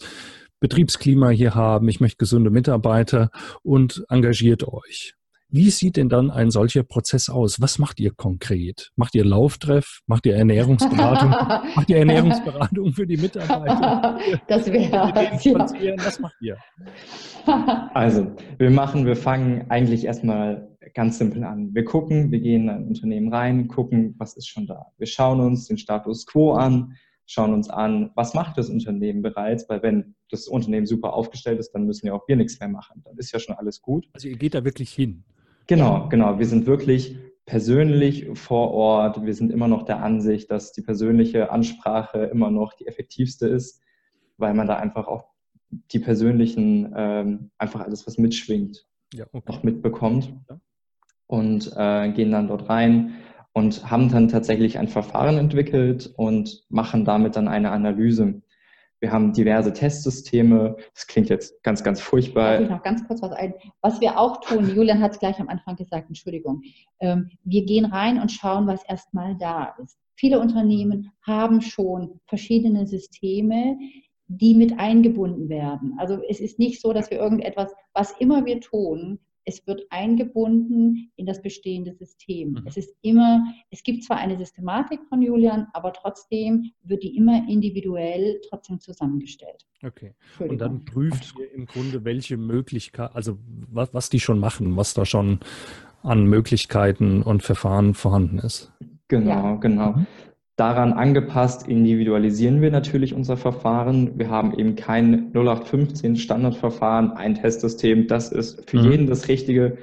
Betriebsklima 0.60 1.30
hier 1.30 1.56
haben. 1.56 1.90
Ich 1.90 2.00
möchte 2.00 2.18
gesunde 2.18 2.50
Mitarbeiter 2.50 3.30
und 3.64 4.04
engagiert 4.10 4.68
euch. 4.68 5.14
Wie 5.50 5.70
sieht 5.70 5.96
denn 5.96 6.10
dann 6.10 6.30
ein 6.30 6.52
solcher 6.52 6.84
Prozess 6.84 7.30
aus? 7.30 7.62
Was 7.62 7.80
macht 7.80 8.02
ihr 8.02 8.12
konkret? 8.14 8.92
Macht 8.98 9.16
ihr 9.16 9.24
Lauftreff? 9.24 10.02
Macht 10.06 10.26
ihr 10.26 10.36
Ernährungsberatung? 10.36 11.30
macht 11.76 11.90
ihr 11.90 12.00
Ernährungsberatung 12.00 12.92
für 12.92 13.08
die 13.08 13.18
Mitarbeiter? 13.18 14.20
Das 14.48 14.68
wäre. 14.68 14.92
Ja. 14.92 15.96
Was 16.04 16.20
macht 16.20 16.36
ihr? 16.42 16.58
Also, 17.94 18.36
wir 18.58 18.70
machen, 18.70 19.06
wir 19.06 19.16
fangen 19.16 19.72
eigentlich 19.72 20.04
erstmal 20.04 20.67
ganz 20.94 21.18
simpel 21.18 21.44
an. 21.44 21.74
Wir 21.74 21.84
gucken, 21.86 22.32
wir 22.32 22.40
gehen 22.40 22.64
in 22.64 22.70
ein 22.70 22.88
Unternehmen 22.88 23.34
rein, 23.34 23.68
gucken, 23.68 24.16
was 24.18 24.36
ist 24.36 24.48
schon 24.48 24.68
da. 24.68 24.88
Wir 24.98 25.08
schauen 25.08 25.40
uns 25.40 25.68
den 25.68 25.78
Status 25.78 26.26
quo 26.26 26.54
an, 26.54 26.96
schauen 27.28 27.54
uns 27.54 27.70
an, 27.70 28.12
was 28.16 28.34
macht 28.34 28.58
das 28.58 28.70
Unternehmen 28.70 29.22
bereits, 29.22 29.68
weil 29.70 29.84
wenn 29.84 30.16
das 30.32 30.48
Unternehmen 30.48 30.86
super 30.86 31.14
aufgestellt 31.14 31.60
ist, 31.60 31.72
dann 31.72 31.86
müssen 31.86 32.08
ja 32.08 32.14
auch 32.14 32.28
wir 32.28 32.36
nichts 32.36 32.60
mehr 32.60 32.70
machen. 32.70 33.02
Dann 33.04 33.18
ist 33.18 33.32
ja 33.32 33.40
schon 33.40 33.56
alles 33.56 33.82
gut. 33.82 34.08
Also 34.14 34.28
ihr 34.28 34.38
geht 34.38 34.54
da 34.54 34.64
wirklich 34.64 34.92
hin. 34.92 35.24
Genau, 35.68 36.08
genau. 36.10 36.40
Wir 36.40 36.46
sind 36.46 36.66
wirklich 36.66 37.18
persönlich 37.46 38.28
vor 38.34 38.72
Ort. 38.72 39.26
Wir 39.26 39.34
sind 39.34 39.52
immer 39.52 39.68
noch 39.68 39.84
der 39.84 40.02
Ansicht, 40.02 40.50
dass 40.50 40.72
die 40.72 40.82
persönliche 40.82 41.52
Ansprache 41.52 42.26
immer 42.26 42.50
noch 42.50 42.74
die 42.74 42.88
effektivste 42.88 43.48
ist, 43.48 43.82
weil 44.38 44.54
man 44.54 44.68
da 44.68 44.78
einfach 44.78 45.08
auch 45.08 45.26
die 45.70 46.00
persönlichen, 46.00 46.94
ähm, 46.96 47.52
einfach 47.58 47.82
alles, 47.82 48.08
was 48.08 48.18
mitschwingt, 48.18 48.88
ja, 49.14 49.26
okay. 49.34 49.52
auch 49.52 49.64
mitbekommt. 49.64 50.34
Ja 50.50 50.62
und 51.28 51.72
äh, 51.76 52.10
gehen 52.12 52.32
dann 52.32 52.48
dort 52.48 52.70
rein 52.70 53.16
und 53.54 53.90
haben 53.90 54.10
dann 54.10 54.28
tatsächlich 54.30 54.80
ein 54.80 54.88
Verfahren 54.88 55.38
entwickelt 55.38 56.14
und 56.16 56.64
machen 56.70 57.06
damit 57.06 57.36
dann 57.36 57.48
eine 57.48 57.72
Analyse. 57.72 58.42
Wir 59.00 59.12
haben 59.12 59.34
diverse 59.34 59.74
Testsysteme. 59.74 60.76
Das 60.94 61.06
klingt 61.06 61.30
jetzt 61.30 61.62
ganz, 61.64 61.84
ganz 61.84 62.02
furchtbar. 62.02 62.54
Darf 62.54 62.62
ich 62.62 62.70
noch 62.70 62.84
ganz 62.84 63.08
kurz 63.08 63.22
was 63.22 63.32
ein? 63.32 63.54
Was 63.82 64.02
wir 64.02 64.18
auch 64.18 64.42
tun, 64.42 64.70
Julian 64.76 65.02
hat 65.02 65.12
es 65.12 65.20
gleich 65.20 65.40
am 65.40 65.50
Anfang 65.50 65.76
gesagt, 65.76 66.08
Entschuldigung. 66.08 66.62
Ähm, 67.00 67.30
wir 67.44 67.66
gehen 67.66 67.86
rein 67.86 68.20
und 68.20 68.32
schauen, 68.32 68.66
was 68.66 68.84
erstmal 68.86 69.36
da 69.38 69.76
ist. 69.84 70.00
Viele 70.16 70.40
Unternehmen 70.40 71.12
haben 71.22 71.62
schon 71.62 72.20
verschiedene 72.26 72.88
Systeme, 72.88 73.78
die 74.28 74.56
mit 74.56 74.80
eingebunden 74.80 75.48
werden. 75.48 75.96
Also 76.00 76.20
es 76.28 76.40
ist 76.40 76.58
nicht 76.58 76.82
so, 76.82 76.92
dass 76.92 77.12
wir 77.12 77.20
irgendetwas, 77.20 77.74
was 77.94 78.12
immer 78.20 78.46
wir 78.46 78.62
tun, 78.62 79.20
es 79.48 79.66
wird 79.66 79.82
eingebunden 79.90 81.10
in 81.16 81.26
das 81.26 81.42
bestehende 81.42 81.94
System. 81.94 82.52
Mhm. 82.52 82.64
Es 82.66 82.76
ist 82.76 82.94
immer, 83.02 83.42
es 83.72 83.82
gibt 83.82 84.04
zwar 84.04 84.18
eine 84.18 84.38
Systematik 84.38 85.00
von 85.08 85.22
Julian, 85.22 85.68
aber 85.74 85.94
trotzdem 85.94 86.72
wird 86.84 87.02
die 87.02 87.16
immer 87.16 87.48
individuell 87.48 88.42
trotzdem 88.50 88.82
zusammengestellt. 88.82 89.66
Okay. 89.84 90.14
Und 90.40 90.60
dann 90.60 90.84
prüft 90.84 91.34
ihr 91.40 91.52
im 91.54 91.66
Grunde, 91.66 92.04
welche 92.04 92.36
Möglichkeiten, 92.36 93.16
also 93.16 93.40
was, 93.72 93.94
was 93.94 94.10
die 94.10 94.20
schon 94.20 94.38
machen, 94.38 94.76
was 94.76 94.94
da 94.94 95.06
schon 95.06 95.40
an 96.04 96.26
Möglichkeiten 96.26 97.24
und 97.24 97.42
Verfahren 97.42 97.94
vorhanden 97.94 98.40
ist. 98.40 98.74
Genau, 99.08 99.30
ja. 99.30 99.56
genau. 99.56 99.94
Mhm. 99.94 100.08
Daran 100.58 100.94
angepasst 100.94 101.68
individualisieren 101.68 102.64
wir 102.64 102.72
natürlich 102.72 103.14
unser 103.14 103.38
Verfahren. 103.38 104.18
Wir 104.18 104.32
haben 104.32 104.58
eben 104.58 104.76
kein 104.76 105.32
0815 105.32 106.16
Standardverfahren, 106.16 107.12
ein 107.12 107.36
Testsystem. 107.36 108.08
Das 108.08 108.32
ist 108.32 108.68
für 108.68 108.80
mhm. 108.80 108.92
jeden 108.92 109.08
das 109.08 109.28
Richtige. 109.28 109.78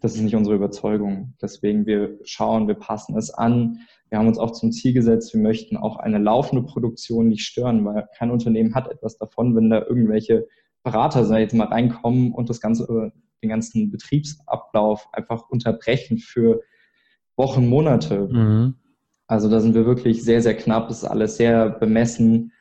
Das 0.00 0.14
ist 0.14 0.20
nicht 0.20 0.36
unsere 0.36 0.54
Überzeugung. 0.54 1.34
Deswegen 1.42 1.86
wir 1.86 2.20
schauen, 2.22 2.68
wir 2.68 2.76
passen 2.76 3.16
es 3.16 3.30
an. 3.34 3.80
Wir 4.10 4.18
haben 4.18 4.28
uns 4.28 4.38
auch 4.38 4.52
zum 4.52 4.70
Ziel 4.70 4.92
gesetzt, 4.92 5.34
wir 5.34 5.40
möchten 5.40 5.76
auch 5.76 5.96
eine 5.96 6.18
laufende 6.18 6.62
Produktion 6.62 7.26
nicht 7.26 7.44
stören, 7.44 7.84
weil 7.84 8.06
kein 8.16 8.30
Unternehmen 8.30 8.76
hat 8.76 8.88
etwas 8.88 9.16
davon, 9.16 9.56
wenn 9.56 9.70
da 9.70 9.80
irgendwelche 9.80 10.46
Berater, 10.84 11.24
sag 11.24 11.38
ich 11.38 11.42
jetzt 11.42 11.54
mal, 11.54 11.66
reinkommen 11.66 12.30
und 12.30 12.48
das 12.48 12.60
ganze, 12.60 13.12
den 13.42 13.48
ganzen 13.48 13.90
Betriebsablauf 13.90 15.08
einfach 15.12 15.48
unterbrechen 15.50 16.18
für 16.18 16.60
Wochen, 17.34 17.66
Monate. 17.66 18.28
Mhm 18.30 18.74
Also 19.26 19.48
da 19.48 19.60
sind 19.60 19.74
wir 19.74 19.86
wirklich 19.86 20.22
sehr, 20.22 20.42
sehr 20.42 20.56
knapp. 20.56 20.88
Das 20.88 21.02
ist 21.02 21.08
alles 21.08 21.36
sehr 21.36 21.70
bemessen. 21.70 22.52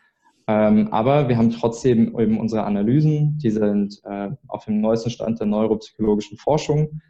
Ähm, 0.48 0.90
aber 0.92 1.30
wir 1.30 1.38
haben 1.38 1.52
trotzdem 1.52 2.18
eben 2.20 2.40
unsere 2.40 2.64
Analysen, 2.64 3.38
die 3.38 3.52
sind 3.52 4.02
äh, 4.04 4.30
auf 4.48 4.66
dem 4.66 4.82
neuesten 4.82 5.10
Stand 5.10 5.40
der 5.40 5.48
neuropsychologischen 5.48 6.38
Forschung. 6.38 7.02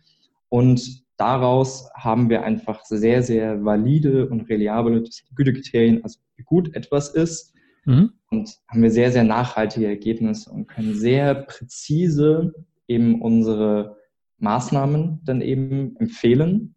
Und 0.49 1.03
daraus 1.17 1.89
haben 1.95 2.29
wir 2.29 2.43
einfach 2.43 2.83
sehr, 2.85 3.23
sehr 3.23 3.63
valide 3.63 4.27
und 4.27 4.49
reliable 4.49 5.03
Gütekriterien, 5.35 6.03
also 6.03 6.19
wie 6.35 6.43
gut 6.43 6.75
etwas 6.75 7.09
ist. 7.09 7.53
Mhm. 7.85 8.11
Und 8.29 8.57
haben 8.67 8.83
wir 8.83 8.91
sehr, 8.91 9.11
sehr 9.11 9.23
nachhaltige 9.23 9.87
Ergebnisse 9.87 10.51
und 10.51 10.67
können 10.67 10.93
sehr 10.93 11.33
präzise 11.35 12.53
eben 12.87 13.21
unsere 13.21 13.97
Maßnahmen 14.39 15.21
dann 15.23 15.41
eben 15.41 15.95
empfehlen. 15.97 16.75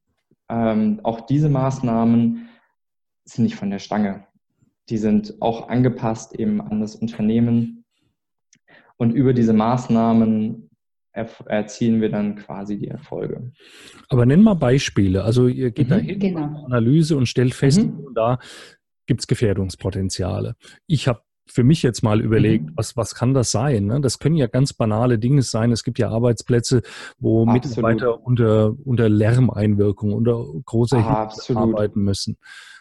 Ähm, 0.49 1.01
auch 1.03 1.23
diese 1.23 1.49
Maßnahmen 1.49 2.49
sind 3.25 3.45
nicht 3.45 3.57
von 3.57 3.71
der 3.71 3.79
Stange. 3.79 4.27
Die 4.89 4.99
sind 4.99 5.41
auch 5.41 5.69
angepasst 5.69 6.35
eben 6.35 6.61
an 6.61 6.81
das 6.81 6.95
Unternehmen. 6.95 7.85
Und 8.97 9.13
über 9.13 9.33
diese 9.33 9.53
Maßnahmen 9.53 10.71
erzielen 11.13 12.01
wir 12.01 12.11
dann 12.11 12.37
quasi 12.37 12.77
die 12.77 12.89
Erfolge. 12.89 13.53
Aber 14.09 14.27
nenn 14.27 14.43
mal 14.43 14.55
Beispiele. 14.55 15.25
Also 15.25 15.47
ihr 15.47 15.71
geht 15.71 15.87
mhm, 15.87 15.91
da 15.91 15.97
hin, 15.97 16.19
genau. 16.19 16.65
Analyse 16.65 17.17
und 17.17 17.27
stellt 17.27 17.55
fest, 17.55 17.85
mhm. 17.85 18.09
da 18.15 18.39
gibt 19.07 19.21
es 19.21 19.27
Gefährdungspotenziale. 19.27 20.57
Ich 20.87 21.07
habe 21.09 21.23
für 21.47 21.63
mich 21.63 21.83
jetzt 21.83 22.03
mal 22.03 22.21
überlegt, 22.21 22.67
mhm. 22.67 22.73
was, 22.77 22.97
was 22.97 23.15
kann 23.15 23.35
das 23.35 23.51
sein? 23.51 23.87
Ne? 23.87 24.01
Das 24.01 24.19
können 24.19 24.37
ja 24.37 24.47
ganz 24.47 24.73
banale 24.73 25.19
Dinge 25.19 25.43
sein. 25.43 25.73
Es 25.73 25.85
gibt 25.85 25.99
ja 25.99 26.09
Arbeitsplätze, 26.09 26.83
wo 27.19 27.43
Absolut. 27.43 27.65
Mitarbeiter 27.67 28.25
unter, 28.25 28.75
unter 28.85 29.09
Lärmeinwirkung, 29.09 30.13
unter 30.13 30.45
großer 30.65 31.29
Hitze 31.29 31.57
arbeiten 31.57 32.03
müssen. 32.03 32.39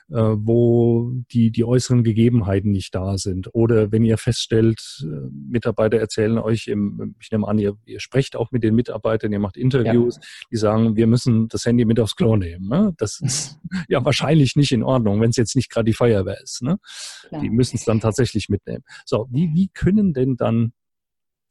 Äh, 0.10 0.16
wo 0.16 1.12
die, 1.32 1.50
die 1.50 1.64
äußeren 1.64 2.04
Gegebenheiten 2.04 2.72
nicht 2.72 2.94
da 2.94 3.18
sind. 3.18 3.50
Oder 3.54 3.94
wenn 3.94 4.04
ihr 4.04 4.18
feststellt, 4.18 4.80
äh, 5.02 5.30
Mitarbeiter 5.32 5.98
erzählen 5.98 6.38
euch, 6.38 6.68
im, 6.68 7.16
ich 7.22 7.32
nehme 7.32 7.48
an, 7.48 7.58
ihr, 7.58 7.78
ihr 7.86 8.02
sprecht 8.02 8.36
auch 8.36 8.52
mit 8.52 8.64
den 8.64 8.76
Mitarbeitern, 8.76 9.32
ihr 9.32 9.40
macht 9.40 9.56
Interviews, 9.56 10.18
ja. 10.18 10.22
die 10.52 10.58
sagen, 10.58 10.98
wir 10.98 11.08
müssen 11.08 11.48
das 11.48 11.66
Handy 11.66 11.86
mit 11.86 12.02
aufs 12.02 12.18
Klo 12.18 12.36
nehmen. 12.36 12.68
Ne? 12.68 12.94
Das 12.98 13.22
ist 13.22 13.58
ja 13.88 14.04
wahrscheinlich 14.04 14.58
nicht 14.58 14.74
in 14.74 14.84
Ordnung, 14.84 15.22
wenn 15.22 15.30
es 15.30 15.38
jetzt 15.38 15.56
nicht 15.56 15.72
gerade 15.72 15.86
die 15.86 15.94
Feuerwehr 15.94 16.42
ist. 16.42 16.62
Ne? 16.62 16.80
Die 17.42 17.50
müssen 17.50 17.78
es 17.78 17.86
dann 17.86 18.02
tatsächlich 18.02 18.50
mitnehmen. 18.50 18.84
So, 19.06 19.28
wie, 19.32 19.52
wie 19.54 19.70
können 19.70 20.14
denn 20.14 20.36
dann 20.36 20.74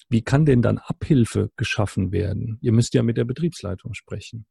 wie 0.08 0.22
kann 0.22 0.44
denn 0.44 0.60
dann 0.60 0.76
Abhilfe 0.76 1.50
geschaffen 1.56 2.12
werden? 2.12 2.58
Ihr 2.60 2.72
müsst 2.72 2.92
ja 2.92 3.02
mit 3.02 3.16
der 3.16 3.24
Betriebsleitung 3.24 3.94
sprechen. 3.94 4.44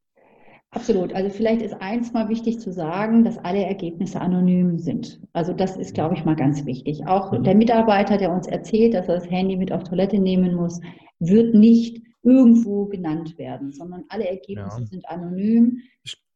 Absolut. 0.73 1.13
Also 1.13 1.29
vielleicht 1.29 1.61
ist 1.61 1.73
eins 1.81 2.13
mal 2.13 2.29
wichtig 2.29 2.59
zu 2.59 2.71
sagen, 2.71 3.25
dass 3.25 3.37
alle 3.37 3.65
Ergebnisse 3.65 4.21
anonym 4.21 4.79
sind. 4.79 5.19
Also 5.33 5.51
das 5.51 5.75
ist, 5.75 5.93
glaube 5.93 6.15
ich, 6.15 6.23
mal 6.23 6.37
ganz 6.37 6.65
wichtig. 6.65 7.05
Auch 7.07 7.33
mhm. 7.33 7.43
der 7.43 7.55
Mitarbeiter, 7.55 8.17
der 8.17 8.31
uns 8.31 8.47
erzählt, 8.47 8.93
dass 8.93 9.09
er 9.09 9.15
das 9.15 9.29
Handy 9.29 9.57
mit 9.57 9.73
auf 9.73 9.83
Toilette 9.83 10.17
nehmen 10.17 10.55
muss, 10.55 10.79
wird 11.19 11.53
nicht 11.53 12.01
irgendwo 12.23 12.85
genannt 12.85 13.37
werden, 13.37 13.73
sondern 13.73 14.05
alle 14.07 14.29
Ergebnisse 14.29 14.79
ja. 14.79 14.85
sind 14.85 15.09
anonym. 15.09 15.79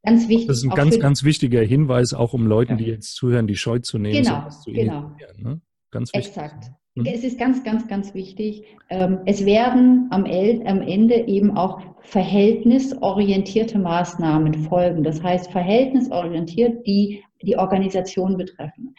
Ganz 0.04 0.28
wichtig. 0.28 0.48
Das 0.48 0.58
ist 0.58 0.66
ein 0.66 0.70
ganz, 0.72 1.00
ganz 1.00 1.24
wichtiger 1.24 1.62
Hinweis, 1.62 2.14
auch 2.14 2.34
um 2.34 2.46
Leuten, 2.46 2.74
ja. 2.74 2.78
die 2.78 2.86
jetzt 2.86 3.16
zuhören, 3.16 3.48
die 3.48 3.56
Scheu 3.56 3.80
zu 3.80 3.98
nehmen, 3.98 4.24
genau, 4.24 4.50
zu 4.50 4.72
genau. 4.72 5.16
Ne? 5.38 5.62
Ganz 5.92 6.14
wichtig. 6.14 6.28
Exakt. 6.36 6.72
Mhm. 6.96 7.06
Es 7.06 7.24
ist 7.24 7.38
ganz, 7.38 7.64
ganz, 7.64 7.88
ganz 7.88 8.14
wichtig. 8.14 8.66
Ähm, 8.90 9.20
es 9.26 9.46
werden 9.46 10.08
am 10.12 10.26
Ende 10.26 11.28
eben 11.28 11.56
auch 11.58 11.82
verhältnisorientierte 12.02 13.78
Maßnahmen 13.78 14.54
folgen. 14.66 15.04
Das 15.04 15.22
heißt, 15.22 15.52
verhältnisorientiert, 15.52 16.86
die 16.88 17.24
die 17.42 17.58
Organisation 17.58 18.38
betreffen. 18.38 18.96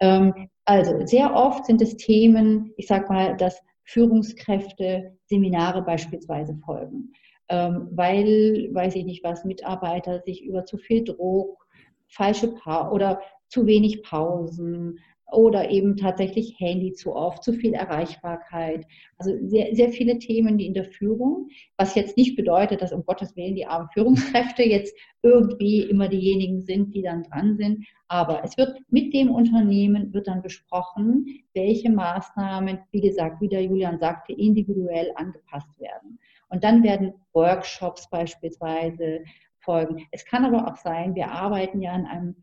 Ähm, 0.00 0.48
also 0.64 1.06
sehr 1.06 1.34
oft 1.34 1.64
sind 1.64 1.80
es 1.80 1.96
Themen, 1.96 2.72
ich 2.76 2.86
sage 2.86 3.12
mal, 3.12 3.36
dass 3.36 3.62
Führungskräfte 3.84 5.16
Seminare 5.26 5.82
beispielsweise 5.82 6.56
folgen, 6.64 7.12
ähm, 7.48 7.88
weil, 7.92 8.68
weiß 8.72 8.96
ich 8.96 9.04
nicht 9.04 9.24
was, 9.24 9.44
Mitarbeiter 9.44 10.20
sich 10.20 10.44
über 10.44 10.64
zu 10.64 10.76
viel 10.76 11.04
Druck, 11.04 11.66
falsche 12.08 12.48
pa 12.48 12.90
oder 12.90 13.20
zu 13.48 13.66
wenig 13.66 14.02
Pausen, 14.02 14.98
oder 15.32 15.70
eben 15.70 15.96
tatsächlich 15.96 16.54
Handy 16.58 16.92
zu 16.92 17.14
oft, 17.14 17.42
zu 17.42 17.52
viel 17.52 17.74
Erreichbarkeit. 17.74 18.86
Also 19.18 19.36
sehr, 19.42 19.74
sehr 19.74 19.90
viele 19.90 20.18
Themen, 20.18 20.56
die 20.56 20.66
in 20.66 20.74
der 20.74 20.84
Führung, 20.84 21.48
was 21.76 21.94
jetzt 21.94 22.16
nicht 22.16 22.36
bedeutet, 22.36 22.80
dass 22.80 22.92
um 22.92 23.04
Gottes 23.04 23.34
Willen 23.34 23.56
die 23.56 23.66
armen 23.66 23.88
Führungskräfte 23.92 24.62
jetzt 24.62 24.96
irgendwie 25.22 25.82
immer 25.82 26.08
diejenigen 26.08 26.60
sind, 26.60 26.94
die 26.94 27.02
dann 27.02 27.24
dran 27.24 27.56
sind. 27.56 27.84
Aber 28.08 28.44
es 28.44 28.56
wird 28.56 28.78
mit 28.90 29.12
dem 29.12 29.30
Unternehmen 29.30 30.14
wird 30.14 30.28
dann 30.28 30.42
besprochen, 30.42 31.26
welche 31.54 31.90
Maßnahmen, 31.90 32.78
wie 32.92 33.00
gesagt, 33.00 33.40
wie 33.40 33.48
der 33.48 33.64
Julian 33.64 33.98
sagte, 33.98 34.32
individuell 34.32 35.10
angepasst 35.16 35.80
werden. 35.80 36.20
Und 36.48 36.62
dann 36.62 36.84
werden 36.84 37.14
Workshops 37.32 38.08
beispielsweise 38.08 39.24
folgen. 39.58 40.06
Es 40.12 40.24
kann 40.24 40.44
aber 40.44 40.68
auch 40.68 40.76
sein, 40.76 41.16
wir 41.16 41.32
arbeiten 41.32 41.82
ja 41.82 41.92
an 41.92 42.06
einem 42.06 42.36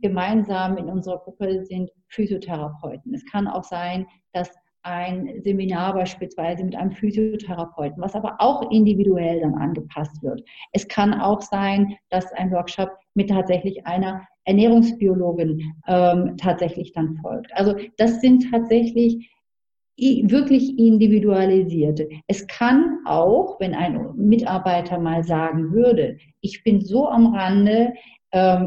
gemeinsam 0.00 0.76
in 0.76 0.86
unserer 0.86 1.18
Gruppe 1.18 1.64
sind 1.64 1.90
Physiotherapeuten. 2.08 3.14
Es 3.14 3.24
kann 3.26 3.46
auch 3.48 3.64
sein, 3.64 4.06
dass 4.32 4.50
ein 4.82 5.42
Seminar 5.42 5.94
beispielsweise 5.94 6.64
mit 6.64 6.74
einem 6.76 6.92
Physiotherapeuten, 6.92 8.02
was 8.02 8.14
aber 8.14 8.36
auch 8.38 8.70
individuell 8.70 9.40
dann 9.40 9.54
angepasst 9.54 10.22
wird. 10.22 10.42
Es 10.72 10.86
kann 10.88 11.14
auch 11.14 11.42
sein, 11.42 11.96
dass 12.10 12.32
ein 12.32 12.50
Workshop 12.52 12.90
mit 13.14 13.28
tatsächlich 13.28 13.86
einer 13.86 14.26
Ernährungsbiologin 14.44 15.74
ähm, 15.86 16.36
tatsächlich 16.38 16.92
dann 16.92 17.16
folgt. 17.16 17.52
Also 17.54 17.74
das 17.98 18.20
sind 18.20 18.50
tatsächlich 18.50 19.30
wirklich 19.98 20.78
individualisierte. 20.78 22.08
Es 22.28 22.46
kann 22.46 23.00
auch, 23.04 23.58
wenn 23.58 23.74
ein 23.74 24.14
Mitarbeiter 24.14 24.98
mal 24.98 25.24
sagen 25.24 25.72
würde, 25.72 26.18
ich 26.40 26.62
bin 26.62 26.80
so 26.80 27.08
am 27.08 27.34
Rande, 27.34 27.92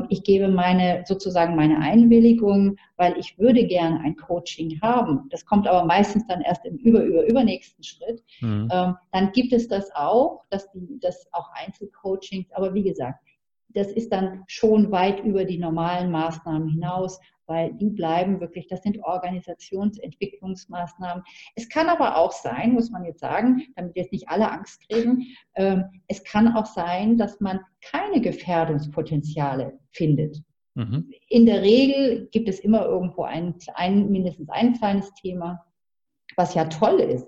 ich 0.09 0.23
gebe 0.23 0.47
meine 0.47 1.03
sozusagen 1.05 1.55
meine 1.55 1.77
Einwilligung, 1.77 2.77
weil 2.97 3.15
ich 3.19 3.37
würde 3.37 3.65
gerne 3.67 3.99
ein 3.99 4.15
Coaching 4.15 4.79
haben. 4.81 5.27
Das 5.29 5.45
kommt 5.45 5.67
aber 5.67 5.85
meistens 5.85 6.25
dann 6.25 6.41
erst 6.41 6.65
im 6.65 6.77
über 6.77 7.03
über 7.03 7.23
übernächsten 7.27 7.83
Schritt. 7.83 8.23
Mhm. 8.39 8.69
Ähm, 8.71 8.95
dann 9.11 9.31
gibt 9.33 9.53
es 9.53 9.67
das 9.67 9.93
auch, 9.93 10.43
dass 10.49 10.71
die, 10.71 10.99
das 10.99 11.27
auch 11.31 11.51
Einzelcoachings. 11.53 12.51
Aber 12.53 12.73
wie 12.73 12.83
gesagt, 12.83 13.19
das 13.69 13.91
ist 13.91 14.11
dann 14.11 14.43
schon 14.47 14.91
weit 14.91 15.23
über 15.23 15.45
die 15.45 15.59
normalen 15.59 16.09
Maßnahmen 16.11 16.67
hinaus 16.69 17.19
weil 17.51 17.73
die 17.73 17.89
bleiben 17.89 18.39
wirklich, 18.39 18.67
das 18.67 18.81
sind 18.81 19.03
Organisationsentwicklungsmaßnahmen. 19.03 21.21
Es 21.55 21.67
kann 21.67 21.89
aber 21.89 22.15
auch 22.15 22.31
sein, 22.31 22.71
muss 22.71 22.91
man 22.91 23.03
jetzt 23.03 23.19
sagen, 23.19 23.63
damit 23.75 23.97
jetzt 23.97 24.13
nicht 24.13 24.29
alle 24.29 24.49
Angst 24.49 24.87
kriegen, 24.87 25.25
ähm, 25.55 25.83
es 26.07 26.23
kann 26.23 26.55
auch 26.55 26.65
sein, 26.65 27.17
dass 27.17 27.41
man 27.41 27.59
keine 27.81 28.21
Gefährdungspotenziale 28.21 29.77
findet. 29.91 30.41
Mhm. 30.75 31.11
In 31.27 31.45
der 31.45 31.61
Regel 31.61 32.29
gibt 32.31 32.47
es 32.47 32.61
immer 32.61 32.85
irgendwo 32.85 33.23
ein, 33.23 33.55
ein, 33.73 34.09
mindestens 34.09 34.47
ein 34.47 34.75
kleines 34.75 35.13
Thema, 35.15 35.65
was 36.37 36.53
ja 36.53 36.63
toll 36.65 37.01
ist. 37.01 37.27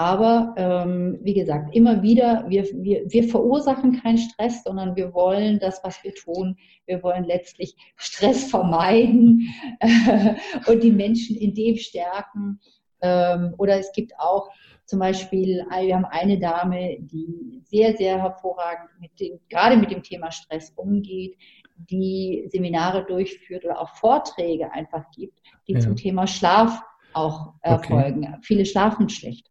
Aber 0.00 0.54
ähm, 0.56 1.18
wie 1.20 1.34
gesagt, 1.34 1.76
immer 1.76 2.02
wieder, 2.02 2.46
wir, 2.48 2.64
wir, 2.72 3.02
wir 3.04 3.28
verursachen 3.28 4.00
keinen 4.00 4.16
Stress, 4.16 4.64
sondern 4.64 4.96
wir 4.96 5.12
wollen 5.12 5.58
das, 5.58 5.84
was 5.84 6.02
wir 6.02 6.14
tun, 6.14 6.56
wir 6.86 7.02
wollen 7.02 7.24
letztlich 7.24 7.76
Stress 7.96 8.44
vermeiden 8.44 9.46
äh, 9.80 10.36
und 10.72 10.82
die 10.82 10.90
Menschen 10.90 11.36
in 11.36 11.52
dem 11.52 11.76
stärken. 11.76 12.60
Ähm, 13.02 13.54
oder 13.58 13.78
es 13.78 13.92
gibt 13.92 14.18
auch 14.18 14.48
zum 14.86 15.00
Beispiel, 15.00 15.66
wir 15.68 15.94
haben 15.94 16.06
eine 16.06 16.38
Dame, 16.38 16.96
die 17.00 17.60
sehr, 17.64 17.94
sehr 17.94 18.22
hervorragend 18.22 18.88
mit 19.00 19.20
dem, 19.20 19.38
gerade 19.50 19.76
mit 19.76 19.90
dem 19.90 20.02
Thema 20.02 20.32
Stress 20.32 20.72
umgeht, 20.76 21.36
die 21.76 22.46
Seminare 22.48 23.04
durchführt 23.04 23.66
oder 23.66 23.78
auch 23.78 23.90
Vorträge 23.96 24.72
einfach 24.72 25.10
gibt, 25.10 25.40
die 25.68 25.74
ja. 25.74 25.80
zum 25.80 25.94
Thema 25.94 26.26
Schlaf 26.26 26.80
auch 27.12 27.52
erfolgen. 27.60 28.24
Okay. 28.24 28.38
Viele 28.40 28.64
schlafen 28.64 29.10
schlecht. 29.10 29.49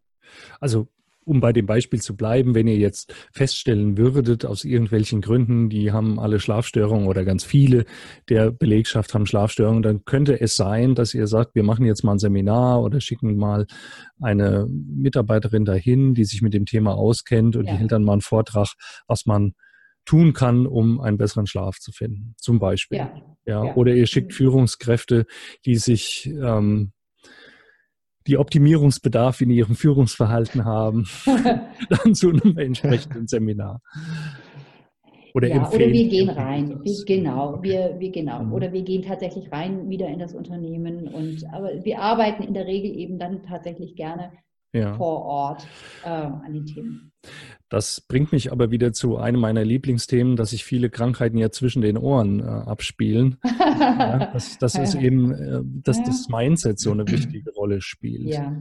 Also 0.60 0.88
um 1.30 1.42
bei 1.42 1.54
dem 1.54 1.68
Beispiel 1.68 2.02
zu 2.02 2.18
bleiben, 2.18 2.56
wenn 2.56 2.68
ihr 2.68 2.78
jetzt 2.78 3.14
feststellen 3.32 3.98
würdet, 3.98 4.46
aus 4.46 4.64
irgendwelchen 4.64 5.22
Gründen, 5.22 5.70
die 5.70 5.92
haben 5.92 6.20
alle 6.20 6.40
Schlafstörungen 6.40 7.08
oder 7.08 7.24
ganz 7.24 7.44
viele 7.44 7.86
der 8.30 8.52
Belegschaft 8.52 9.14
haben 9.14 9.28
Schlafstörungen, 9.28 9.84
dann 9.84 10.06
könnte 10.06 10.42
es 10.42 10.56
sein, 10.56 10.96
dass 10.96 11.14
ihr 11.14 11.28
sagt, 11.28 11.54
wir 11.54 11.64
machen 11.64 11.86
jetzt 11.86 12.04
mal 12.04 12.14
ein 12.14 12.20
Seminar 12.20 12.82
oder 12.82 13.00
schicken 13.00 13.38
mal 13.38 13.68
eine 14.20 14.66
Mitarbeiterin 14.68 15.66
dahin, 15.66 16.16
die 16.16 16.26
sich 16.26 16.42
mit 16.42 16.56
dem 16.56 16.66
Thema 16.66 16.96
auskennt 16.96 17.56
und 17.56 17.66
ja. 17.66 17.74
die 17.74 17.78
hält 17.78 17.92
dann 17.92 18.04
mal 18.04 18.14
einen 18.14 18.22
Vortrag, 18.22 18.74
was 19.08 19.28
man 19.28 19.54
tun 20.06 20.34
kann, 20.34 20.66
um 20.66 21.00
einen 21.00 21.20
besseren 21.20 21.46
Schlaf 21.46 21.78
zu 21.78 21.92
finden, 21.92 22.34
zum 22.38 22.58
Beispiel. 22.58 22.98
Ja. 22.98 23.14
ja. 23.46 23.76
Oder 23.76 23.94
ihr 23.94 24.08
schickt 24.08 24.34
Führungskräfte, 24.34 25.28
die 25.66 25.76
sich 25.76 26.26
ähm, 26.26 26.94
die 28.30 28.38
Optimierungsbedarf 28.38 29.42
in 29.42 29.50
ihrem 29.50 29.76
Führungsverhalten 29.76 30.64
haben, 30.64 31.08
dann 31.26 32.14
zu 32.14 32.30
einem 32.30 32.58
entsprechenden 32.58 33.28
Seminar. 33.28 33.82
Oder, 35.34 35.48
ja, 35.48 35.70
oder 35.70 35.80
wir 35.88 36.08
gehen 36.08 36.30
rein. 36.30 36.80
Wir, 36.84 37.06
genau, 37.06 37.54
okay. 37.56 37.70
wir, 37.70 38.00
wir 38.00 38.12
genau. 38.12 38.44
Mhm. 38.44 38.54
Oder 38.54 38.72
wir 38.74 38.82
gehen 38.84 39.04
tatsächlich 39.04 39.52
rein 39.52 39.90
wieder 39.90 40.08
in 40.08 40.20
das 40.20 40.34
Unternehmen. 40.34 41.08
Und 41.08 41.44
aber 41.52 41.84
wir 41.84 42.00
arbeiten 42.00 42.44
in 42.44 42.54
der 42.54 42.66
Regel 42.66 42.96
eben 42.96 43.20
dann 43.20 43.44
tatsächlich 43.44 43.96
gerne 43.96 44.32
ja. 44.74 44.94
vor 44.94 45.26
Ort 45.26 45.68
äh, 46.04 46.10
an 46.10 46.54
den 46.54 46.66
Themen. 46.66 47.12
Das 47.70 48.02
bringt 48.02 48.32
mich 48.32 48.52
aber 48.52 48.72
wieder 48.72 48.94
zu 48.94 49.18
einem 49.18 49.40
meiner 49.40 49.64
Lieblingsthemen, 49.64 50.36
dass 50.36 50.50
sich 50.50 50.64
viele 50.64 50.90
Krankheiten 50.90 51.38
ja 51.38 51.52
zwischen 51.52 51.84
den 51.84 51.98
Ohren 51.98 52.40
äh, 52.40 52.44
abspielen. 52.44 53.38
ja, 53.60 54.32
das, 54.34 54.58
das 54.58 54.76
ist 54.76 54.96
eben, 54.96 55.32
äh, 55.32 55.62
dass 55.64 55.98
ja. 55.98 56.04
das 56.06 56.28
Mindset 56.30 56.80
so 56.80 56.92
eine 56.92 57.08
wichtige 57.12 57.52
Rolle 57.52 57.82
spielt. 57.82 58.34
Ja. 58.34 58.56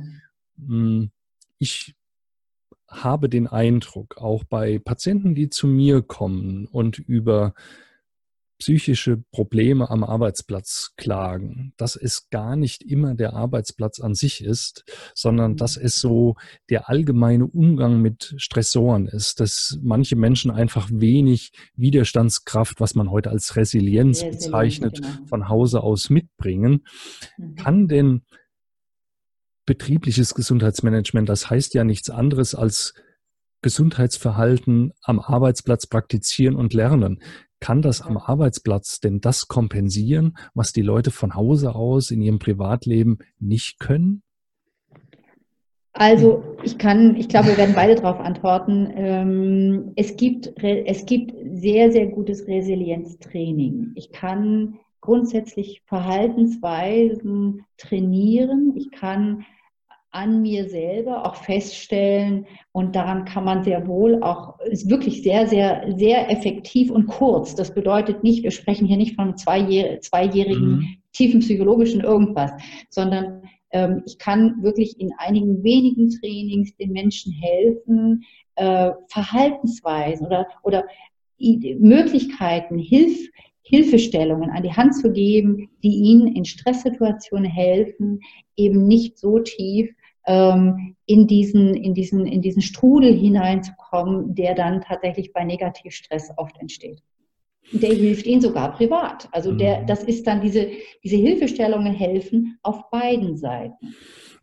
Hm, 0.58 1.10
ich 1.58 1.94
habe 2.86 3.28
den 3.28 3.46
Eindruck, 3.46 4.18
auch 4.18 4.44
bei 4.44 4.78
Patienten, 4.78 5.34
die 5.34 5.48
zu 5.48 5.66
mir 5.66 6.02
kommen 6.02 6.66
und 6.66 6.98
über 6.98 7.54
psychische 8.58 9.22
Probleme 9.30 9.88
am 9.88 10.02
Arbeitsplatz 10.02 10.92
klagen, 10.96 11.72
dass 11.76 11.96
es 11.96 12.28
gar 12.30 12.56
nicht 12.56 12.82
immer 12.82 13.14
der 13.14 13.34
Arbeitsplatz 13.34 14.00
an 14.00 14.14
sich 14.14 14.42
ist, 14.42 14.84
sondern 15.14 15.56
dass 15.56 15.76
mhm. 15.78 15.84
es 15.84 16.00
so 16.00 16.34
der 16.68 16.88
allgemeine 16.88 17.46
Umgang 17.46 18.02
mit 18.02 18.34
Stressoren 18.36 19.06
ist, 19.06 19.40
dass 19.40 19.78
manche 19.82 20.16
Menschen 20.16 20.50
einfach 20.50 20.88
wenig 20.92 21.52
Widerstandskraft, 21.76 22.80
was 22.80 22.94
man 22.94 23.10
heute 23.10 23.30
als 23.30 23.56
Resilienz 23.56 24.24
bezeichnet, 24.24 25.00
genau. 25.00 25.26
von 25.26 25.48
Hause 25.48 25.82
aus 25.82 26.10
mitbringen. 26.10 26.84
Mhm. 27.36 27.54
Kann 27.54 27.88
denn 27.88 28.22
betriebliches 29.66 30.34
Gesundheitsmanagement, 30.34 31.28
das 31.28 31.50
heißt 31.50 31.74
ja 31.74 31.84
nichts 31.84 32.10
anderes 32.10 32.54
als 32.54 32.94
Gesundheitsverhalten 33.60 34.92
am 35.02 35.18
Arbeitsplatz 35.20 35.86
praktizieren 35.86 36.54
und 36.54 36.74
lernen. 36.74 37.20
Kann 37.60 37.82
das 37.82 38.02
am 38.02 38.16
Arbeitsplatz 38.16 39.00
denn 39.00 39.20
das 39.20 39.48
kompensieren, 39.48 40.36
was 40.54 40.72
die 40.72 40.82
Leute 40.82 41.10
von 41.10 41.34
Hause 41.34 41.74
aus 41.74 42.10
in 42.10 42.22
ihrem 42.22 42.38
Privatleben 42.38 43.18
nicht 43.40 43.80
können? 43.80 44.22
Also 45.92 46.44
ich 46.62 46.78
kann, 46.78 47.16
ich 47.16 47.28
glaube, 47.28 47.48
wir 47.48 47.56
werden 47.56 47.74
beide 47.74 47.96
darauf 47.96 48.20
antworten. 48.20 48.88
Ähm, 48.94 49.92
es 49.96 50.16
gibt, 50.16 50.52
es 50.62 51.06
gibt 51.06 51.34
sehr, 51.50 51.90
sehr 51.90 52.06
gutes 52.06 52.46
Resilienztraining. 52.46 53.92
Ich 53.96 54.12
kann 54.12 54.78
grundsätzlich 55.00 55.82
Verhaltensweisen 55.86 57.64
trainieren. 57.78 58.74
Ich 58.76 58.92
kann 58.92 59.44
an 60.10 60.40
mir 60.42 60.68
selber 60.68 61.26
auch 61.26 61.34
feststellen 61.34 62.46
und 62.72 62.96
daran 62.96 63.24
kann 63.24 63.44
man 63.44 63.62
sehr 63.62 63.86
wohl 63.86 64.22
auch, 64.22 64.58
ist 64.60 64.88
wirklich 64.88 65.22
sehr, 65.22 65.46
sehr, 65.46 65.92
sehr 65.96 66.30
effektiv 66.30 66.90
und 66.90 67.06
kurz. 67.06 67.54
Das 67.54 67.74
bedeutet 67.74 68.24
nicht, 68.24 68.42
wir 68.42 68.50
sprechen 68.50 68.86
hier 68.86 68.96
nicht 68.96 69.16
von 69.16 69.36
zweijähr 69.36 70.00
zweijährigen 70.00 70.70
mhm. 70.70 70.88
tiefen 71.12 71.40
psychologischen 71.40 72.00
irgendwas, 72.00 72.50
sondern 72.88 73.42
ähm, 73.70 74.02
ich 74.06 74.18
kann 74.18 74.62
wirklich 74.62 74.98
in 74.98 75.12
einigen 75.18 75.62
wenigen 75.62 76.10
Trainings 76.10 76.74
den 76.76 76.92
Menschen 76.92 77.32
helfen, 77.32 78.24
äh, 78.54 78.92
Verhaltensweisen 79.08 80.26
oder, 80.26 80.46
oder 80.62 80.84
Möglichkeiten, 81.38 82.78
Hilf, 82.78 83.28
Hilfestellungen 83.62 84.50
an 84.50 84.62
die 84.62 84.72
Hand 84.72 84.94
zu 84.94 85.12
geben, 85.12 85.68
die 85.82 85.94
ihnen 85.94 86.34
in 86.34 86.46
Stresssituationen 86.46 87.50
helfen, 87.50 88.20
eben 88.56 88.86
nicht 88.86 89.18
so 89.18 89.38
tief 89.38 89.94
ähm, 90.28 90.94
in, 91.06 91.26
diesen, 91.26 91.74
in, 91.74 91.94
diesen, 91.94 92.26
in 92.26 92.42
diesen 92.42 92.62
Strudel 92.62 93.14
hineinzukommen, 93.14 94.34
der 94.34 94.54
dann 94.54 94.82
tatsächlich 94.82 95.32
bei 95.32 95.42
Negativstress 95.42 96.30
oft 96.36 96.56
entsteht. 96.60 97.00
Der 97.72 97.92
hilft 97.92 98.26
ihnen 98.26 98.40
sogar 98.40 98.72
privat. 98.72 99.28
Also 99.32 99.52
der, 99.52 99.80
mhm. 99.80 99.86
das 99.86 100.04
ist 100.04 100.26
dann 100.26 100.40
diese, 100.40 100.68
diese 101.02 101.16
Hilfestellungen 101.16 101.94
helfen 101.94 102.58
auf 102.62 102.90
beiden 102.90 103.36
Seiten. 103.36 103.94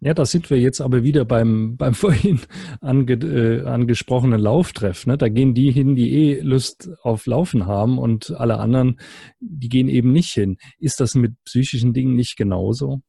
Ja, 0.01 0.13
da 0.13 0.25
sind 0.25 0.49
wir 0.49 0.59
jetzt 0.59 0.81
aber 0.81 1.03
wieder 1.03 1.23
beim, 1.23 1.77
beim 1.77 1.93
vorhin 1.95 2.41
ange, 2.81 3.13
äh, 3.13 3.65
angesprochenen 3.65 4.39
Lauftreff. 4.39 5.05
Ne? 5.05 5.17
Da 5.17 5.29
gehen 5.29 5.53
die 5.53 5.71
hin, 5.71 5.95
die 5.95 6.13
eh 6.13 6.39
Lust 6.41 6.89
auf 7.03 7.27
Laufen 7.27 7.67
haben 7.67 7.99
und 7.99 8.31
alle 8.31 8.57
anderen, 8.57 8.99
die 9.39 9.69
gehen 9.69 9.87
eben 9.87 10.11
nicht 10.11 10.31
hin. 10.31 10.57
Ist 10.79 10.99
das 10.99 11.13
mit 11.13 11.33
psychischen 11.45 11.93
Dingen 11.93 12.15
nicht 12.15 12.37
genauso? 12.37 13.01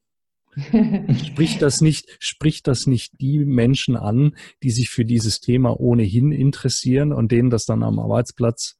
Spricht 1.26 1.62
das 1.62 1.80
nicht, 1.80 2.16
spricht 2.18 2.66
das 2.66 2.86
nicht 2.86 3.20
die 3.20 3.44
Menschen 3.44 3.96
an, 3.96 4.36
die 4.62 4.70
sich 4.70 4.90
für 4.90 5.04
dieses 5.04 5.40
Thema 5.40 5.78
ohnehin 5.78 6.32
interessieren 6.32 7.12
und 7.12 7.32
denen 7.32 7.50
das 7.50 7.66
dann 7.66 7.82
am 7.82 7.98
Arbeitsplatz 7.98 8.78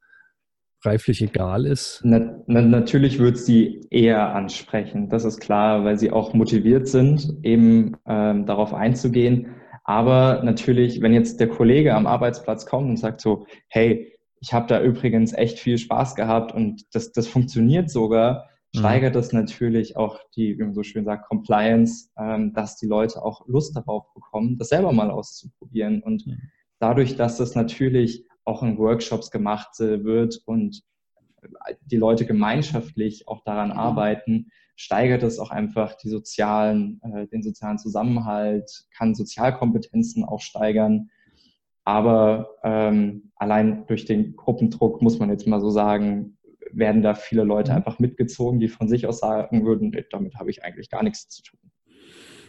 reiflich 0.84 1.22
egal 1.22 1.66
ist? 1.66 2.00
Na, 2.04 2.42
na, 2.46 2.62
natürlich 2.62 3.18
wird 3.18 3.38
sie 3.38 3.80
eher 3.90 4.34
ansprechen, 4.34 5.08
das 5.08 5.24
ist 5.24 5.40
klar, 5.40 5.84
weil 5.84 5.98
sie 5.98 6.10
auch 6.10 6.32
motiviert 6.32 6.88
sind, 6.88 7.34
eben 7.42 7.96
ähm, 8.06 8.46
darauf 8.46 8.72
einzugehen. 8.72 9.48
Aber 9.84 10.42
natürlich, 10.42 11.00
wenn 11.00 11.12
jetzt 11.12 11.38
der 11.38 11.48
Kollege 11.48 11.94
am 11.94 12.06
Arbeitsplatz 12.06 12.66
kommt 12.66 12.88
und 12.88 12.96
sagt 12.96 13.20
so, 13.20 13.46
hey, 13.68 14.12
ich 14.40 14.52
habe 14.52 14.66
da 14.66 14.82
übrigens 14.82 15.32
echt 15.32 15.58
viel 15.58 15.78
Spaß 15.78 16.14
gehabt 16.14 16.52
und 16.52 16.82
das, 16.92 17.12
das 17.12 17.26
funktioniert 17.28 17.90
sogar. 17.90 18.48
Steigert 18.78 19.14
das 19.14 19.32
natürlich 19.32 19.96
auch 19.96 20.18
die, 20.36 20.58
wie 20.58 20.62
man 20.62 20.74
so 20.74 20.82
schön 20.82 21.04
sagt, 21.04 21.28
Compliance, 21.28 22.10
ähm, 22.18 22.52
dass 22.52 22.76
die 22.76 22.86
Leute 22.86 23.22
auch 23.22 23.46
Lust 23.46 23.76
darauf 23.76 24.12
bekommen, 24.14 24.58
das 24.58 24.68
selber 24.68 24.92
mal 24.92 25.10
auszuprobieren. 25.10 26.02
Und 26.02 26.26
mhm. 26.26 26.38
dadurch, 26.78 27.16
dass 27.16 27.36
das 27.36 27.54
natürlich 27.54 28.24
auch 28.44 28.62
in 28.62 28.78
Workshops 28.78 29.30
gemacht 29.30 29.80
äh, 29.80 30.04
wird 30.04 30.40
und 30.46 30.82
die 31.82 31.96
Leute 31.96 32.26
gemeinschaftlich 32.26 33.28
auch 33.28 33.42
daran 33.44 33.70
mhm. 33.70 33.78
arbeiten, 33.78 34.46
steigert 34.76 35.22
es 35.22 35.38
auch 35.38 35.50
einfach 35.50 35.94
die 35.94 36.08
sozialen, 36.08 37.00
äh, 37.02 37.26
den 37.28 37.42
sozialen 37.42 37.78
Zusammenhalt, 37.78 38.86
kann 38.96 39.14
Sozialkompetenzen 39.14 40.24
auch 40.24 40.40
steigern. 40.40 41.10
Aber 41.84 42.50
ähm, 42.64 43.30
allein 43.36 43.86
durch 43.86 44.04
den 44.04 44.36
Gruppendruck 44.36 45.02
muss 45.02 45.18
man 45.18 45.30
jetzt 45.30 45.46
mal 45.46 45.60
so 45.60 45.70
sagen, 45.70 46.35
werden 46.72 47.02
da 47.02 47.14
viele 47.14 47.44
Leute 47.44 47.72
mhm. 47.72 47.78
einfach 47.78 47.98
mitgezogen, 47.98 48.60
die 48.60 48.68
von 48.68 48.88
sich 48.88 49.06
aus 49.06 49.20
sagen 49.20 49.64
würden, 49.64 49.96
damit 50.10 50.34
habe 50.36 50.50
ich 50.50 50.64
eigentlich 50.64 50.90
gar 50.90 51.02
nichts 51.02 51.28
zu 51.28 51.42
tun. 51.42 51.58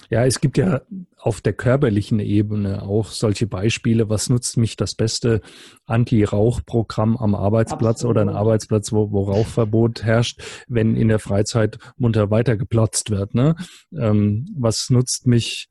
Ja, 0.10 0.26
es 0.26 0.40
gibt 0.40 0.58
ja 0.58 0.82
auf 1.18 1.42
der 1.42 1.52
körperlichen 1.52 2.20
Ebene 2.20 2.84
auch 2.84 3.08
solche 3.08 3.46
Beispiele. 3.46 4.10
Was 4.10 4.30
nutzt 4.30 4.56
mich 4.56 4.78
das 4.78 4.96
beste 4.96 5.42
Anti-Rauch-Programm 5.86 7.18
am 7.18 7.36
Arbeitsplatz 7.36 7.98
Absolut. 7.98 8.16
oder 8.16 8.22
ein 8.22 8.30
Arbeitsplatz, 8.30 8.94
wo, 8.94 9.12
wo 9.12 9.24
Rauchverbot 9.24 10.04
herrscht, 10.04 10.42
wenn 10.70 10.96
in 10.96 11.10
der 11.10 11.20
Freizeit 11.20 11.78
munter 11.98 12.32
weitergeplotzt 12.32 13.10
wird? 13.10 13.34
Ne? 13.36 13.56
Ähm, 13.98 14.46
was 14.58 14.90
nutzt 14.90 15.28
mich 15.28 15.68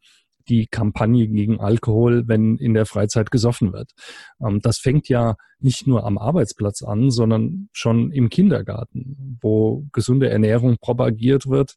die 0.49 0.67
Kampagne 0.67 1.29
gegen 1.29 1.61
Alkohol, 1.61 2.27
wenn 2.27 2.57
in 2.57 2.75
der 2.75 2.87
Freizeit 2.87 3.31
gesoffen 3.31 3.73
wird. 3.73 3.93
Ähm, 4.41 4.61
das 4.61 4.79
fängt 4.79 5.09
ja 5.09 5.37
nicht 5.59 5.87
nur 5.87 6.05
am 6.05 6.19
Arbeitsplatz 6.19 6.83
an, 6.83 7.11
sondern 7.11 7.69
schon 7.73 8.13
im 8.13 8.29
Kindergarten, 8.29 9.39
wo 9.41 9.87
gesunde 9.93 10.29
Ernährung 10.31 10.77
propagiert 10.81 11.49
wird. 11.49 11.75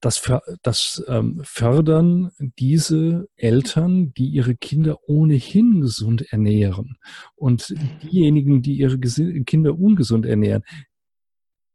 Das, 0.00 0.32
das 0.62 1.04
ähm, 1.08 1.42
fördern 1.44 2.30
diese 2.58 3.28
Eltern, 3.36 4.14
die 4.14 4.28
ihre 4.28 4.56
Kinder 4.56 4.96
ohnehin 5.06 5.82
gesund 5.82 6.32
ernähren. 6.32 6.96
Und 7.34 7.74
diejenigen, 8.02 8.62
die 8.62 8.78
ihre 8.78 8.98
Kinder 8.98 9.78
ungesund 9.78 10.24
ernähren, 10.24 10.62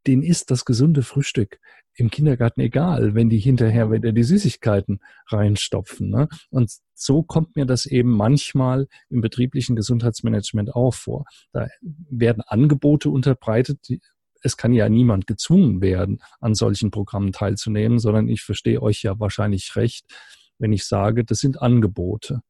denen 0.08 0.23
ist 0.23 0.49
das 0.49 0.65
gesunde 0.65 1.03
Frühstück 1.03 1.60
im 1.95 2.10
Kindergarten 2.10 2.62
egal, 2.62 3.15
wenn 3.15 3.29
die 3.29 3.39
hinterher 3.39 3.91
wieder 3.91 4.12
die 4.12 4.23
Süßigkeiten 4.23 4.99
reinstopfen. 5.27 6.10
Ne? 6.10 6.27
Und 6.49 6.71
so 6.93 7.23
kommt 7.23 7.55
mir 7.55 7.65
das 7.65 7.86
eben 7.86 8.10
manchmal 8.10 8.88
im 9.10 9.21
betrieblichen 9.21 9.75
Gesundheitsmanagement 9.75 10.75
auch 10.75 10.93
vor. 10.93 11.25
Da 11.51 11.67
werden 11.81 12.43
Angebote 12.45 13.10
unterbreitet. 13.10 13.79
Es 14.41 14.58
kann 14.58 14.73
ja 14.73 14.89
niemand 14.89 15.27
gezwungen 15.27 15.81
werden, 15.81 16.19
an 16.39 16.53
solchen 16.53 16.91
Programmen 16.91 17.31
teilzunehmen, 17.31 17.99
sondern 17.99 18.27
ich 18.27 18.41
verstehe 18.41 18.81
euch 18.81 19.01
ja 19.01 19.19
wahrscheinlich 19.19 19.75
recht, 19.75 20.05
wenn 20.60 20.73
ich 20.73 20.86
sage, 20.86 21.23
das 21.23 21.39
sind 21.39 21.62
Angebote. 21.62 22.41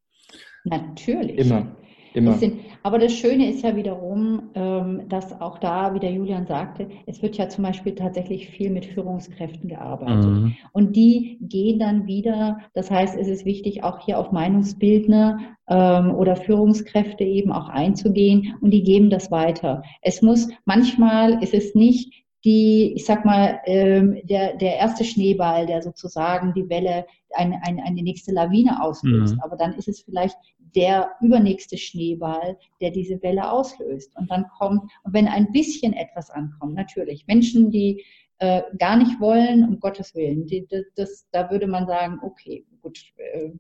Natürlich. 0.64 1.38
Immer. 1.38 1.76
Immer. 2.16 2.34
Sind, 2.34 2.60
aber 2.82 2.98
das 2.98 3.14
Schöne 3.14 3.50
ist 3.50 3.64
ja 3.64 3.76
wiederum, 3.76 4.44
ähm, 4.56 5.02
dass 5.10 5.40
auch 5.42 5.60
da, 5.60 5.94
wie 5.94 6.00
der 6.00 6.12
Julian 6.12 6.46
sagte, 6.46 6.88
es 7.06 7.22
wird 7.22 7.36
ja 7.38 7.50
zum 7.50 7.64
Beispiel 7.64 7.94
tatsächlich 7.94 8.50
viel 8.50 8.70
mit 8.70 8.86
Führungskräften 8.86 9.68
gearbeitet. 9.68 10.26
Mhm. 10.26 10.56
Und 10.72 10.96
die 10.96 11.38
gehen 11.42 11.80
dann 11.80 12.08
wieder, 12.08 12.60
das 12.74 12.90
heißt, 12.90 13.18
es 13.18 13.28
ist 13.28 13.44
wichtig, 13.44 13.84
auch 13.84 14.00
hier 14.00 14.18
auf 14.18 14.32
Meinungsbildner 14.32 15.40
ähm, 15.68 16.16
oder 16.16 16.36
Führungskräfte 16.36 17.24
eben 17.24 17.52
auch 17.52 17.68
einzugehen 17.68 18.56
und 18.62 18.72
die 18.72 18.84
geben 18.84 19.10
das 19.10 19.30
weiter. 19.30 19.84
Es 20.02 20.22
muss, 20.22 20.48
manchmal 20.66 21.44
ist 21.44 21.54
es 21.54 21.76
nicht 21.76 22.26
die, 22.46 22.94
ich 22.96 23.06
sag 23.06 23.26
mal, 23.26 23.60
ähm, 23.66 24.22
der, 24.24 24.56
der 24.56 24.78
erste 24.78 25.04
Schneeball, 25.04 25.66
der 25.66 25.82
sozusagen 25.82 26.54
die 26.54 26.70
Welle, 26.70 27.06
eine, 27.34 27.60
eine, 27.64 27.84
eine 27.84 28.04
nächste 28.04 28.32
Lawine 28.32 28.82
auslöst. 28.84 29.36
Mhm. 29.36 29.42
Aber 29.42 29.58
dann 29.58 29.74
ist 29.74 29.88
es 29.88 30.02
vielleicht 30.02 30.38
der 30.76 31.12
übernächste 31.22 31.78
Schneeball, 31.78 32.58
der 32.82 32.92
diese 32.92 33.22
Welle 33.24 33.50
auslöst. 33.52 34.16
Und 34.18 34.30
dann 34.30 34.46
kommt, 34.58 34.84
und 35.04 35.14
wenn 35.14 35.28
ein 35.28 35.52
bisschen 35.52 35.94
etwas 35.94 36.30
ankommt, 36.30 36.76
natürlich, 36.76 37.26
Menschen, 37.28 37.72
die 37.72 38.04
äh, 38.40 38.64
gar 38.78 38.98
nicht 38.98 39.20
wollen, 39.20 39.64
um 39.64 39.80
Gottes 39.80 40.14
Willen, 40.14 40.46
die, 40.46 40.68
das, 40.68 40.84
das, 40.96 41.28
da 41.32 41.50
würde 41.50 41.68
man 41.68 41.88
sagen, 41.88 42.20
okay, 42.22 42.66
gut, 42.82 43.00
äh, 43.18 43.52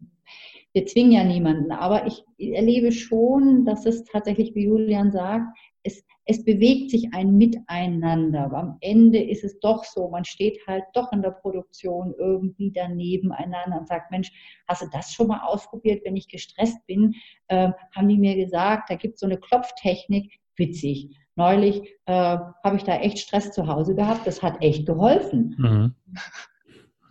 wir 0.73 0.85
zwingen 0.85 1.13
ja 1.13 1.23
niemanden, 1.23 1.71
aber 1.71 2.05
ich 2.05 2.25
erlebe 2.37 2.91
schon, 2.91 3.63
dass 3.63 3.85
es 3.85 4.03
tatsächlich, 4.03 4.53
wie 4.55 4.65
Julian 4.65 5.11
sagt, 5.11 5.57
es, 6.25 6.43
bewegt 6.43 6.91
sich 6.91 7.13
ein 7.13 7.37
Miteinander. 7.37 8.45
Aber 8.45 8.57
am 8.57 8.77
Ende 8.81 9.21
ist 9.21 9.43
es 9.43 9.59
doch 9.59 9.83
so, 9.83 10.09
man 10.09 10.25
steht 10.25 10.59
halt 10.67 10.83
doch 10.93 11.11
in 11.11 11.21
der 11.21 11.31
Produktion 11.31 12.13
irgendwie 12.17 12.71
daneben 12.71 13.31
einander 13.31 13.79
und 13.79 13.87
sagt, 13.87 14.11
Mensch, 14.11 14.31
hast 14.67 14.81
du 14.81 14.87
das 14.91 15.13
schon 15.13 15.27
mal 15.27 15.41
ausprobiert, 15.45 16.03
wenn 16.05 16.15
ich 16.15 16.27
gestresst 16.27 16.85
bin? 16.87 17.13
Äh, 17.47 17.71
haben 17.95 18.07
die 18.07 18.17
mir 18.17 18.35
gesagt, 18.35 18.89
da 18.89 18.95
gibt 18.95 19.15
es 19.15 19.19
so 19.19 19.25
eine 19.25 19.37
Klopftechnik, 19.37 20.39
witzig. 20.57 21.15
Neulich 21.35 21.83
äh, 22.05 22.37
habe 22.63 22.77
ich 22.77 22.83
da 22.83 22.97
echt 22.97 23.19
Stress 23.19 23.51
zu 23.51 23.67
Hause 23.67 23.93
gehabt, 23.93 24.25
das 24.25 24.41
hat 24.41 24.61
echt 24.61 24.85
geholfen. 24.85 25.55
Mhm. 25.57 25.95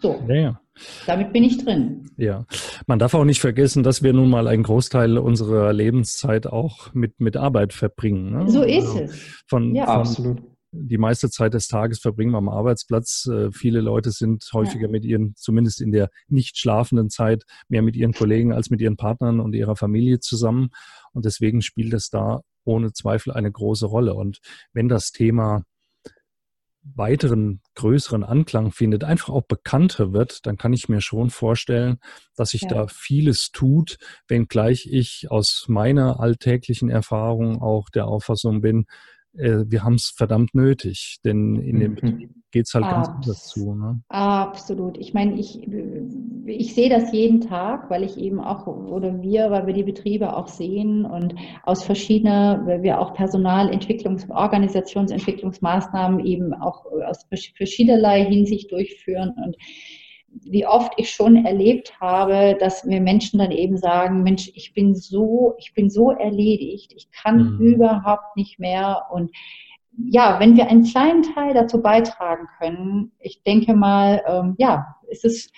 So. 0.04 0.22
Ja, 0.28 0.34
ja. 0.34 0.60
Damit 1.06 1.32
bin 1.32 1.44
ich 1.44 1.64
drin. 1.64 2.10
Ja, 2.18 2.44
man 2.86 2.98
darf 2.98 3.14
auch 3.14 3.24
nicht 3.24 3.40
vergessen, 3.40 3.82
dass 3.82 4.02
wir 4.02 4.12
nun 4.12 4.28
mal 4.28 4.48
einen 4.48 4.62
Großteil 4.62 5.16
unserer 5.16 5.72
Lebenszeit 5.72 6.46
auch 6.46 6.92
mit, 6.92 7.20
mit 7.20 7.38
Arbeit 7.38 7.72
verbringen. 7.72 8.32
Ne? 8.32 8.50
So 8.50 8.64
ist 8.64 8.84
also 8.84 8.98
es. 9.00 9.22
Von, 9.48 9.74
ja. 9.74 9.86
von, 9.86 9.94
absolut. 9.94 10.42
Die 10.72 10.98
meiste 10.98 11.30
Zeit 11.30 11.54
des 11.54 11.68
Tages 11.68 12.00
verbringen 12.00 12.32
wir 12.32 12.38
am 12.38 12.50
Arbeitsplatz. 12.50 13.26
Äh, 13.32 13.50
viele 13.50 13.80
Leute 13.80 14.10
sind 14.10 14.46
häufiger 14.52 14.88
ja. 14.88 14.90
mit 14.90 15.06
ihren, 15.06 15.34
zumindest 15.36 15.80
in 15.80 15.90
der 15.90 16.10
nicht 16.28 16.58
schlafenden 16.58 17.08
Zeit, 17.08 17.44
mehr 17.68 17.80
mit 17.80 17.96
ihren 17.96 18.12
Kollegen 18.12 18.52
als 18.52 18.68
mit 18.68 18.82
ihren 18.82 18.98
Partnern 18.98 19.40
und 19.40 19.54
ihrer 19.54 19.76
Familie 19.76 20.20
zusammen. 20.20 20.68
Und 21.14 21.24
deswegen 21.24 21.62
spielt 21.62 21.94
es 21.94 22.10
da 22.10 22.42
ohne 22.64 22.92
Zweifel 22.92 23.32
eine 23.32 23.50
große 23.50 23.86
Rolle. 23.86 24.12
Und 24.12 24.40
wenn 24.74 24.90
das 24.90 25.12
Thema 25.12 25.62
weiteren 26.84 27.60
größeren 27.74 28.24
Anklang 28.24 28.70
findet, 28.70 29.04
einfach 29.04 29.30
auch 29.30 29.44
bekannter 29.46 30.12
wird, 30.12 30.46
dann 30.46 30.56
kann 30.56 30.72
ich 30.72 30.88
mir 30.88 31.00
schon 31.00 31.30
vorstellen, 31.30 31.98
dass 32.36 32.50
sich 32.50 32.62
ja. 32.62 32.68
da 32.68 32.86
vieles 32.86 33.50
tut, 33.50 33.98
wenngleich 34.28 34.88
ich 34.90 35.30
aus 35.30 35.64
meiner 35.68 36.20
alltäglichen 36.20 36.90
Erfahrung 36.90 37.62
auch 37.62 37.88
der 37.88 38.06
Auffassung 38.06 38.60
bin, 38.60 38.86
äh, 39.36 39.64
wir 39.66 39.82
haben 39.82 39.94
es 39.94 40.12
verdammt 40.16 40.54
nötig, 40.54 41.18
denn 41.24 41.56
in 41.56 41.80
dem 41.80 41.92
mhm. 41.92 41.94
Betrieb 41.96 42.30
geht 42.50 42.66
es 42.66 42.74
halt 42.74 42.84
Abs 42.84 42.94
ganz 42.94 43.08
anders 43.08 43.48
zu. 43.48 43.74
Ne? 43.74 44.00
Absolut. 44.08 44.96
Ich 44.98 45.12
meine, 45.12 45.38
ich, 45.38 45.60
ich 46.46 46.74
sehe 46.74 46.90
das 46.90 47.12
jeden 47.12 47.40
Tag, 47.40 47.90
weil 47.90 48.02
ich 48.02 48.18
eben 48.18 48.40
auch, 48.40 48.66
oder 48.66 49.22
wir, 49.22 49.50
weil 49.50 49.66
wir 49.66 49.74
die 49.74 49.82
Betriebe 49.82 50.36
auch 50.36 50.48
sehen 50.48 51.04
und 51.06 51.34
aus 51.62 51.84
verschiedener, 51.84 52.62
weil 52.66 52.82
wir 52.82 53.00
auch 53.00 53.14
Personalentwicklungs-, 53.14 54.30
Organisationsentwicklungsmaßnahmen 54.30 56.24
eben 56.24 56.54
auch 56.54 56.84
aus 57.06 57.26
verschiedenerlei 57.54 58.24
Hinsicht 58.24 58.70
durchführen 58.72 59.34
und 59.44 59.56
wie 60.42 60.66
oft 60.66 60.92
ich 60.96 61.10
schon 61.10 61.44
erlebt 61.46 62.00
habe, 62.00 62.56
dass 62.58 62.84
mir 62.84 63.00
Menschen 63.00 63.38
dann 63.38 63.52
eben 63.52 63.76
sagen, 63.78 64.24
Mensch, 64.24 64.50
ich 64.54 64.74
bin 64.74 64.96
so, 64.96 65.54
ich 65.58 65.74
bin 65.74 65.90
so 65.90 66.10
erledigt, 66.10 66.92
ich 66.96 67.08
kann 67.12 67.54
mhm. 67.54 67.60
überhaupt 67.60 68.36
nicht 68.36 68.58
mehr 68.58 69.02
und 69.12 69.30
ja, 70.10 70.40
wenn 70.40 70.56
wir 70.56 70.66
einen 70.66 70.82
kleinen 70.82 71.22
Teil 71.22 71.54
dazu 71.54 71.80
beitragen 71.80 72.48
können, 72.58 73.12
ich 73.20 73.44
denke 73.44 73.74
mal, 73.74 74.22
ähm, 74.26 74.56
ja, 74.58 74.96
ist 75.08 75.24
es, 75.24 75.34
ist 75.44 75.52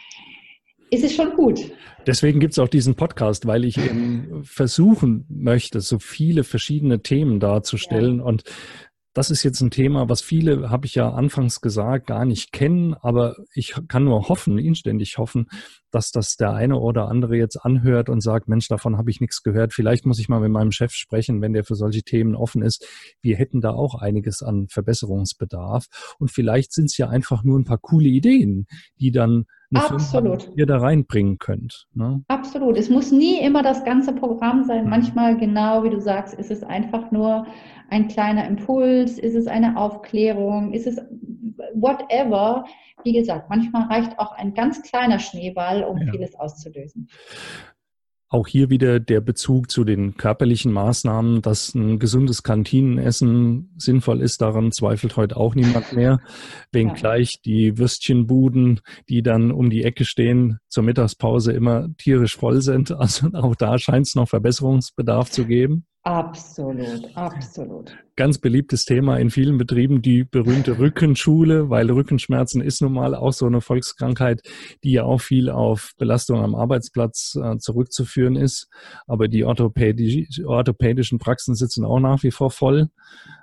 es 0.91 1.15
schon 1.15 1.35
gut. 1.35 1.61
Deswegen 2.07 2.39
gibt 2.39 2.53
es 2.53 2.59
auch 2.59 2.69
diesen 2.69 2.95
Podcast, 2.95 3.47
weil 3.47 3.65
ich 3.65 3.79
eben 3.79 4.45
versuchen 4.45 5.27
möchte, 5.29 5.81
so 5.81 5.99
viele 5.99 6.45
verschiedene 6.45 7.03
Themen 7.03 7.41
darzustellen. 7.41 8.19
Ja. 8.19 8.25
Und 8.25 8.45
das 9.17 9.31
ist 9.31 9.43
jetzt 9.45 9.63
ein 9.63 9.71
Thema, 9.71 10.11
was 10.11 10.21
viele, 10.21 10.69
habe 10.69 10.85
ich 10.85 10.95
ja 10.95 11.11
anfangs 11.11 11.63
gesagt, 11.63 12.07
gar 12.07 12.27
nicht 12.27 12.53
kennen, 12.53 12.93
aber 12.93 13.35
ich 13.55 13.75
kann 13.89 14.05
nur 14.05 14.29
hoffen, 14.29 14.59
inständig 14.59 15.17
hoffen, 15.17 15.47
dass 15.91 16.11
das 16.11 16.37
der 16.37 16.53
eine 16.53 16.79
oder 16.79 17.09
andere 17.09 17.35
jetzt 17.37 17.57
anhört 17.57 18.11
und 18.11 18.21
sagt, 18.21 18.47
Mensch, 18.47 18.69
davon 18.69 18.99
habe 18.99 19.11
ich 19.11 19.23
nichts 19.23 19.43
gehört. 19.43 19.73
Vielleicht 19.73 20.05
muss 20.05 20.19
ich 20.19 20.29
mal 20.29 20.41
mit 20.41 20.51
meinem 20.51 20.71
Chef 20.71 20.93
sprechen, 20.93 21.41
wenn 21.41 21.55
der 21.55 21.65
für 21.65 21.77
solche 21.77 22.03
Themen 22.03 22.35
offen 22.35 22.61
ist. 22.61 22.87
Wir 23.23 23.37
hätten 23.37 23.63
da 23.63 23.71
auch 23.71 23.95
einiges 23.95 24.43
an 24.43 24.69
Verbesserungsbedarf. 24.69 25.87
Und 26.19 26.31
vielleicht 26.31 26.75
sind 26.75 26.91
es 26.91 26.99
ja 26.99 27.09
einfach 27.09 27.43
nur 27.43 27.59
ein 27.59 27.65
paar 27.65 27.79
coole 27.79 28.09
Ideen, 28.09 28.67
die 29.01 29.13
dann 29.13 29.47
Absolut. 29.75 30.51
ihr 30.57 30.67
da 30.67 30.79
reinbringen 30.79 31.39
könnt. 31.39 31.87
Ne? 31.93 32.23
Absolut. 32.29 32.77
Es 32.77 32.89
muss 32.89 33.11
nie 33.11 33.41
immer 33.41 33.63
das 33.63 33.85
ganze 33.85 34.13
Programm 34.13 34.65
sein. 34.65 34.85
Mhm. 34.85 34.91
Manchmal, 34.91 35.37
genau 35.37 35.83
wie 35.85 35.91
du 35.91 36.01
sagst, 36.01 36.35
ist 36.35 36.51
es 36.51 36.63
einfach 36.63 37.11
nur 37.11 37.47
ein 37.91 38.09
kleiner 38.09 38.47
Impuls, 38.47 39.19
ist 39.19 39.35
es 39.35 39.47
eine 39.47 39.77
Aufklärung, 39.77 40.73
ist 40.73 40.87
es 40.87 41.01
whatever. 41.75 42.65
Wie 43.05 43.13
gesagt, 43.13 43.49
manchmal 43.49 43.85
reicht 43.85 44.19
auch 44.19 44.33
ein 44.33 44.55
ganz 44.55 44.83
kleiner 44.83 45.19
Schneeball, 45.19 45.85
um 45.85 45.99
ja. 45.99 46.11
vieles 46.11 46.35
auszulösen. 46.37 47.09
Auch 48.29 48.49
hier 48.49 48.71
wieder 48.71 48.99
der 48.99 49.21
Bezug 49.21 49.71
zu 49.71 49.85
den 49.85 50.17
körperlichen 50.17 50.73
Maßnahmen, 50.73 51.43
dass 51.43 51.75
ein 51.75 52.01
gesundes 52.01 52.43
Kantinenessen 52.43 53.73
sinnvoll 53.77 54.21
ist, 54.21 54.41
daran 54.41 54.73
zweifelt 54.73 55.17
heute 55.17 55.37
auch 55.37 55.55
niemand 55.55 55.93
mehr. 55.93 56.21
Wenngleich 56.73 57.35
ja. 57.35 57.41
die 57.45 57.79
Würstchenbuden, 57.79 58.81
die 59.09 59.23
dann 59.23 59.53
um 59.53 59.71
die 59.71 59.85
Ecke 59.85 60.05
stehen, 60.05 60.59
zur 60.69 60.83
Mittagspause 60.83 61.53
immer 61.53 61.89
tierisch 61.99 62.37
voll 62.37 62.63
sind. 62.63 62.91
Also 62.91 63.29
auch 63.35 63.55
da 63.55 63.79
scheint 63.79 64.07
es 64.07 64.15
noch 64.17 64.29
Verbesserungsbedarf 64.29 65.31
zu 65.31 65.47
geben. 65.47 65.87
Absolut, 66.03 67.17
absolut. 67.17 67.97
Ganz 68.17 68.39
beliebtes 68.39 68.87
Thema 68.87 69.19
in 69.19 69.29
vielen 69.29 69.59
Betrieben, 69.59 70.01
die 70.01 70.25
berühmte 70.25 70.79
Rückenschule, 70.79 71.69
weil 71.69 71.91
Rückenschmerzen 71.91 72.63
ist 72.63 72.81
nun 72.81 72.95
mal 72.95 73.15
auch 73.15 73.35
so 73.35 73.45
eine 73.45 73.61
Volkskrankheit, 73.61 74.41
die 74.83 74.93
ja 74.93 75.05
auch 75.05 75.21
viel 75.21 75.51
auf 75.51 75.93
Belastung 75.99 76.41
am 76.41 76.55
Arbeitsplatz 76.55 77.37
äh, 77.39 77.59
zurückzuführen 77.59 78.35
ist. 78.35 78.69
Aber 79.07 79.29
die 79.29 79.45
orthopädisch, 79.45 80.43
orthopädischen 80.47 81.19
Praxen 81.19 81.55
sitzen 81.55 81.85
auch 81.85 82.01
nach 82.01 82.23
wie 82.23 82.31
vor 82.31 82.51
voll. 82.51 82.89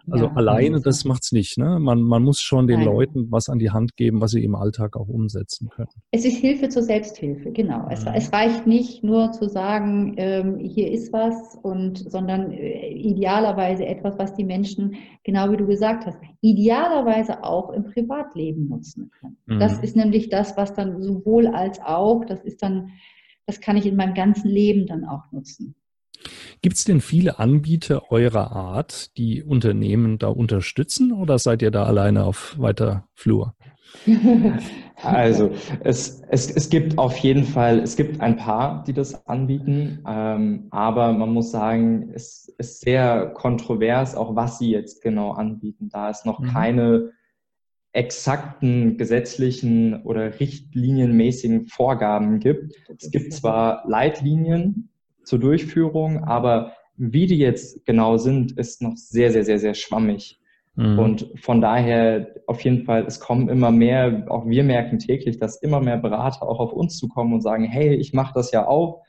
Also 0.09 0.25
ja, 0.25 0.33
alleine, 0.33 0.81
das 0.81 1.05
macht's 1.05 1.31
nicht. 1.31 1.57
Ne? 1.57 1.79
Man, 1.79 2.01
man 2.01 2.23
muss 2.23 2.41
schon 2.41 2.67
den 2.67 2.79
Nein. 2.79 2.87
Leuten 2.87 3.31
was 3.31 3.47
an 3.47 3.59
die 3.59 3.71
Hand 3.71 3.95
geben, 3.95 4.19
was 4.19 4.31
sie 4.31 4.43
im 4.43 4.55
Alltag 4.55 4.97
auch 4.97 5.07
umsetzen 5.07 5.69
können. 5.69 5.87
Es 6.11 6.25
ist 6.25 6.37
Hilfe 6.37 6.67
zur 6.67 6.81
Selbsthilfe, 6.81 7.51
genau. 7.51 7.87
Es, 7.89 8.05
es 8.05 8.33
reicht 8.33 8.67
nicht 8.67 9.03
nur 9.03 9.31
zu 9.31 9.47
sagen, 9.47 10.15
ähm, 10.17 10.57
hier 10.57 10.91
ist 10.91 11.13
was, 11.13 11.57
und, 11.61 11.99
sondern 12.11 12.51
äh, 12.51 12.89
idealerweise 12.89 13.85
etwas, 13.85 14.17
was 14.17 14.33
die 14.33 14.43
Menschen, 14.43 14.62
genau 15.23 15.51
wie 15.51 15.57
du 15.57 15.67
gesagt 15.67 16.05
hast, 16.05 16.17
idealerweise 16.41 17.43
auch 17.43 17.71
im 17.71 17.85
Privatleben 17.85 18.67
nutzen 18.67 19.11
können. 19.19 19.37
Mhm. 19.45 19.59
Das 19.59 19.79
ist 19.79 19.95
nämlich 19.95 20.29
das, 20.29 20.57
was 20.57 20.73
dann 20.73 21.01
sowohl 21.01 21.47
als 21.47 21.79
auch, 21.79 22.25
das 22.25 22.41
ist 22.43 22.63
dann, 22.63 22.91
das 23.45 23.61
kann 23.61 23.77
ich 23.77 23.85
in 23.85 23.95
meinem 23.95 24.13
ganzen 24.13 24.49
Leben 24.49 24.85
dann 24.87 25.05
auch 25.05 25.31
nutzen. 25.31 25.75
Gibt 26.61 26.77
es 26.77 26.85
denn 26.85 27.01
viele 27.01 27.39
Anbieter 27.39 28.11
eurer 28.11 28.51
Art, 28.51 29.17
die 29.17 29.43
Unternehmen 29.43 30.17
da 30.17 30.27
unterstützen 30.27 31.11
oder 31.11 31.37
seid 31.37 31.61
ihr 31.61 31.71
da 31.71 31.83
alleine 31.83 32.23
auf 32.23 32.55
weiter 32.57 33.07
Flur? 33.13 33.55
Also 35.01 35.51
es, 35.81 36.21
es, 36.29 36.49
es 36.51 36.69
gibt 36.69 36.97
auf 36.97 37.17
jeden 37.17 37.43
Fall, 37.43 37.79
es 37.79 37.97
gibt 37.97 38.21
ein 38.21 38.37
paar, 38.37 38.83
die 38.85 38.93
das 38.93 39.27
anbieten, 39.27 40.01
ähm, 40.07 40.67
aber 40.69 41.11
man 41.11 41.33
muss 41.33 41.51
sagen, 41.51 42.11
es 42.13 42.53
ist 42.57 42.81
sehr 42.81 43.31
kontrovers, 43.33 44.15
auch 44.15 44.35
was 44.35 44.59
sie 44.59 44.69
jetzt 44.69 45.01
genau 45.01 45.31
anbieten, 45.31 45.89
da 45.89 46.09
es 46.09 46.23
noch 46.25 46.39
mhm. 46.39 46.45
keine 46.45 47.11
exakten 47.91 48.97
gesetzlichen 48.97 50.03
oder 50.03 50.39
richtlinienmäßigen 50.39 51.67
Vorgaben 51.67 52.39
gibt. 52.39 52.73
Es 52.97 53.11
gibt 53.11 53.33
zwar 53.33 53.83
Leitlinien, 53.87 54.89
zur 55.23 55.39
Durchführung, 55.39 56.23
aber 56.23 56.73
wie 56.95 57.27
die 57.27 57.37
jetzt 57.37 57.85
genau 57.85 58.17
sind, 58.17 58.57
ist 58.57 58.81
noch 58.81 58.95
sehr, 58.95 59.31
sehr, 59.31 59.43
sehr, 59.43 59.59
sehr 59.59 59.73
schwammig. 59.73 60.39
Mhm. 60.75 60.99
Und 60.99 61.29
von 61.39 61.61
daher 61.61 62.33
auf 62.47 62.61
jeden 62.61 62.85
Fall, 62.85 63.05
es 63.05 63.19
kommen 63.19 63.49
immer 63.49 63.71
mehr, 63.71 64.25
auch 64.29 64.47
wir 64.47 64.63
merken 64.63 64.99
täglich, 64.99 65.37
dass 65.37 65.61
immer 65.61 65.81
mehr 65.81 65.97
Berater 65.97 66.43
auch 66.43 66.59
auf 66.59 66.73
uns 66.73 66.97
zukommen 66.97 67.33
und 67.33 67.41
sagen, 67.41 67.65
hey, 67.65 67.93
ich 67.93 68.13
mache 68.13 68.33
das 68.33 68.51
ja 68.51 68.67
auch. 68.67 69.03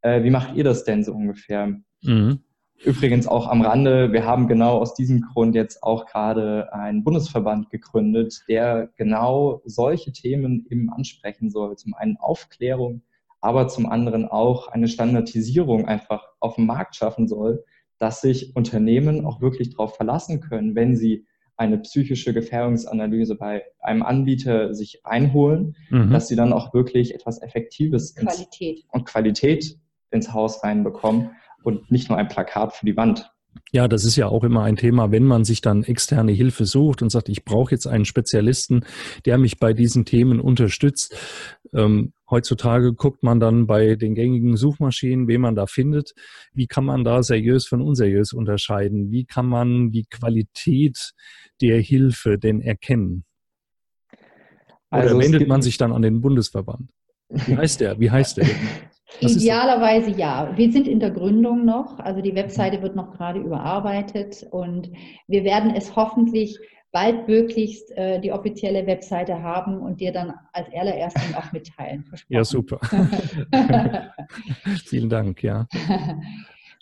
Äh, 0.00 0.22
wie 0.22 0.30
macht 0.30 0.54
ihr 0.54 0.64
das 0.64 0.84
denn 0.84 1.02
so 1.02 1.12
ungefähr? 1.12 1.74
Mhm. 2.02 2.40
Übrigens 2.84 3.26
auch 3.26 3.48
am 3.48 3.62
Rande, 3.62 4.12
wir 4.12 4.24
haben 4.24 4.46
genau 4.46 4.78
aus 4.78 4.94
diesem 4.94 5.22
Grund 5.22 5.56
jetzt 5.56 5.82
auch 5.82 6.06
gerade 6.06 6.72
einen 6.72 7.02
Bundesverband 7.02 7.70
gegründet, 7.70 8.44
der 8.48 8.90
genau 8.96 9.62
solche 9.64 10.12
Themen 10.12 10.64
eben 10.70 10.88
ansprechen 10.88 11.50
soll. 11.50 11.74
Zum 11.74 11.94
einen 11.94 12.16
Aufklärung, 12.18 13.02
aber 13.40 13.66
zum 13.66 13.86
anderen 13.86 14.26
auch 14.26 14.68
eine 14.68 14.86
Standardisierung 14.86 15.88
einfach 15.88 16.24
auf 16.38 16.54
dem 16.54 16.66
Markt 16.66 16.94
schaffen 16.94 17.26
soll, 17.26 17.64
dass 17.98 18.20
sich 18.20 18.54
Unternehmen 18.54 19.24
auch 19.24 19.40
wirklich 19.40 19.70
darauf 19.70 19.96
verlassen 19.96 20.40
können, 20.40 20.74
wenn 20.74 20.96
sie 20.96 21.26
eine 21.56 21.78
psychische 21.78 22.32
Gefährdungsanalyse 22.32 23.34
bei 23.34 23.64
einem 23.80 24.04
Anbieter 24.04 24.74
sich 24.74 25.04
einholen, 25.04 25.76
mhm. 25.90 26.10
dass 26.10 26.28
sie 26.28 26.36
dann 26.36 26.52
auch 26.52 26.72
wirklich 26.72 27.14
etwas 27.14 27.42
Effektives 27.42 28.14
Qualität. 28.14 28.84
und 28.92 29.04
Qualität 29.04 29.76
ins 30.10 30.32
Haus 30.32 30.62
reinbekommen 30.62 31.32
und 31.64 31.90
nicht 31.90 32.08
nur 32.08 32.18
ein 32.18 32.28
Plakat 32.28 32.74
für 32.74 32.86
die 32.86 32.96
Wand. 32.96 33.30
Ja, 33.72 33.88
das 33.88 34.04
ist 34.04 34.16
ja 34.16 34.28
auch 34.28 34.44
immer 34.44 34.62
ein 34.62 34.76
Thema, 34.76 35.10
wenn 35.10 35.24
man 35.24 35.44
sich 35.44 35.60
dann 35.60 35.82
externe 35.82 36.32
Hilfe 36.32 36.64
sucht 36.64 37.02
und 37.02 37.10
sagt, 37.10 37.28
ich 37.28 37.44
brauche 37.44 37.72
jetzt 37.72 37.86
einen 37.86 38.04
Spezialisten, 38.04 38.84
der 39.24 39.38
mich 39.38 39.58
bei 39.58 39.72
diesen 39.72 40.04
Themen 40.04 40.40
unterstützt. 40.40 41.16
Ähm, 41.74 42.12
heutzutage 42.30 42.94
guckt 42.94 43.22
man 43.22 43.40
dann 43.40 43.66
bei 43.66 43.94
den 43.94 44.14
gängigen 44.14 44.56
Suchmaschinen, 44.56 45.28
wen 45.28 45.40
man 45.40 45.54
da 45.54 45.66
findet. 45.66 46.14
Wie 46.52 46.66
kann 46.66 46.84
man 46.84 47.04
da 47.04 47.22
seriös 47.22 47.66
von 47.66 47.82
unseriös 47.82 48.32
unterscheiden? 48.32 49.10
Wie 49.10 49.24
kann 49.24 49.46
man 49.46 49.90
die 49.90 50.04
Qualität 50.04 51.12
der 51.60 51.80
Hilfe 51.80 52.38
denn 52.38 52.60
erkennen? 52.60 53.24
Oder 54.90 55.02
also 55.02 55.18
wendet 55.18 55.48
man 55.48 55.60
sich 55.60 55.76
dann 55.76 55.92
an 55.92 56.02
den 56.02 56.20
Bundesverband? 56.20 56.90
Wie 57.28 57.56
heißt 57.56 57.80
der? 57.80 58.00
Wie 58.00 58.10
heißt 58.10 58.38
der? 58.38 58.46
Idealerweise 59.20 60.10
ja. 60.10 60.52
Wir 60.56 60.70
sind 60.70 60.86
in 60.86 61.00
der 61.00 61.10
Gründung 61.10 61.64
noch. 61.64 61.98
Also 61.98 62.20
die 62.20 62.34
Webseite 62.34 62.82
wird 62.82 62.94
noch 62.94 63.10
gerade 63.12 63.40
überarbeitet 63.40 64.46
und 64.50 64.90
wir 65.26 65.44
werden 65.44 65.74
es 65.74 65.96
hoffentlich 65.96 66.58
baldmöglichst 66.92 67.90
äh, 67.96 68.20
die 68.20 68.32
offizielle 68.32 68.86
Webseite 68.86 69.42
haben 69.42 69.78
und 69.78 70.00
dir 70.00 70.12
dann 70.12 70.32
als 70.52 70.68
allerersten 70.74 71.34
auch 71.34 71.52
mitteilen. 71.52 72.04
Ja, 72.28 72.44
super. 72.44 72.80
Vielen 74.86 75.10
Dank, 75.10 75.42
ja. 75.42 75.66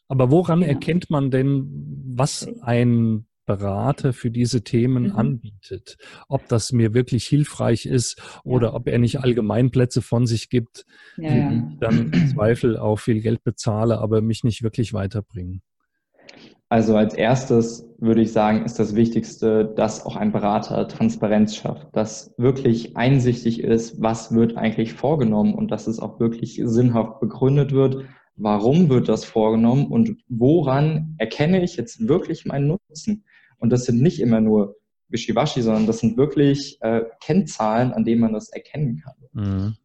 Aber 0.09 0.31
woran 0.31 0.63
ja. 0.63 0.69
erkennt 0.69 1.11
man 1.11 1.31
denn, 1.31 2.05
was 2.15 2.49
ein 2.63 3.27
Berater 3.47 4.13
für 4.13 4.31
diese 4.31 4.63
Themen 4.63 5.05
mhm. 5.05 5.17
anbietet. 5.17 5.97
Ob 6.29 6.47
das 6.49 6.73
mir 6.73 6.93
wirklich 6.93 7.25
hilfreich 7.27 7.87
ist 7.87 8.21
oder 8.45 8.69
ja. 8.69 8.75
ob 8.75 8.89
er 8.89 8.99
nicht 8.99 9.21
Allgemeinplätze 9.21 10.03
von 10.03 10.27
sich 10.27 10.51
gibt, 10.51 10.85
ja, 11.17 11.31
die 11.31 11.39
ja. 11.39 11.73
dann 11.81 12.13
im 12.13 12.29
Zweifel 12.29 12.77
auch 12.77 12.97
viel 12.97 13.21
Geld 13.21 13.45
bezahle, 13.45 13.99
aber 13.99 14.21
mich 14.21 14.45
nicht 14.45 14.63
wirklich 14.63 14.93
weiterbringen. 14.93 15.63
Also 16.69 16.97
als 16.97 17.15
erstes 17.15 17.89
würde 17.99 18.23
ich 18.23 18.33
sagen, 18.33 18.65
ist 18.65 18.81
das 18.81 18.97
Wichtigste, 18.97 19.73
dass 19.77 20.05
auch 20.05 20.17
ein 20.17 20.33
Berater 20.33 20.89
Transparenz 20.89 21.55
schafft, 21.55 21.87
dass 21.93 22.35
wirklich 22.39 22.97
einsichtig 22.97 23.63
ist, 23.63 24.03
was 24.03 24.35
wird 24.35 24.57
eigentlich 24.57 24.93
vorgenommen 24.93 25.55
und 25.55 25.71
dass 25.71 25.87
es 25.87 26.01
auch 26.01 26.19
wirklich 26.19 26.61
sinnhaft 26.65 27.21
begründet 27.21 27.71
wird, 27.71 28.05
warum 28.35 28.89
wird 28.89 29.09
das 29.09 29.25
vorgenommen 29.25 29.87
und 29.87 30.17
woran 30.29 31.15
erkenne 31.19 31.63
ich 31.63 31.77
jetzt 31.77 32.09
wirklich 32.09 32.47
meinen 32.47 32.67
Nutzen. 32.67 33.25
Und 33.59 33.71
das 33.71 33.85
sind 33.85 34.03
nicht 34.03 34.21
immer 34.21 34.41
nur 34.41 34.77
Wischiwaschi, 35.09 35.63
sondern 35.63 35.87
das 35.87 35.99
sind 35.99 36.17
wirklich 36.17 36.79
äh, 36.81 37.03
Kennzahlen, 37.21 37.93
an 37.93 38.05
denen 38.05 38.21
man 38.21 38.33
das 38.33 38.51
erkennen 38.51 39.03
kann. 39.05 39.15
Mhm. 39.33 39.77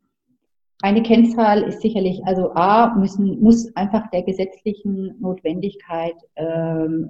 Eine 0.84 1.03
Kennzahl 1.03 1.61
ist 1.61 1.82
sicherlich, 1.82 2.26
also 2.26 2.53
A, 2.55 2.95
müssen, 2.95 3.39
muss 3.39 3.76
einfach 3.76 4.09
der 4.09 4.24
gesetzlichen 4.24 5.15
Notwendigkeit 5.19 6.15
ähm, 6.36 7.07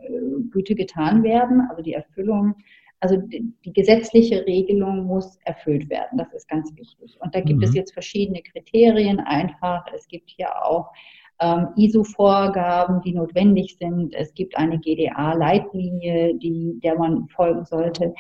Güte 0.51 0.75
getan 0.75 1.23
werden, 1.23 1.61
also 1.69 1.81
die 1.81 1.93
Erfüllung, 1.93 2.55
also 2.99 3.15
die, 3.15 3.53
die, 3.63 3.71
gesetzliche 3.71 4.45
Regelung 4.45 5.05
muss 5.05 5.37
erfüllt 5.45 5.89
werden, 5.89 6.17
das 6.17 6.33
ist 6.33 6.49
ganz 6.49 6.75
wichtig. 6.75 7.17
Und 7.21 7.33
da 7.33 7.39
gibt 7.39 7.59
mhm. 7.59 7.63
es 7.63 7.73
jetzt 7.73 7.93
verschiedene 7.93 8.41
Kriterien 8.41 9.21
einfach. 9.21 9.85
Es 9.95 10.05
gibt 10.07 10.29
hier 10.29 10.49
auch 10.65 10.91
ähm, 11.41 11.69
ISO-Vorgaben, 11.75 13.01
die 13.01 13.13
notwendig 13.13 13.77
sind. 13.77 14.13
Es 14.13 14.33
gibt 14.33 14.55
eine 14.55 14.79
GDA-Leitlinie, 14.79 16.35
der 16.39 16.97
man 16.97 17.27
folgen 17.29 17.65
sollte. 17.65 18.13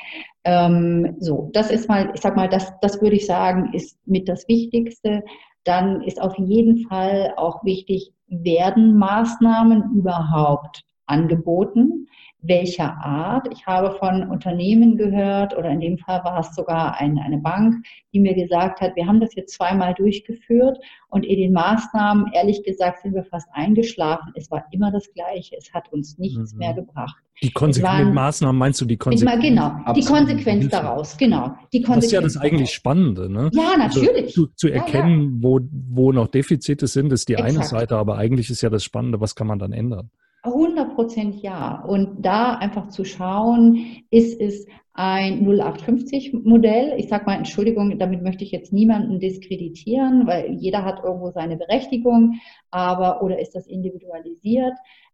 Ähm, 0.43 1.15
so, 1.19 1.49
das 1.53 1.71
ist 1.71 1.87
mal, 1.87 2.11
ich 2.13 2.21
sag 2.21 2.35
mal, 2.35 2.49
das, 2.49 2.73
das 2.81 3.01
würde 3.01 3.15
ich 3.15 3.25
sagen, 3.25 3.71
ist 3.73 3.97
mit 4.05 4.27
das 4.27 4.47
Wichtigste. 4.47 5.23
Dann 5.63 6.01
ist 6.01 6.21
auf 6.21 6.35
jeden 6.37 6.87
Fall 6.87 7.33
auch 7.37 7.63
wichtig, 7.63 8.11
werden 8.27 8.97
Maßnahmen 8.97 9.93
überhaupt 9.95 10.83
angeboten? 11.11 12.07
welcher 12.41 12.97
Art. 12.97 13.47
Ich 13.51 13.65
habe 13.65 13.95
von 13.97 14.27
Unternehmen 14.29 14.97
gehört, 14.97 15.55
oder 15.55 15.69
in 15.69 15.79
dem 15.79 15.97
Fall 15.97 16.23
war 16.23 16.39
es 16.39 16.55
sogar 16.55 16.99
ein, 16.99 17.19
eine 17.19 17.37
Bank, 17.37 17.85
die 18.13 18.19
mir 18.19 18.33
gesagt 18.33 18.81
hat, 18.81 18.95
wir 18.95 19.05
haben 19.05 19.19
das 19.19 19.35
jetzt 19.35 19.53
zweimal 19.53 19.93
durchgeführt 19.93 20.77
und 21.09 21.25
in 21.25 21.37
den 21.37 21.53
Maßnahmen, 21.53 22.31
ehrlich 22.33 22.63
gesagt, 22.63 23.01
sind 23.01 23.13
wir 23.13 23.23
fast 23.25 23.47
eingeschlafen. 23.53 24.33
Es 24.35 24.49
war 24.49 24.65
immer 24.71 24.91
das 24.91 25.11
Gleiche. 25.13 25.55
Es 25.57 25.71
hat 25.73 25.91
uns 25.91 26.17
nichts 26.17 26.53
mhm. 26.53 26.59
mehr 26.59 26.73
gebracht. 26.73 27.15
Die 27.43 27.51
konsequenten 27.51 28.13
Maßnahmen 28.13 28.57
meinst 28.57 28.81
du 28.81 28.85
die 28.85 28.97
Konsequenz? 28.97 29.43
Genau, 29.43 29.65
Absolut. 29.65 29.97
die 29.97 30.05
Konsequenz 30.05 30.69
daraus, 30.69 31.17
genau. 31.17 31.55
Die 31.73 31.81
Konsequenz 31.81 31.95
das 31.95 32.05
ist 32.05 32.11
ja 32.11 32.21
das 32.21 32.37
eigentlich 32.37 32.71
Spannende, 32.71 33.31
ne? 33.31 33.49
Ja, 33.53 33.71
also 33.79 33.99
natürlich. 33.99 34.25
Also, 34.25 34.45
zu, 34.47 34.53
zu, 34.55 34.67
erkennen, 34.67 35.21
ja, 35.21 35.25
ja. 35.25 35.43
Wo, 35.43 35.59
wo 35.71 36.11
noch 36.11 36.27
Defizite 36.27 36.85
sind, 36.85 37.11
ist 37.11 37.29
die 37.29 37.33
Exakt. 37.33 37.49
eine 37.49 37.63
Seite, 37.63 37.97
aber 37.97 38.17
eigentlich 38.17 38.49
ist 38.51 38.61
ja 38.61 38.69
das 38.69 38.83
Spannende, 38.83 39.21
was 39.21 39.35
kann 39.35 39.47
man 39.47 39.57
dann 39.57 39.73
ändern? 39.73 40.11
100 40.43 40.90
Prozent 41.01 41.41
ja. 41.41 41.83
Und 41.83 42.23
da 42.23 42.55
einfach 42.55 42.89
zu 42.89 43.03
schauen, 43.05 44.03
ist 44.11 44.39
es 44.39 44.67
ein 44.93 45.47
0850-Modell. 45.47 46.93
Ich 46.97 47.07
sage 47.07 47.25
mal, 47.25 47.37
Entschuldigung, 47.37 47.97
damit 47.97 48.21
möchte 48.21 48.43
ich 48.43 48.51
jetzt 48.51 48.71
niemanden 48.71 49.19
diskreditieren, 49.19 50.27
weil 50.27 50.51
jeder 50.51 50.85
hat 50.85 51.03
irgendwo 51.03 51.31
seine 51.31 51.57
Berechtigung, 51.57 52.39
aber 52.69 53.23
oder 53.23 53.39
ist 53.39 53.55
das 53.55 53.65
individualisiert? 53.65 54.73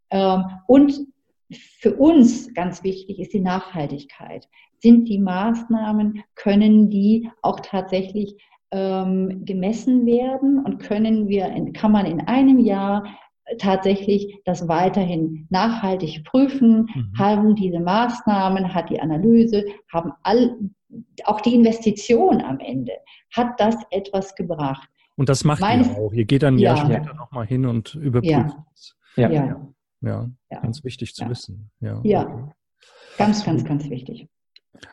Ähm, 0.10 0.44
und 0.68 1.08
für 1.52 1.96
uns 1.96 2.54
ganz 2.54 2.84
wichtig 2.84 3.20
ist 3.20 3.34
die 3.34 3.40
Nachhaltigkeit. 3.40 4.50
Sind 4.80 5.08
die 5.08 5.20
Maßnahmen, 5.20 6.24
können 6.36 6.90
die 6.90 7.30
auch 7.42 7.62
tatsächlich 7.62 8.36
ähm, 8.72 9.46
gemessen 9.46 10.06
werden 10.06 10.62
und 10.66 10.80
können 10.80 11.30
wir, 11.30 11.50
kann 11.72 11.94
man 11.94 12.06
in 12.06 12.20
einem 12.22 12.60
Jahr 12.60 13.06
tatsächlich 13.58 14.40
das 14.46 14.68
weiterhin 14.68 15.48
nachhaltig 15.50 16.24
prüfen, 16.26 16.90
mhm. 16.94 17.14
haben 17.18 17.56
diese 17.56 17.80
Maßnahmen, 17.80 18.74
hat 18.74 18.90
die 18.90 19.00
Analyse, 19.00 19.66
haben 19.92 20.12
all, 20.24 20.56
auch 21.26 21.42
die 21.42 21.56
Investition 21.56 22.42
am 22.42 22.60
Ende, 22.60 22.94
hat 23.36 23.60
das 23.60 23.76
etwas 23.92 24.36
gebracht. 24.36 24.90
Und 25.16 25.30
das 25.30 25.44
macht 25.44 25.62
Meines, 25.62 25.88
ihr 25.88 25.98
auch. 25.98 26.14
Ihr 26.14 26.26
geht 26.26 26.44
dann 26.44 26.56
ein 26.56 26.60
Jahr 26.60 26.78
später 26.78 27.14
nochmal 27.14 27.46
hin 27.46 27.66
und 27.66 27.96
überprüft 27.96 28.56
es. 28.74 28.96
Ja. 29.16 29.30
Ja. 29.30 29.70
ja. 30.02 30.30
ja. 30.52 30.60
ganz 30.62 30.84
wichtig 30.84 31.16
zu 31.16 31.28
wissen. 31.28 31.72
Ja, 31.80 32.00
ja. 32.04 32.24
Okay. 32.24 32.52
ganz, 33.18 33.44
ganz, 33.44 33.66
ganz 33.66 33.90
wichtig. 33.90 34.28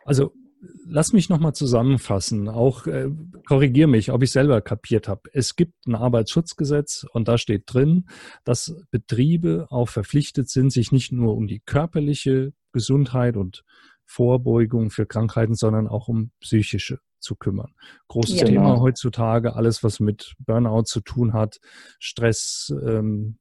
Also 0.07 0.33
lass 0.87 1.13
mich 1.13 1.29
nochmal 1.29 1.55
zusammenfassen. 1.55 2.49
Auch 2.49 2.87
äh, 2.87 3.11
korrigiere 3.47 3.89
mich, 3.89 4.13
ob 4.13 4.23
ich 4.23 4.31
selber 4.31 4.61
kapiert 4.61 5.09
habe. 5.09 5.23
Es 5.33 5.57
gibt 5.57 5.87
ein 5.87 5.95
Arbeitsschutzgesetz 5.95 7.07
und 7.13 7.29
da 7.29 7.39
steht 7.39 7.65
drin, 7.67 8.07
dass 8.45 8.75
Betriebe 8.91 9.67
auch 9.71 9.89
verpflichtet 9.89 10.49
sind, 10.49 10.71
sich 10.71 10.93
nicht 10.93 11.13
nur 11.13 11.37
um 11.37 11.47
die 11.47 11.61
körperliche 11.61 12.53
Gesundheit 12.73 13.37
und 13.37 13.65
Vorbeugung 14.05 14.91
für 14.91 15.07
Krankheiten, 15.07 15.55
sondern 15.55 15.89
auch 15.89 16.09
um 16.09 16.31
psychische 16.41 16.99
zu 17.25 17.35
kümmern. 17.35 17.73
Großes 18.09 18.41
ja, 18.41 18.47
Thema 18.47 18.71
genau. 18.71 18.81
heutzutage, 18.81 19.57
alles 19.57 19.83
was 19.83 19.99
mit 19.99 20.35
Burnout 20.39 20.85
zu 20.85 21.01
tun 21.01 21.33
hat, 21.33 21.59
Stress, 21.99 22.73
ähm, 22.87 23.39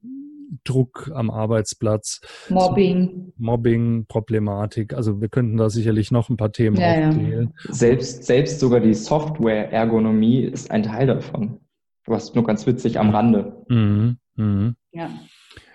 Druck 0.64 1.10
am 1.14 1.30
Arbeitsplatz. 1.30 2.20
Mobbing. 2.48 3.32
Mobbing, 3.36 4.06
Problematik. 4.06 4.94
Also 4.94 5.20
wir 5.20 5.28
könnten 5.28 5.56
da 5.56 5.70
sicherlich 5.70 6.10
noch 6.10 6.28
ein 6.28 6.36
paar 6.36 6.52
Themen 6.52 6.76
ja, 6.76 7.08
aufzählen. 7.08 7.54
Ja. 7.66 7.74
Selbst, 7.74 8.24
selbst 8.24 8.60
sogar 8.60 8.80
die 8.80 8.94
Software-Ergonomie 8.94 10.42
ist 10.42 10.70
ein 10.70 10.82
Teil 10.82 11.06
davon. 11.06 11.60
Was 12.06 12.34
nur 12.34 12.44
ganz 12.44 12.66
witzig 12.66 12.98
am 12.98 13.10
Rande. 13.10 13.64
Mhm. 13.68 14.18
Mhm. 14.36 14.76
Ja. 14.92 15.10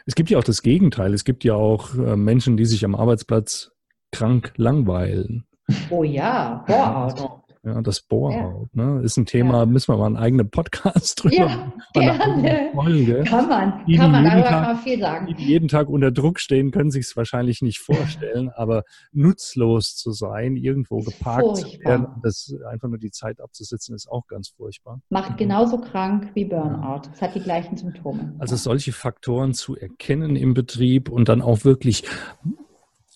Es 0.06 0.16
gibt 0.16 0.30
ja 0.30 0.38
auch 0.38 0.44
das 0.44 0.62
Gegenteil. 0.62 1.14
Es 1.14 1.24
gibt 1.24 1.44
ja 1.44 1.56
auch 1.56 1.96
äh, 1.96 2.16
Menschen, 2.16 2.58
die 2.58 2.66
sich 2.66 2.86
am 2.86 2.96
Arbeitsplatz 2.96 3.72
krank 4.12 4.54
langweilen. 4.56 5.46
Oh 5.90 6.04
ja, 6.04 6.64
Boah. 6.68 7.44
Ja, 7.62 7.82
das 7.82 8.02
Bohrhaut, 8.02 8.70
ja. 8.74 8.84
ne? 8.84 9.02
Ist 9.02 9.18
ein 9.18 9.26
Thema, 9.26 9.60
ja. 9.60 9.66
müssen 9.66 9.92
wir 9.92 9.98
mal 9.98 10.06
einen 10.06 10.16
eigenen 10.16 10.50
Podcast 10.50 11.22
drüber 11.22 11.36
ja, 11.36 11.74
gerne. 11.94 12.72
Folge. 12.74 13.24
Kann 13.26 13.50
man, 13.50 13.86
die, 13.86 13.98
kann 13.98 14.12
man, 14.12 14.26
aber 14.26 14.42
Tag, 14.44 14.50
kann 14.50 14.62
man 14.62 14.78
viel 14.78 15.00
sagen. 15.00 15.28
Die, 15.28 15.34
die 15.34 15.44
jeden 15.44 15.68
Tag 15.68 15.90
unter 15.90 16.10
Druck 16.10 16.40
stehen, 16.40 16.72
können 16.72 16.90
sich 16.90 17.06
es 17.06 17.18
wahrscheinlich 17.18 17.62
nicht 17.62 17.80
vorstellen, 17.80 18.50
aber 18.56 18.84
nutzlos 19.12 19.98
zu 19.98 20.14
sein, 20.14 20.56
irgendwo 20.56 21.00
geparkt 21.00 21.44
furchtbar. 21.44 21.70
zu 21.70 21.80
werden, 21.84 22.08
das 22.24 22.56
einfach 22.70 22.88
nur 22.88 22.98
die 22.98 23.12
Zeit 23.12 23.42
abzusitzen, 23.42 23.94
ist 23.94 24.10
auch 24.10 24.26
ganz 24.28 24.50
furchtbar. 24.56 25.02
Macht 25.10 25.38
genauso 25.38 25.80
krank 25.80 26.32
wie 26.36 26.46
Burnout. 26.46 27.10
Es 27.12 27.22
hat 27.22 27.36
die 27.36 27.42
gleichen 27.42 27.76
Symptome. 27.76 28.36
Also 28.40 28.56
solche 28.56 28.94
Faktoren 28.94 29.54
zu 29.54 29.76
erkennen 29.76 30.38
im 30.38 30.54
Betrieb 30.54 31.10
und 31.10 31.28
dann 31.28 31.42
auch 31.42 31.66
wirklich 31.66 32.06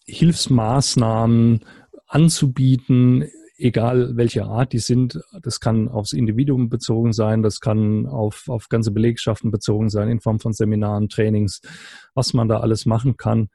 Hilfsmaßnahmen 0.06 1.62
anzubieten, 2.08 3.30
egal 3.64 4.18
welche 4.18 4.44
Art 4.44 4.74
die 4.74 4.80
sind, 4.80 5.22
das 5.42 5.62
kann 5.62 5.88
aufs 5.88 6.12
Individuum 6.12 6.70
bezogen 6.70 7.14
sein, 7.14 7.42
das 7.42 7.62
kann 7.62 8.08
auf, 8.08 8.50
auf 8.50 8.68
ganze 8.68 8.92
Belegschaften 8.92 9.52
bezogen 9.52 9.90
sein, 9.90 10.10
in 10.10 10.20
Form 10.20 10.40
von 10.40 10.52
Seminaren, 10.52 11.08
Trainings, 11.08 11.62
was 12.14 12.34
man 12.34 12.50
da 12.50 12.60
alles 12.60 12.86
machen 12.86 13.16
kann, 13.16 13.50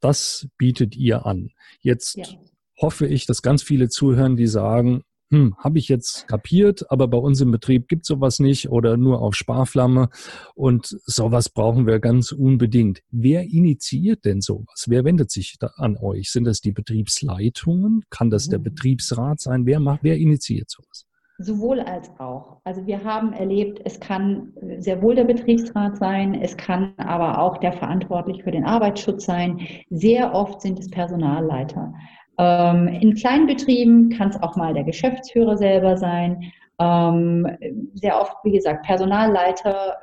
das 0.00 0.46
bietet 0.58 0.94
ihr 0.94 1.24
an. 1.24 1.50
Jetzt 1.80 2.16
ja. 2.16 2.26
hoffe 2.80 3.06
ich, 3.06 3.24
dass 3.24 3.40
ganz 3.40 3.62
viele 3.62 3.88
zuhören, 3.88 4.36
die 4.36 4.46
sagen, 4.46 5.04
hm, 5.30 5.54
habe 5.58 5.78
ich 5.78 5.88
jetzt 5.88 6.26
kapiert, 6.26 6.90
aber 6.90 7.06
bei 7.06 7.18
uns 7.18 7.40
im 7.40 7.52
Betrieb 7.52 7.86
gibt 7.86 8.04
sowas 8.04 8.40
nicht 8.40 8.68
oder 8.68 8.96
nur 8.96 9.22
auf 9.22 9.36
Sparflamme 9.36 10.08
und 10.56 10.98
sowas 11.04 11.48
brauchen 11.48 11.86
wir 11.86 12.00
ganz 12.00 12.32
unbedingt. 12.32 13.02
Wer 13.10 13.44
initiiert 13.44 14.24
denn 14.24 14.40
sowas? 14.40 14.86
Wer 14.88 15.04
wendet 15.04 15.30
sich 15.30 15.56
da 15.60 15.68
an 15.76 15.96
euch? 15.96 16.32
Sind 16.32 16.44
das 16.44 16.60
die 16.60 16.72
Betriebsleitungen? 16.72 18.04
Kann 18.10 18.30
das 18.30 18.48
der 18.48 18.58
mhm. 18.58 18.64
Betriebsrat 18.64 19.40
sein? 19.40 19.66
Wer 19.66 19.78
macht, 19.78 20.00
wer 20.02 20.16
initiiert 20.16 20.68
sowas? 20.68 21.06
Sowohl 21.38 21.80
als 21.80 22.10
auch. 22.18 22.60
Also 22.64 22.84
wir 22.86 23.02
haben 23.02 23.32
erlebt, 23.32 23.80
es 23.84 23.98
kann 23.98 24.52
sehr 24.78 25.00
wohl 25.00 25.14
der 25.14 25.24
Betriebsrat 25.24 25.96
sein, 25.96 26.34
es 26.34 26.54
kann 26.56 26.92
aber 26.98 27.38
auch 27.40 27.56
der 27.58 27.72
verantwortlich 27.72 28.42
für 28.42 28.50
den 28.50 28.64
Arbeitsschutz 28.64 29.24
sein. 29.24 29.60
Sehr 29.88 30.34
oft 30.34 30.60
sind 30.60 30.78
es 30.78 30.90
Personalleiter. 30.90 31.94
Ähm, 32.40 32.88
in 32.88 33.14
kleinen 33.14 33.46
Betrieben 33.46 34.08
kann 34.08 34.30
es 34.30 34.42
auch 34.42 34.56
mal 34.56 34.72
der 34.72 34.84
Geschäftsführer 34.84 35.58
selber 35.58 35.98
sein. 35.98 36.50
Ähm, 36.78 37.46
sehr 37.92 38.18
oft, 38.18 38.34
wie 38.44 38.52
gesagt, 38.52 38.86
Personalleiter 38.86 39.98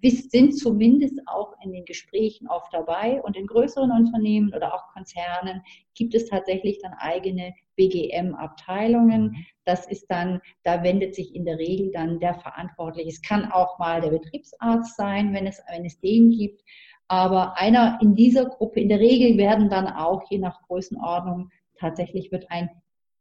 sind 0.00 0.56
zumindest 0.56 1.20
auch 1.26 1.54
in 1.64 1.72
den 1.72 1.84
Gesprächen 1.84 2.46
oft 2.46 2.72
dabei. 2.72 3.20
Und 3.22 3.36
in 3.36 3.48
größeren 3.48 3.90
Unternehmen 3.90 4.54
oder 4.54 4.72
auch 4.72 4.92
Konzernen 4.92 5.62
gibt 5.94 6.14
es 6.14 6.28
tatsächlich 6.28 6.78
dann 6.80 6.94
eigene 6.98 7.52
BGM-Abteilungen. 7.74 9.22
Mhm. 9.22 9.36
Das 9.64 9.88
ist 9.88 10.06
dann, 10.08 10.40
da 10.62 10.84
wendet 10.84 11.16
sich 11.16 11.34
in 11.34 11.44
der 11.44 11.58
Regel 11.58 11.90
dann 11.90 12.20
der 12.20 12.34
Verantwortliche. 12.34 13.08
Es 13.08 13.22
kann 13.22 13.50
auch 13.50 13.80
mal 13.80 14.00
der 14.00 14.10
Betriebsarzt 14.10 14.96
sein, 14.96 15.34
wenn 15.34 15.48
es, 15.48 15.60
wenn 15.68 15.84
es 15.84 15.98
den 15.98 16.30
gibt. 16.30 16.62
Aber 17.08 17.56
einer 17.56 17.98
in 18.00 18.14
dieser 18.14 18.46
Gruppe, 18.46 18.80
in 18.80 18.88
der 18.88 19.00
Regel 19.00 19.36
werden 19.38 19.68
dann 19.68 19.86
auch, 19.86 20.22
je 20.30 20.38
nach 20.38 20.62
Größenordnung, 20.62 21.50
tatsächlich 21.78 22.32
wird 22.32 22.50
ein 22.50 22.70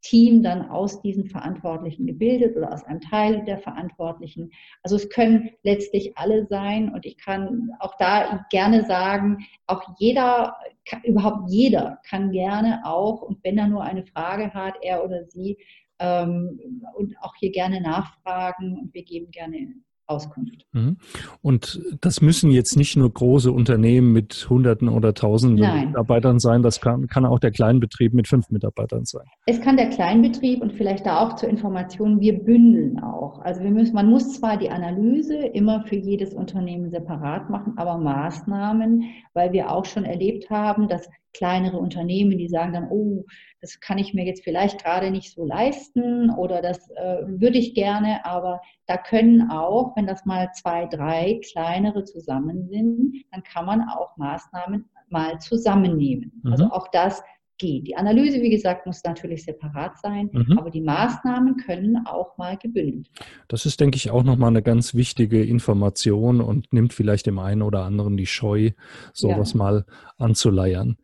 Team 0.02 0.44
dann 0.44 0.70
aus 0.70 1.02
diesen 1.02 1.26
Verantwortlichen 1.26 2.06
gebildet 2.06 2.56
oder 2.56 2.72
aus 2.72 2.84
einem 2.84 3.02
Teil 3.02 3.44
der 3.46 3.58
Verantwortlichen. 3.58 4.52
Also 4.84 4.98
es 4.98 5.10
können 5.10 5.50
letztlich 5.64 6.16
alle 6.16 6.46
sein 6.46 6.94
und 6.94 7.08
ich 7.08 7.18
kann 7.18 7.72
auch 7.80 7.96
da 7.98 8.46
gerne 8.52 8.86
sagen, 8.86 9.40
auch 9.66 9.82
jeder, 9.98 10.58
überhaupt 11.04 11.50
jeder 11.50 12.00
kann 12.08 12.32
gerne 12.32 12.82
auch 12.86 13.24
und 13.24 13.44
wenn 13.44 13.58
er 13.58 13.68
nur 13.68 13.84
eine 13.84 14.06
Frage 14.06 14.54
hat, 14.54 14.76
er 14.84 15.04
oder 15.04 15.26
sie, 15.26 15.58
ähm, 16.00 16.60
und 16.96 17.16
auch 17.22 17.34
hier 17.36 17.52
gerne 17.52 17.82
nachfragen 17.82 18.78
und 18.78 18.94
wir 18.94 19.04
geben 19.04 19.32
gerne 19.32 19.74
Auskunft. 20.08 20.66
Mhm. 20.74 20.98
Und 21.42 21.82
das 22.02 22.22
müssen 22.22 22.52
jetzt 22.52 22.76
nicht 22.76 22.96
nur 22.96 23.12
große 23.12 23.52
Unternehmen 23.52 24.14
mit 24.14 24.48
Hunderten 24.50 24.90
oder 24.90 25.14
Tausenden 25.14 25.60
Nein. 25.60 25.88
Mitarbeitern 25.88 26.40
sein, 26.40 26.62
das 26.62 26.82
kann, 26.82 27.08
kann 27.08 27.26
auch 27.26 27.40
der 27.40 27.52
Kleinbetrieb 27.52 28.14
mit 28.14 28.28
fünf 28.28 28.50
Mitarbeitern 28.50 29.06
sein. 29.06 29.26
Es 29.46 29.62
kann 29.62 29.78
der 29.78 29.90
Kleinbetrieb 29.90 30.62
und 30.62 30.74
vielleicht 30.74 31.06
da 31.06 31.20
auch 31.20 31.36
zur 31.36 31.50
Information, 31.50 32.20
wir 32.20 32.44
bündeln 32.44 33.00
auch. 33.00 33.40
Also 33.40 33.62
wir 33.62 33.72
müssen, 33.72 33.96
man 33.96 34.10
muss 34.10 34.34
zwar 34.34 34.58
die 34.58 34.70
Analyse 34.70 35.38
immer 35.38 35.86
für 35.86 35.96
jedes 35.96 36.34
Unternehmen 36.34 36.90
separat 36.90 37.50
machen, 37.50 37.74
aber 37.78 37.98
Maßnahmen, 37.98 39.04
weil 39.34 39.52
wir 39.54 39.72
auch 39.72 39.86
schon 39.86 40.06
erlebt 40.06 40.50
haben, 40.50 40.88
dass 40.88 41.10
kleinere 41.36 41.78
Unternehmen, 41.78 42.38
die 42.38 42.48
sagen 42.48 42.74
dann, 42.74 42.90
oh, 42.90 43.26
das 43.62 43.80
kann 43.80 43.98
ich 43.98 44.14
mir 44.14 44.26
jetzt 44.26 44.44
vielleicht 44.44 44.84
gerade 44.84 45.12
nicht 45.12 45.34
so 45.34 45.46
leisten 45.46 46.30
oder 46.32 46.62
das 46.62 46.90
äh, 46.92 47.24
würde 47.26 47.58
ich 47.58 47.74
gerne, 47.74 48.26
aber 48.26 48.62
da 48.86 48.98
können 48.98 49.50
auch, 49.50 49.96
wenn 49.96 50.08
das 50.08 50.26
mal 50.26 50.50
zwei, 50.54 50.86
drei 50.86 51.40
kleinere 51.52 52.04
zusammen 52.04 52.68
sind, 52.68 53.26
dann 53.32 53.44
kann 53.44 53.66
man 53.66 53.82
auch 53.90 54.16
Maßnahmen 54.18 54.86
mal 55.10 55.40
zusammennehmen. 55.40 56.42
Mhm. 56.44 56.52
Also 56.52 56.66
auch 56.66 56.88
das 56.90 57.24
geht. 57.58 57.88
Die 57.88 57.96
Analyse, 57.96 58.42
wie 58.42 58.50
gesagt, 58.50 58.86
muss 58.86 59.04
natürlich 59.04 59.46
separat 59.46 59.98
sein, 60.00 60.30
mhm. 60.32 60.58
aber 60.58 60.70
die 60.70 60.82
Maßnahmen 60.82 61.58
können 61.58 62.06
auch 62.06 62.38
mal 62.38 62.58
gebündelt. 62.58 63.10
Das 63.48 63.66
ist, 63.66 63.80
denke 63.80 63.98
ich, 63.98 64.12
auch 64.12 64.24
nochmal 64.24 64.50
eine 64.50 64.62
ganz 64.62 64.94
wichtige 64.94 65.44
Information 65.44 66.42
und 66.42 66.72
nimmt 66.74 66.94
vielleicht 66.94 67.26
dem 67.26 67.40
einen 67.40 67.62
oder 67.62 67.84
anderen 67.84 68.18
die 68.18 68.26
Scheu, 68.26 68.72
sowas 69.14 69.54
ja. 69.54 69.58
mal 69.58 69.86
anzuleiern. 70.18 70.98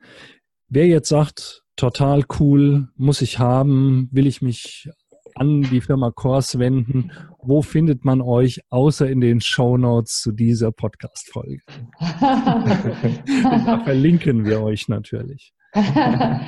Wer 0.67 0.87
jetzt 0.87 1.09
sagt, 1.09 1.63
total 1.75 2.23
cool, 2.39 2.89
muss 2.95 3.21
ich 3.21 3.39
haben, 3.39 4.09
will 4.11 4.27
ich 4.27 4.41
mich 4.41 4.89
an 5.35 5.61
die 5.61 5.81
Firma 5.81 6.11
Kors 6.11 6.59
wenden, 6.59 7.11
wo 7.41 7.61
findet 7.61 8.03
man 8.03 8.21
euch 8.21 8.61
außer 8.69 9.09
in 9.09 9.21
den 9.21 9.39
Show 9.39 9.77
Notes 9.77 10.21
zu 10.21 10.31
dieser 10.31 10.71
Podcast-Folge? 10.71 11.61
da 11.99 13.81
verlinken 13.83 14.45
wir 14.45 14.61
euch 14.61 14.89
natürlich. 14.89 15.53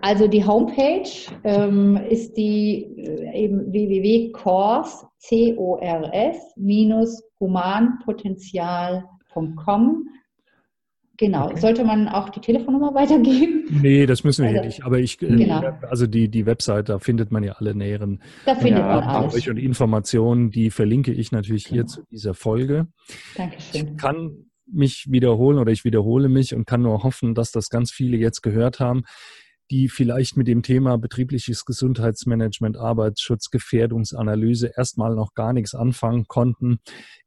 also 0.00 0.28
die 0.28 0.44
Homepage 0.44 1.08
ähm, 1.44 1.96
ist 1.96 2.36
die 2.36 2.84
äh, 2.98 3.44
eben 3.44 3.72
www.cors, 3.72 5.06
C-O-R-S, 5.18 6.54
humanpotenzial.com. 7.40 10.08
Genau. 11.18 11.46
Okay. 11.46 11.60
Sollte 11.60 11.84
man 11.84 12.08
auch 12.08 12.28
die 12.28 12.40
Telefonnummer 12.40 12.94
weitergeben? 12.94 13.64
Nee, 13.70 14.06
das 14.06 14.22
müssen 14.22 14.42
wir 14.42 14.50
also, 14.50 14.60
hier 14.60 14.66
nicht. 14.66 14.84
Aber 14.84 14.98
ich, 14.98 15.20
äh, 15.22 15.28
genau. 15.28 15.62
also 15.88 16.06
die, 16.06 16.28
die 16.28 16.44
Website, 16.44 16.88
da 16.88 16.98
findet 16.98 17.32
man 17.32 17.42
ja 17.42 17.52
alle 17.52 17.74
näheren 17.74 18.20
da 18.44 18.54
findet 18.54 18.80
ja, 18.80 19.00
man 19.00 19.04
alles. 19.04 19.48
und 19.48 19.56
Informationen, 19.56 20.50
die 20.50 20.70
verlinke 20.70 21.12
ich 21.12 21.32
natürlich 21.32 21.64
genau. 21.64 21.74
hier 21.74 21.86
zu 21.86 22.02
dieser 22.10 22.34
Folge. 22.34 22.88
Dankeschön. 23.36 23.92
Ich 23.92 23.96
kann 23.96 24.45
mich 24.66 25.06
wiederholen 25.08 25.58
oder 25.58 25.72
ich 25.72 25.84
wiederhole 25.84 26.28
mich 26.28 26.54
und 26.54 26.66
kann 26.66 26.82
nur 26.82 27.02
hoffen, 27.02 27.34
dass 27.34 27.50
das 27.50 27.68
ganz 27.68 27.92
viele 27.92 28.16
jetzt 28.16 28.42
gehört 28.42 28.80
haben, 28.80 29.04
die 29.70 29.88
vielleicht 29.88 30.36
mit 30.36 30.46
dem 30.46 30.62
Thema 30.62 30.96
betriebliches 30.96 31.64
Gesundheitsmanagement, 31.64 32.76
Arbeitsschutz, 32.76 33.50
Gefährdungsanalyse 33.50 34.72
erstmal 34.76 35.14
noch 35.14 35.34
gar 35.34 35.52
nichts 35.52 35.74
anfangen 35.74 36.26
konnten. 36.28 36.78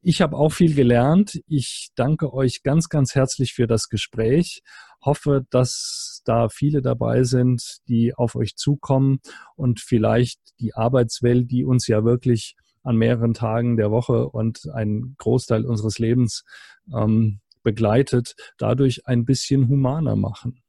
Ich 0.01 0.21
habe 0.21 0.37
auch 0.37 0.53
viel 0.53 0.73
gelernt. 0.73 1.41
Ich 1.47 1.89
danke 1.95 2.33
euch 2.33 2.63
ganz, 2.63 2.87
ganz 2.87 3.15
herzlich 3.15 3.53
für 3.53 3.67
das 3.67 3.89
Gespräch. 3.89 4.61
Hoffe, 5.01 5.45
dass 5.49 6.21
da 6.25 6.49
viele 6.49 6.81
dabei 6.81 7.23
sind, 7.23 7.79
die 7.87 8.13
auf 8.15 8.35
euch 8.35 8.55
zukommen 8.55 9.19
und 9.55 9.79
vielleicht 9.81 10.39
die 10.59 10.73
Arbeitswelt, 10.73 11.51
die 11.51 11.65
uns 11.65 11.87
ja 11.87 12.03
wirklich 12.03 12.55
an 12.89 12.97
mehreren 12.97 13.35
Tagen 13.35 13.77
der 13.77 13.91
Woche 13.91 14.27
und 14.29 14.67
einen 14.73 15.15
Großteil 15.19 15.63
unseres 15.63 15.99
Lebens 15.99 16.43
ähm, 16.91 17.39
begleitet, 17.61 18.35
dadurch 18.57 19.05
ein 19.05 19.25
bisschen 19.25 19.69
humaner 19.69 20.15
machen. 20.15 20.61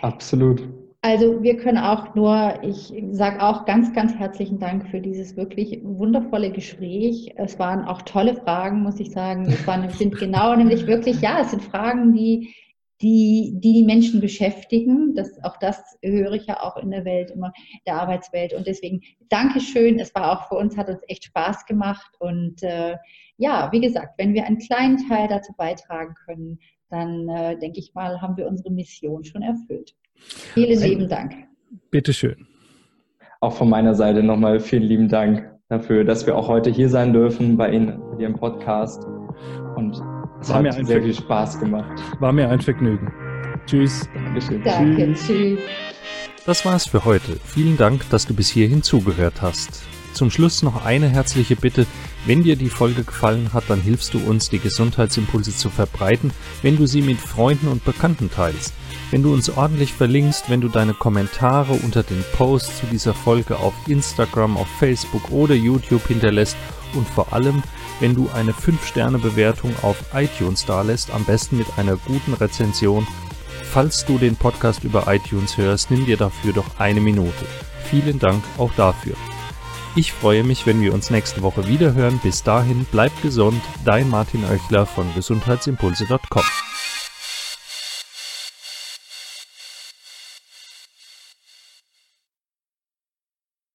Absolut. 0.00 0.66
Also 1.02 1.42
wir 1.42 1.58
können 1.58 1.76
auch 1.76 2.14
nur, 2.14 2.54
ich 2.62 2.94
sage 3.10 3.42
auch 3.42 3.66
ganz, 3.66 3.92
ganz 3.92 4.14
herzlichen 4.14 4.58
Dank 4.58 4.88
für 4.88 5.02
dieses 5.02 5.36
wirklich 5.36 5.78
wundervolle 5.82 6.50
Gespräch. 6.50 7.34
Es 7.36 7.58
waren 7.58 7.84
auch 7.84 8.00
tolle 8.00 8.34
Fragen, 8.34 8.82
muss 8.82 8.98
ich 8.98 9.10
sagen. 9.10 9.44
Es 9.44 9.66
waren, 9.66 9.86
sind 9.90 10.18
genau 10.18 10.56
nämlich 10.56 10.86
wirklich, 10.86 11.20
ja, 11.20 11.40
es 11.42 11.50
sind 11.50 11.62
Fragen, 11.62 12.14
die, 12.14 12.54
die, 13.02 13.54
die 13.56 13.72
die 13.72 13.84
Menschen 13.84 14.20
beschäftigen. 14.20 15.14
Das, 15.14 15.42
auch 15.42 15.56
das 15.58 15.82
höre 16.02 16.32
ich 16.32 16.46
ja 16.46 16.62
auch 16.62 16.76
in 16.76 16.90
der 16.90 17.04
Welt 17.04 17.30
immer, 17.30 17.52
der 17.86 18.00
Arbeitswelt. 18.00 18.52
Und 18.52 18.66
deswegen 18.66 19.02
Dankeschön. 19.28 19.98
Es 19.98 20.14
war 20.14 20.32
auch 20.32 20.48
für 20.48 20.54
uns, 20.56 20.76
hat 20.76 20.88
uns 20.88 21.00
echt 21.08 21.24
Spaß 21.24 21.66
gemacht. 21.66 22.12
Und 22.20 22.62
äh, 22.62 22.96
ja, 23.36 23.70
wie 23.72 23.80
gesagt, 23.80 24.14
wenn 24.18 24.34
wir 24.34 24.44
einen 24.44 24.58
kleinen 24.58 25.08
Teil 25.08 25.28
dazu 25.28 25.52
beitragen 25.56 26.14
können, 26.24 26.58
dann 26.90 27.28
äh, 27.28 27.58
denke 27.58 27.80
ich 27.80 27.94
mal, 27.94 28.20
haben 28.20 28.36
wir 28.36 28.46
unsere 28.46 28.70
Mission 28.70 29.24
schon 29.24 29.42
erfüllt. 29.42 29.94
Vielen 30.16 30.80
lieben 30.80 31.08
Dank. 31.08 31.34
Bitteschön. 31.90 32.46
Auch 33.40 33.52
von 33.52 33.68
meiner 33.68 33.94
Seite 33.94 34.22
nochmal 34.22 34.60
vielen 34.60 34.84
lieben 34.84 35.08
Dank 35.08 35.50
dafür, 35.68 36.04
dass 36.04 36.26
wir 36.26 36.36
auch 36.36 36.48
heute 36.48 36.70
hier 36.70 36.88
sein 36.88 37.12
dürfen 37.12 37.56
bei 37.56 37.72
Ihnen, 37.72 38.00
bei 38.12 38.22
Ihrem 38.22 38.36
Podcast. 38.36 39.04
Und 39.76 40.00
es 40.44 40.50
War 40.50 40.62
hat 40.62 40.86
sehr 40.86 41.02
viel 41.02 41.14
Spaß 41.14 41.58
gemacht. 41.58 42.02
War 42.20 42.32
mir 42.32 42.48
ein 42.50 42.60
Vergnügen. 42.60 43.12
Tschüss. 43.66 44.08
Dankeschön. 44.14 44.62
Danke, 44.62 45.14
tschüss. 45.14 45.58
Das 46.44 46.64
war's 46.66 46.86
für 46.86 47.04
heute. 47.06 47.38
Vielen 47.44 47.78
Dank, 47.78 48.08
dass 48.10 48.26
du 48.26 48.34
bis 48.34 48.50
hierhin 48.50 48.82
zugehört 48.82 49.40
hast. 49.40 49.82
Zum 50.12 50.30
Schluss 50.30 50.62
noch 50.62 50.84
eine 50.84 51.08
herzliche 51.08 51.56
Bitte. 51.56 51.86
Wenn 52.26 52.42
dir 52.42 52.56
die 52.56 52.68
Folge 52.68 53.04
gefallen 53.04 53.52
hat, 53.54 53.64
dann 53.68 53.80
hilfst 53.80 54.12
du 54.12 54.18
uns, 54.18 54.50
die 54.50 54.58
Gesundheitsimpulse 54.58 55.56
zu 55.56 55.70
verbreiten, 55.70 56.30
wenn 56.62 56.76
du 56.76 56.86
sie 56.86 57.00
mit 57.00 57.18
Freunden 57.18 57.68
und 57.68 57.84
Bekannten 57.84 58.30
teilst. 58.30 58.74
Wenn 59.10 59.22
du 59.22 59.32
uns 59.32 59.48
ordentlich 59.48 59.92
verlinkst, 59.94 60.50
wenn 60.50 60.60
du 60.60 60.68
deine 60.68 60.92
Kommentare 60.92 61.72
unter 61.72 62.02
den 62.02 62.22
Posts 62.34 62.80
zu 62.80 62.86
dieser 62.86 63.14
Folge 63.14 63.56
auf 63.56 63.74
Instagram, 63.88 64.56
auf 64.56 64.68
Facebook 64.78 65.30
oder 65.30 65.54
YouTube 65.54 66.06
hinterlässt 66.06 66.56
und 66.94 67.08
vor 67.08 67.32
allem, 67.32 67.62
wenn 68.00 68.14
du 68.14 68.28
eine 68.34 68.52
5-Sterne-Bewertung 68.52 69.74
auf 69.82 69.96
iTunes 70.14 70.64
dalässt, 70.64 71.10
am 71.12 71.24
besten 71.24 71.58
mit 71.58 71.66
einer 71.76 71.96
guten 71.96 72.34
Rezension. 72.34 73.06
Falls 73.62 74.04
du 74.04 74.18
den 74.18 74.36
Podcast 74.36 74.84
über 74.84 75.12
iTunes 75.12 75.56
hörst, 75.56 75.90
nimm 75.90 76.06
dir 76.06 76.16
dafür 76.16 76.52
doch 76.52 76.78
eine 76.78 77.00
Minute. 77.00 77.46
Vielen 77.90 78.18
Dank 78.18 78.42
auch 78.58 78.72
dafür. 78.76 79.14
Ich 79.96 80.12
freue 80.12 80.42
mich, 80.42 80.66
wenn 80.66 80.80
wir 80.80 80.92
uns 80.92 81.10
nächste 81.10 81.42
Woche 81.42 81.68
wieder 81.68 81.94
hören. 81.94 82.18
Bis 82.22 82.42
dahin, 82.42 82.84
bleib 82.90 83.12
gesund. 83.22 83.62
Dein 83.84 84.10
Martin 84.10 84.44
Oechler 84.44 84.86
von 84.86 85.06
gesundheitsimpulse.com. 85.14 86.73